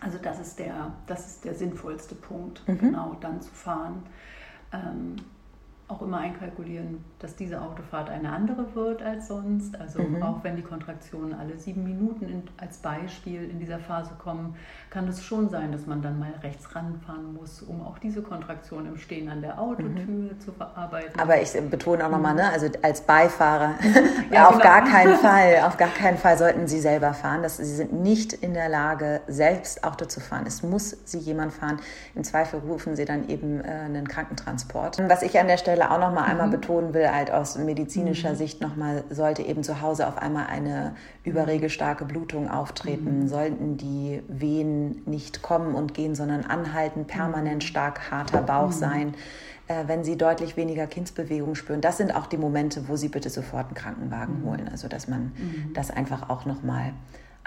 Also 0.01 0.17
das 0.21 0.41
ist 0.41 0.59
der, 0.59 0.91
das 1.07 1.25
ist 1.25 1.45
der 1.45 1.55
sinnvollste 1.55 2.15
Punkt, 2.15 2.67
mhm. 2.67 2.79
genau 2.79 3.15
dann 3.21 3.41
zu 3.41 3.51
fahren. 3.51 4.03
Ähm, 4.73 5.15
auch 5.89 6.01
immer 6.01 6.17
einkalkulieren, 6.17 7.05
dass 7.19 7.37
diese 7.37 7.61
Autofahrt 7.61 8.09
eine 8.09 8.29
andere 8.29 8.75
wird 8.75 9.01
als 9.01 9.29
sonst. 9.29 9.79
Also 9.79 10.03
mhm. 10.03 10.21
auch 10.21 10.43
wenn 10.43 10.57
die 10.57 10.61
Kontraktionen 10.61 11.33
alle 11.33 11.57
sieben 11.57 11.85
Minuten 11.85 12.27
in, 12.27 12.43
als 12.57 12.79
Beispiel 12.79 13.49
in 13.49 13.59
dieser 13.59 13.79
Phase 13.79 14.11
kommen, 14.21 14.55
kann 14.89 15.07
es 15.07 15.23
schon 15.23 15.49
sein, 15.49 15.71
dass 15.71 15.85
man 15.85 16.01
dann 16.01 16.19
mal 16.19 16.33
rechts 16.43 16.75
ranfahren 16.75 17.33
muss, 17.33 17.61
um 17.61 17.81
auch 17.81 17.99
diese 17.99 18.21
Kontraktion 18.21 18.85
im 18.85 18.97
Stehen 18.97 19.29
an 19.29 19.41
der 19.41 19.61
Autotür 19.61 19.87
mhm. 19.87 20.39
zu 20.39 20.51
verarbeiten. 20.51 21.17
Aber 21.17 21.41
ich 21.41 21.53
betone 21.69 22.05
auch 22.05 22.11
nochmal, 22.11 22.35
ne, 22.35 22.49
also 22.49 22.67
als 22.81 22.99
Beifahrer, 22.99 23.75
ja, 24.31 24.47
auf 24.49 24.57
genau. 24.57 24.63
gar 24.63 24.83
keinen 24.83 25.15
Fall, 25.19 25.61
auf 25.63 25.77
gar 25.77 25.89
keinen 25.89 26.17
Fall 26.17 26.37
sollten 26.37 26.67
Sie 26.67 26.81
selber 26.81 27.13
fahren. 27.13 27.43
Das, 27.43 27.57
Sie 27.57 27.63
sind 27.63 27.93
nicht 27.93 28.33
in 28.33 28.53
der 28.53 28.67
Lage, 28.67 29.21
selbst 29.27 29.85
Auto 29.85 30.03
zu 30.03 30.19
fahren. 30.19 30.43
Es 30.45 30.63
muss 30.63 30.97
Sie 31.05 31.19
jemand 31.19 31.53
fahren. 31.53 31.79
Im 32.13 32.25
Zweifel 32.25 32.59
rufen 32.59 32.97
Sie 32.97 33.05
dann 33.05 33.29
eben 33.29 33.61
äh, 33.61 33.67
einen 33.67 34.05
Krankentransport. 34.09 34.97
Was 35.07 35.21
ich 35.21 35.39
an 35.39 35.47
der 35.47 35.57
Stelle 35.57 35.76
Stelle 35.77 35.91
auch 35.91 35.99
noch 35.99 36.13
mal 36.13 36.23
mhm. 36.23 36.31
einmal 36.31 36.49
betonen 36.49 36.93
will, 36.93 37.07
halt 37.09 37.31
aus 37.31 37.57
medizinischer 37.57 38.31
mhm. 38.31 38.35
Sicht 38.35 38.61
noch 38.61 38.75
mal, 38.75 39.03
sollte 39.09 39.43
eben 39.43 39.63
zu 39.63 39.81
Hause 39.81 40.07
auf 40.07 40.17
einmal 40.17 40.47
eine 40.47 40.95
überregestarke 41.23 42.05
Blutung 42.05 42.49
auftreten, 42.49 43.21
mhm. 43.21 43.27
sollten 43.27 43.77
die 43.77 44.23
Wehen 44.27 45.03
nicht 45.05 45.41
kommen 45.43 45.75
und 45.75 45.93
gehen, 45.93 46.15
sondern 46.15 46.43
anhalten, 46.45 47.05
permanent 47.05 47.63
mhm. 47.63 47.67
stark 47.67 48.11
harter 48.11 48.41
Bauch 48.41 48.69
mhm. 48.69 48.71
sein, 48.71 49.13
äh, 49.67 49.83
wenn 49.85 50.03
sie 50.03 50.17
deutlich 50.17 50.57
weniger 50.57 50.87
Kindsbewegung 50.87 51.53
spüren. 51.53 51.81
Das 51.81 51.97
sind 51.97 52.15
auch 52.15 52.25
die 52.25 52.37
Momente, 52.37 52.87
wo 52.87 52.95
sie 52.95 53.09
bitte 53.09 53.29
sofort 53.29 53.67
einen 53.67 53.75
Krankenwagen 53.75 54.41
mhm. 54.41 54.45
holen. 54.45 54.69
Also 54.71 54.87
dass 54.87 55.07
man 55.07 55.31
das 55.75 55.91
einfach 55.91 56.29
auch 56.29 56.45
noch 56.45 56.63
mal 56.63 56.93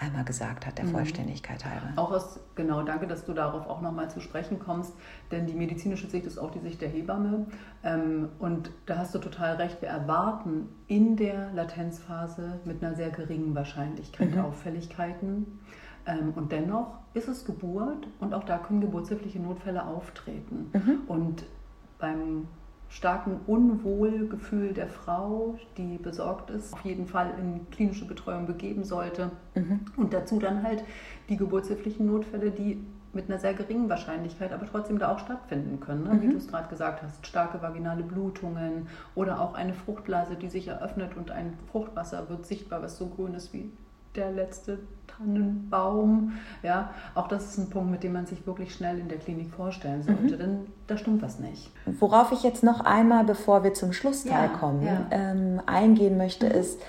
einmal 0.01 0.25
gesagt 0.25 0.67
hat, 0.67 0.79
der 0.79 0.87
mhm. 0.87 0.91
Vollständigkeit 0.91 1.65
halber. 1.65 1.93
Auch 1.97 2.11
aus, 2.11 2.41
genau, 2.55 2.83
danke, 2.83 3.07
dass 3.07 3.25
du 3.25 3.33
darauf 3.33 3.69
auch 3.69 3.81
nochmal 3.81 4.11
zu 4.11 4.21
sprechen 4.21 4.59
kommst, 4.59 4.95
denn 5.31 5.47
die 5.47 5.55
medizinische 5.55 6.09
Sicht 6.09 6.27
ist 6.27 6.39
auch 6.39 6.51
die 6.51 6.59
Sicht 6.61 6.81
der 6.81 6.89
Hebamme. 6.89 7.47
Ähm, 7.85 8.31
und 8.39 8.71
da 8.87 8.99
hast 8.99 9.15
du 9.15 9.19
total 9.19 9.57
recht, 9.57 9.83
wir 9.83 9.89
erwarten 9.89 10.69
in 10.87 11.17
der 11.17 11.53
Latenzphase 11.53 12.61
mit 12.65 12.83
einer 12.83 12.95
sehr 12.95 13.11
geringen 13.11 13.55
Wahrscheinlichkeit 13.55 14.35
mhm. 14.35 14.41
Auffälligkeiten. 14.41 15.61
Ähm, 16.07 16.33
und 16.35 16.51
dennoch 16.51 16.99
ist 17.13 17.29
es 17.29 17.45
Geburt 17.45 18.07
und 18.21 18.33
auch 18.33 18.45
da 18.45 18.59
können 18.59 18.81
geburtshilfliche 18.81 19.39
Notfälle 19.39 19.87
auftreten. 19.87 20.71
Mhm. 20.73 21.01
Und 21.09 21.45
beim 21.99 22.49
starken 22.91 23.41
Unwohlgefühl 23.47 24.75
der 24.75 24.89
Frau, 24.89 25.57
die 25.77 25.97
besorgt 25.97 26.51
ist, 26.51 26.75
auf 26.75 26.85
jeden 26.85 27.07
Fall 27.07 27.33
in 27.41 27.71
klinische 27.71 28.05
Betreuung 28.05 28.47
begeben 28.47 28.85
sollte. 28.85 29.31
Mhm. 29.55 29.81
Und 29.97 30.13
dazu 30.13 30.39
dann 30.39 30.63
halt 30.63 30.85
die 31.29 31.37
geburtshilflichen 31.37 32.07
Notfälle, 32.07 32.51
die 32.51 32.85
mit 33.13 33.29
einer 33.29 33.39
sehr 33.39 33.55
geringen 33.55 33.89
Wahrscheinlichkeit 33.89 34.53
aber 34.53 34.67
trotzdem 34.67 34.99
da 34.99 35.13
auch 35.13 35.19
stattfinden 35.19 35.81
können. 35.81 36.05
Ne? 36.05 36.21
Wie 36.21 36.27
mhm. 36.27 36.33
du 36.33 36.37
es 36.37 36.49
gerade 36.49 36.69
gesagt 36.69 37.03
hast, 37.03 37.27
starke 37.27 37.63
vaginale 37.63 38.03
Blutungen 38.03 38.89
oder 39.15 39.41
auch 39.41 39.55
eine 39.55 39.75
Fruchtblase, 39.75 40.37
die 40.37 40.49
sich 40.49 40.69
eröffnet 40.69 41.17
und 41.17 41.31
ein 41.31 41.55
Fruchtwasser 41.71 42.29
wird 42.29 42.47
sichtbar, 42.47 42.83
was 42.83 42.99
so 42.99 43.07
grün 43.07 43.35
ist 43.35 43.53
wie 43.53 43.71
der 44.17 44.31
letzte 44.31 44.79
Tannenbaum. 45.07 46.33
Ja, 46.63 46.91
auch 47.15 47.29
das 47.29 47.47
ist 47.47 47.59
ein 47.59 47.71
Punkt, 47.71 47.91
mit 47.91 48.03
dem 48.03 48.13
man 48.13 48.27
sich 48.27 48.47
wirklich 48.47 48.75
schnell 48.75 48.99
in 48.99 49.09
der 49.09 49.19
Klinik 49.19 49.53
vorstellen 49.53 50.03
sollte, 50.03 50.35
mhm. 50.35 50.39
denn 50.39 50.67
da 50.87 50.97
stimmt 50.97 51.23
was 51.23 51.39
nicht. 51.39 51.71
Worauf 51.87 52.33
ich 52.33 52.43
jetzt 52.43 52.63
noch 52.63 52.81
einmal, 52.81 53.25
bevor 53.25 53.63
wir 53.63 53.75
zum 53.75 53.93
Schlussteil 53.93 54.51
ja, 54.51 54.59
kommen, 54.59 54.83
ja. 54.85 55.07
Ähm, 55.11 55.61
eingehen 55.67 56.17
möchte, 56.17 56.47
mhm. 56.47 56.53
ist, 56.53 56.81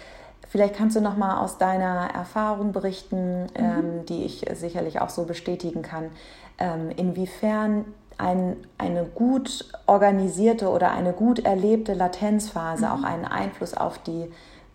Vielleicht 0.52 0.76
kannst 0.76 0.98
du 0.98 1.00
noch 1.00 1.16
mal 1.16 1.40
aus 1.40 1.60
deiner 1.60 2.10
Erfahrung 2.14 2.74
berichten, 2.74 3.44
mhm. 3.44 3.50
ähm, 3.56 4.06
die 4.10 4.26
ich 4.26 4.46
sicherlich 4.54 5.00
auch 5.00 5.10
so 5.10 5.24
bestätigen 5.24 5.82
kann, 5.82 6.10
ähm, 6.58 6.90
inwiefern 6.90 7.86
ein, 8.18 8.58
eine 8.78 9.06
gut 9.06 9.72
organisierte 9.88 10.68
oder 10.68 10.92
eine 10.92 11.14
gut 11.14 11.40
erlebte 11.40 11.94
Latenzphase 11.94 12.86
mhm. 12.86 12.92
auch 12.92 13.04
einen 13.04 13.24
Einfluss 13.24 13.74
auf 13.74 13.98
die 14.00 14.30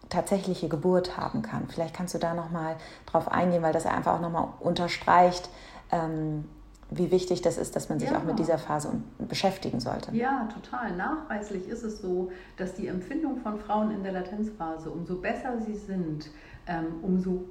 tatsächliche 0.08 0.68
Geburt 0.68 1.16
haben 1.16 1.42
kann. 1.42 1.66
Vielleicht 1.68 1.94
kannst 1.94 2.14
du 2.14 2.18
da 2.18 2.34
noch 2.34 2.50
mal 2.50 2.76
drauf 3.06 3.30
eingehen, 3.30 3.62
weil 3.62 3.72
das 3.72 3.86
einfach 3.86 4.14
auch 4.14 4.20
noch 4.20 4.30
mal 4.30 4.52
unterstreicht, 4.60 5.48
ähm, 5.90 6.44
wie 6.90 7.10
wichtig 7.10 7.42
das 7.42 7.58
ist, 7.58 7.74
dass 7.74 7.88
man 7.88 7.98
sich 7.98 8.10
ja. 8.10 8.18
auch 8.18 8.22
mit 8.22 8.38
dieser 8.38 8.58
Phase 8.58 8.90
beschäftigen 9.18 9.80
sollte. 9.80 10.14
Ja, 10.14 10.48
total. 10.54 10.94
Nachweislich 10.96 11.66
ist 11.68 11.82
es 11.82 12.00
so, 12.00 12.30
dass 12.56 12.74
die 12.74 12.86
Empfindung 12.86 13.38
von 13.38 13.58
Frauen 13.58 13.90
in 13.90 14.04
der 14.04 14.12
Latenzphase, 14.12 14.90
umso 14.90 15.16
besser 15.16 15.58
sie 15.66 15.74
sind, 15.74 16.30
ähm, 16.68 16.86
umso 17.02 17.44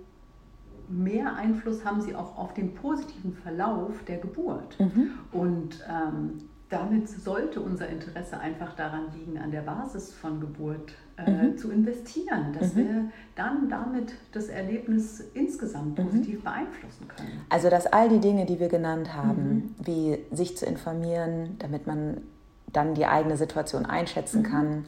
mehr 0.88 1.36
Einfluss 1.36 1.84
haben 1.84 2.02
sie 2.02 2.16
auch 2.16 2.38
auf 2.38 2.54
den 2.54 2.76
positiven 2.76 3.34
Verlauf 3.34 3.92
der 4.08 4.18
Geburt. 4.18 4.80
Mhm. 4.80 5.12
Und 5.32 5.84
ähm, 5.90 6.50
damit 6.76 7.10
sollte 7.10 7.62
unser 7.62 7.88
Interesse 7.88 8.38
einfach 8.38 8.76
daran 8.76 9.06
liegen, 9.14 9.38
an 9.38 9.52
der 9.52 9.62
Basis 9.62 10.14
von 10.14 10.42
Geburt 10.42 10.94
äh, 11.18 11.32
mhm. 11.32 11.58
zu 11.58 11.72
investieren, 11.72 12.54
dass 12.60 12.74
mhm. 12.74 12.78
wir 12.78 13.12
dann 13.36 13.70
damit 13.70 14.14
das 14.34 14.50
Erlebnis 14.50 15.22
insgesamt 15.34 15.98
mhm. 15.98 16.04
positiv 16.04 16.44
beeinflussen 16.44 17.08
können. 17.08 17.46
Also 17.50 17.70
dass 17.70 17.88
all 17.88 18.10
die 18.10 18.20
Dinge, 18.20 18.46
die 18.46 18.60
wir 18.60 18.68
genannt 18.68 19.14
haben, 19.14 19.44
mhm. 19.44 19.76
wie 19.86 20.18
sich 20.32 20.58
zu 20.58 20.66
informieren, 20.66 21.56
damit 21.60 21.88
man 21.88 22.22
dann 22.74 22.94
die 22.94 23.06
eigene 23.06 23.38
Situation 23.38 23.86
einschätzen 23.86 24.42
mhm. 24.42 24.46
kann, 24.46 24.86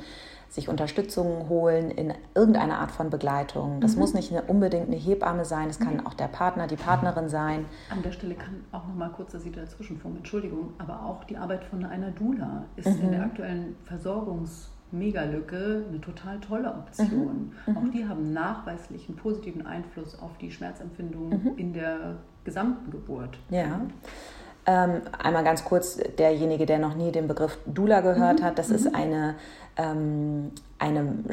sich 0.50 0.70
Unterstützung 0.70 1.50
holen 1.50 1.92
in 1.92 2.14
irgendeiner 2.36 2.80
Art 2.80 2.92
von 2.92 3.10
Begleitung. 3.10 3.82
Das 3.82 3.94
mhm. 3.94 4.02
muss 4.02 4.14
nicht 4.14 4.32
eine, 4.32 4.44
unbedingt 4.44 4.88
eine 4.88 4.96
Hebamme 4.96 5.46
sein, 5.46 5.70
es 5.70 5.80
kann 5.80 5.96
mhm. 5.96 6.08
auch 6.08 6.14
der 6.14 6.28
Partner, 6.28 6.68
die 6.68 6.76
Partnerin 6.76 7.30
sein. 7.30 7.66
An 7.90 8.02
der 8.02 8.12
Stelle 8.12 8.36
kann 8.36 8.64
auch 8.72 8.88
noch 8.88 8.96
mal 8.96 9.10
kurz, 9.10 9.32
dass 9.34 9.44
Sie 9.44 9.52
dazwischenfunken, 9.52 10.20
Entschuldigung, 10.20 10.74
aber 10.78 11.04
auch 11.04 11.24
die 11.26 11.38
Arbeit 11.38 11.64
von 11.66 11.84
einer 11.86 12.12
Dula 12.12 12.64
ist 12.76 12.88
mhm. 12.88 13.06
in 13.06 13.12
der 13.12 13.24
aktuellen 13.24 13.76
Versorgungs- 13.90 14.70
Megalücke 14.92 15.86
eine 15.90 16.00
total 16.00 16.40
tolle 16.40 16.74
Option. 16.74 17.52
Mhm. 17.66 17.74
mhm. 17.74 17.78
Auch 17.78 17.92
die 17.92 18.08
haben 18.08 18.32
nachweislich 18.34 19.08
einen 19.08 19.18
positiven 19.18 19.66
Einfluss 19.66 20.18
auf 20.20 20.38
die 20.38 20.52
Schmerzempfindung 20.52 21.30
mhm. 21.30 21.58
in 21.58 21.74
der 21.74 22.18
gesamten 22.44 22.90
Geburt. 22.92 23.38
Ja. 23.50 23.82
Ähm, 24.68 25.02
einmal 25.18 25.44
ganz 25.46 25.64
kurz, 25.64 25.98
derjenige, 26.18 26.66
der 26.66 26.78
noch 26.78 26.94
nie 26.94 27.12
den 27.12 27.28
Begriff 27.28 27.58
Dula 27.66 28.02
gehört 28.02 28.42
mhm. 28.42 28.44
hat, 28.44 28.60
das 28.60 28.70
ist 28.70 28.94
eine 28.94 29.36
ähm, 29.78 30.52
eine, 30.80 31.24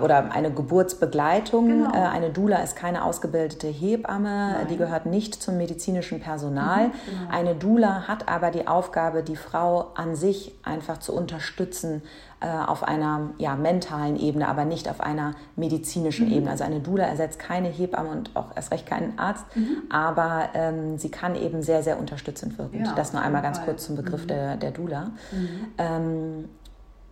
oder 0.00 0.30
eine 0.32 0.52
Geburtsbegleitung. 0.52 1.66
Genau. 1.66 1.90
Äh, 1.92 2.08
eine 2.08 2.30
Dula 2.30 2.58
ist 2.58 2.76
keine 2.76 3.04
ausgebildete 3.04 3.66
Hebamme, 3.66 4.52
Nein. 4.52 4.66
die 4.70 4.76
gehört 4.76 5.06
nicht 5.06 5.42
zum 5.42 5.56
medizinischen 5.56 6.20
Personal. 6.20 6.88
Mhm, 6.88 6.92
genau. 7.06 7.30
Eine 7.30 7.54
Dula 7.54 8.06
hat 8.06 8.28
aber 8.28 8.50
die 8.50 8.68
Aufgabe, 8.68 9.22
die 9.22 9.36
Frau 9.36 9.92
an 9.94 10.14
sich 10.14 10.54
einfach 10.62 10.98
zu 10.98 11.14
unterstützen 11.14 12.02
auf 12.46 12.82
einer 12.82 13.30
ja, 13.38 13.54
mentalen 13.54 14.16
Ebene, 14.16 14.48
aber 14.48 14.64
nicht 14.64 14.88
auf 14.88 15.00
einer 15.00 15.34
medizinischen 15.56 16.26
mhm. 16.26 16.32
Ebene. 16.32 16.50
Also 16.50 16.64
eine 16.64 16.80
Dula 16.80 17.04
ersetzt 17.04 17.38
keine 17.38 17.68
Hebamme 17.68 18.10
und 18.10 18.34
auch 18.34 18.56
erst 18.56 18.72
recht 18.72 18.86
keinen 18.86 19.18
Arzt, 19.18 19.44
mhm. 19.54 19.82
aber 19.90 20.48
ähm, 20.54 20.98
sie 20.98 21.10
kann 21.10 21.36
eben 21.36 21.62
sehr, 21.62 21.82
sehr 21.82 21.98
unterstützend 21.98 22.58
wirken. 22.58 22.84
Ja, 22.84 22.94
das 22.94 23.12
nur 23.12 23.22
einmal 23.22 23.42
ganz 23.42 23.62
kurz 23.62 23.86
zum 23.86 23.96
Begriff 23.96 24.24
mhm. 24.24 24.28
der, 24.28 24.56
der 24.56 24.70
Dula. 24.72 25.10
Mhm. 25.30 25.66
Ähm, 25.78 26.48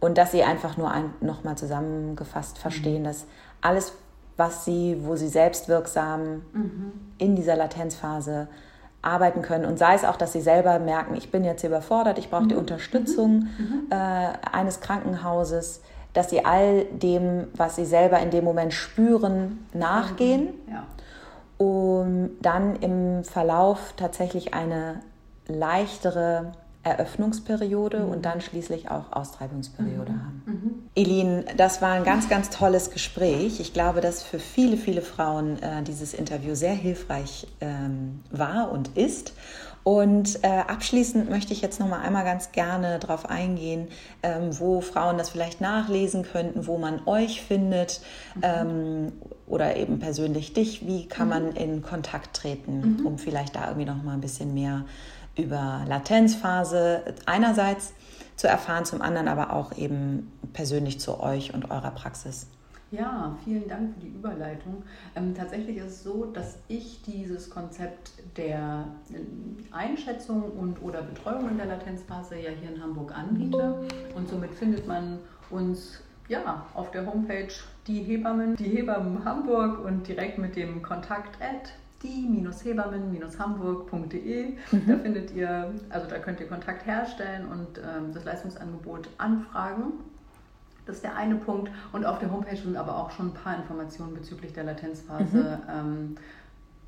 und 0.00 0.16
dass 0.18 0.32
sie 0.32 0.42
einfach 0.42 0.76
nur 0.76 0.90
ein, 0.90 1.10
nochmal 1.20 1.56
zusammengefasst 1.56 2.56
mhm. 2.56 2.60
verstehen, 2.60 3.04
dass 3.04 3.26
alles, 3.60 3.92
was 4.36 4.64
sie, 4.64 4.96
wo 5.02 5.16
sie 5.16 5.28
selbstwirksam 5.28 6.42
mhm. 6.52 6.92
in 7.18 7.36
dieser 7.36 7.56
Latenzphase 7.56 8.48
arbeiten 9.02 9.42
können 9.42 9.64
und 9.64 9.78
sei 9.78 9.94
es 9.94 10.04
auch, 10.04 10.16
dass 10.16 10.32
sie 10.32 10.40
selber 10.40 10.78
merken, 10.78 11.14
ich 11.14 11.30
bin 11.30 11.44
jetzt 11.44 11.64
überfordert, 11.64 12.18
ich 12.18 12.28
brauche 12.28 12.44
mhm. 12.44 12.48
die 12.50 12.54
Unterstützung 12.54 13.30
mhm. 13.30 13.46
mhm. 13.58 13.86
äh, 13.90 13.96
eines 14.52 14.80
Krankenhauses, 14.80 15.80
dass 16.12 16.30
sie 16.30 16.44
all 16.44 16.84
dem, 16.86 17.48
was 17.54 17.76
sie 17.76 17.84
selber 17.84 18.18
in 18.20 18.30
dem 18.30 18.44
Moment 18.44 18.72
spüren, 18.74 19.66
nachgehen, 19.72 20.48
ja. 20.70 20.84
um 21.56 22.30
dann 22.42 22.76
im 22.76 23.24
Verlauf 23.24 23.94
tatsächlich 23.96 24.52
eine 24.54 25.00
leichtere 25.46 26.52
Eröffnungsperiode 26.82 28.00
mhm. 28.00 28.10
und 28.10 28.24
dann 28.24 28.40
schließlich 28.40 28.90
auch 28.90 29.12
Austreibungsperiode 29.12 30.12
mhm. 30.12 30.22
haben. 30.22 30.42
Mhm. 30.46 30.74
Elin, 30.94 31.44
das 31.56 31.82
war 31.82 31.92
ein 31.92 32.04
ganz, 32.04 32.28
ganz 32.28 32.50
tolles 32.50 32.90
Gespräch. 32.90 33.60
Ich 33.60 33.72
glaube, 33.72 34.00
dass 34.00 34.22
für 34.22 34.38
viele, 34.38 34.76
viele 34.76 35.02
Frauen 35.02 35.62
äh, 35.62 35.82
dieses 35.82 36.14
Interview 36.14 36.54
sehr 36.54 36.72
hilfreich 36.72 37.46
ähm, 37.60 38.20
war 38.30 38.72
und 38.72 38.96
ist. 38.96 39.34
Und 39.82 40.44
äh, 40.44 40.48
abschließend 40.48 41.30
möchte 41.30 41.52
ich 41.52 41.62
jetzt 41.62 41.80
noch 41.80 41.88
mal 41.88 42.00
einmal 42.00 42.24
ganz 42.24 42.52
gerne 42.52 42.98
darauf 42.98 43.28
eingehen, 43.28 43.88
ähm, 44.22 44.58
wo 44.58 44.80
Frauen 44.80 45.16
das 45.16 45.30
vielleicht 45.30 45.60
nachlesen 45.60 46.22
könnten, 46.22 46.66
wo 46.66 46.76
man 46.76 47.00
euch 47.06 47.42
findet 47.42 48.00
mhm. 48.34 48.42
ähm, 48.42 49.12
oder 49.46 49.76
eben 49.76 49.98
persönlich 49.98 50.52
dich. 50.52 50.86
Wie 50.86 51.06
kann 51.06 51.28
mhm. 51.28 51.34
man 51.34 51.52
in 51.52 51.82
Kontakt 51.82 52.36
treten, 52.36 52.98
mhm. 52.98 53.06
um 53.06 53.18
vielleicht 53.18 53.56
da 53.56 53.68
irgendwie 53.68 53.86
noch 53.86 54.02
mal 54.02 54.14
ein 54.14 54.20
bisschen 54.20 54.52
mehr 54.52 54.84
über 55.36 55.84
Latenzphase 55.86 57.14
einerseits 57.26 57.94
zu 58.36 58.48
erfahren, 58.48 58.84
zum 58.84 59.02
anderen 59.02 59.28
aber 59.28 59.52
auch 59.52 59.76
eben 59.76 60.32
persönlich 60.52 61.00
zu 61.00 61.20
euch 61.20 61.54
und 61.54 61.70
eurer 61.70 61.90
Praxis. 61.90 62.46
Ja, 62.92 63.36
vielen 63.44 63.68
Dank 63.68 63.94
für 63.94 64.00
die 64.00 64.08
Überleitung. 64.08 64.82
Ähm, 65.14 65.32
tatsächlich 65.32 65.76
ist 65.76 65.86
es 65.86 66.02
so, 66.02 66.26
dass 66.26 66.58
ich 66.66 67.02
dieses 67.02 67.48
Konzept 67.48 68.10
der 68.36 68.88
äh, 69.12 69.72
Einschätzung 69.72 70.42
und 70.42 70.82
oder 70.82 71.02
Betreuung 71.02 71.50
in 71.50 71.56
der 71.56 71.66
Latenzphase 71.66 72.40
ja 72.40 72.50
hier 72.50 72.74
in 72.74 72.82
Hamburg 72.82 73.16
anbiete. 73.16 73.86
Und 74.16 74.28
somit 74.28 74.52
findet 74.54 74.88
man 74.88 75.20
uns 75.50 76.02
ja 76.28 76.66
auf 76.74 76.90
der 76.90 77.06
Homepage 77.06 77.52
die 77.86 78.02
Hebammen, 78.02 78.56
die 78.56 78.64
Hebammen 78.64 79.24
Hamburg 79.24 79.84
und 79.84 80.08
direkt 80.08 80.38
mit 80.38 80.56
dem 80.56 80.82
Kontakt 80.82 81.40
at 81.40 81.72
die-hebammen-hamburg.de. 82.02 84.56
Mhm. 84.72 84.86
Da 84.86 84.98
findet 84.98 85.34
ihr, 85.34 85.74
also 85.90 86.08
da 86.08 86.18
könnt 86.18 86.40
ihr 86.40 86.48
Kontakt 86.48 86.86
herstellen 86.86 87.46
und 87.48 87.78
ähm, 87.78 88.14
das 88.14 88.24
Leistungsangebot 88.24 89.08
anfragen. 89.18 89.92
Das 90.86 90.96
ist 90.96 91.04
der 91.04 91.14
eine 91.16 91.36
Punkt. 91.36 91.70
Und 91.92 92.04
auf 92.04 92.18
der 92.18 92.32
Homepage 92.32 92.56
sind 92.56 92.76
aber 92.76 92.96
auch 92.96 93.10
schon 93.10 93.28
ein 93.28 93.34
paar 93.34 93.56
Informationen 93.56 94.14
bezüglich 94.14 94.52
der 94.52 94.64
Latenzphase 94.64 95.36
mhm. 95.36 95.58
ähm, 95.68 96.16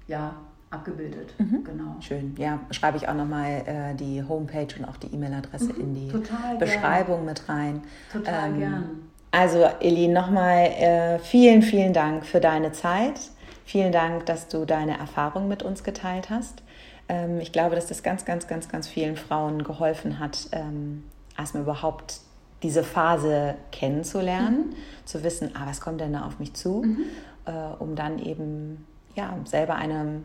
ja, 0.09 0.35
abgebildet. 0.71 1.35
Mhm. 1.39 1.65
Genau. 1.65 1.97
Schön. 2.01 2.35
Ja, 2.39 2.59
schreibe 2.71 2.97
ich 2.97 3.09
auch 3.09 3.15
nochmal 3.15 3.63
äh, 3.67 3.95
die 3.95 4.25
Homepage 4.27 4.75
und 4.79 4.87
auch 4.87 4.97
die 4.97 5.15
E-Mail-Adresse 5.15 5.75
mhm. 5.75 5.81
in 5.81 5.95
die 5.95 6.09
Total 6.09 6.57
Beschreibung 6.57 7.17
gern. 7.17 7.27
mit 7.27 7.49
rein. 7.49 7.83
Total 8.11 8.49
ähm, 8.49 8.59
gern. 8.59 8.85
Also, 9.31 9.65
Elin, 9.81 10.13
nochmal 10.13 10.67
äh, 10.67 11.19
vielen, 11.19 11.63
vielen 11.63 11.93
Dank 11.93 12.27
für 12.27 12.41
deine 12.41 12.73
Zeit. 12.73 13.32
Vielen 13.65 13.93
Dank, 13.93 14.27
dass 14.27 14.49
du 14.49 14.65
deine 14.65 14.99
Erfahrung 14.99 15.49
mit 15.49 15.63
uns 15.63 15.85
geteilt 15.85 16.31
hast. 16.31 16.63
Ähm, 17.09 17.41
ich 17.41 17.53
glaube, 17.53 17.75
dass 17.75 17.87
das 17.87 18.03
ganz, 18.03 18.25
ganz, 18.25 18.47
ganz, 18.47 18.69
ganz 18.69 18.89
vielen 18.89 19.17
Frauen 19.17 19.65
geholfen 19.65 20.19
hat, 20.19 20.49
ähm, 20.53 21.05
erstmal 21.39 21.63
überhaupt 21.63 22.21
diese 22.63 22.85
Phase 22.85 23.57
kennenzulernen, 23.73 24.71
mhm. 24.71 25.07
zu 25.07 25.25
wissen, 25.25 25.51
ah, 25.55 25.63
was 25.67 25.81
kommt 25.81 26.01
denn 26.01 26.13
da 26.13 26.25
auf 26.25 26.39
mich 26.39 26.55
zu, 26.55 26.83
mhm. 26.83 27.05
Äh, 27.45 27.51
um 27.81 27.97
dann 27.97 28.21
eben 28.21 28.87
ja, 29.17 29.37
selber 29.45 29.75
eine 29.75 30.23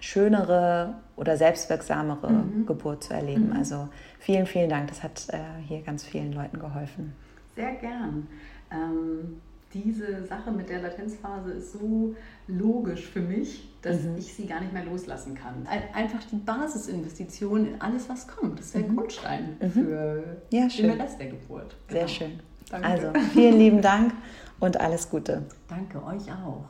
schönere 0.00 0.94
oder 1.14 1.36
selbstwirksamere 1.36 2.28
mhm. 2.28 2.66
Geburt 2.66 3.04
zu 3.04 3.14
erleben. 3.14 3.50
Mhm. 3.50 3.56
Also 3.56 3.88
vielen, 4.18 4.46
vielen 4.46 4.68
Dank. 4.68 4.88
Das 4.88 5.02
hat 5.04 5.28
äh, 5.28 5.38
hier 5.68 5.82
ganz 5.82 6.02
vielen 6.02 6.32
Leuten 6.32 6.58
geholfen. 6.58 7.14
Sehr 7.54 7.74
gern. 7.74 8.26
Ähm, 8.72 9.40
diese 9.72 10.26
Sache 10.26 10.50
mit 10.50 10.68
der 10.68 10.82
Latenzphase 10.82 11.52
ist 11.52 11.72
so 11.72 12.14
logisch 12.46 13.06
für 13.06 13.20
mich, 13.20 13.68
dass 13.82 14.02
mhm. 14.02 14.16
ich 14.18 14.34
sie 14.34 14.46
gar 14.46 14.60
nicht 14.60 14.72
mehr 14.72 14.84
loslassen 14.84 15.34
kann. 15.34 15.66
Einfach 15.94 16.24
die 16.24 16.36
Basisinvestition 16.36 17.66
in 17.66 17.80
alles, 17.80 18.08
was 18.08 18.26
kommt. 18.26 18.58
Das 18.58 18.66
ist 18.66 18.74
der 18.74 18.82
mhm. 18.82 18.96
Grundstein 18.96 19.56
mhm. 19.60 19.70
für 19.70 20.36
ja, 20.50 20.66
den 20.66 21.00
Rest 21.00 21.20
der 21.20 21.28
Geburt. 21.28 21.76
Genau. 21.86 22.00
Sehr 22.00 22.08
schön. 22.08 22.40
Danke. 22.68 22.86
Also 22.86 23.12
vielen 23.32 23.58
lieben 23.58 23.82
Dank 23.82 24.12
und 24.58 24.80
alles 24.80 25.08
Gute. 25.08 25.44
Danke 25.68 26.04
euch 26.04 26.30
auch. 26.32 26.64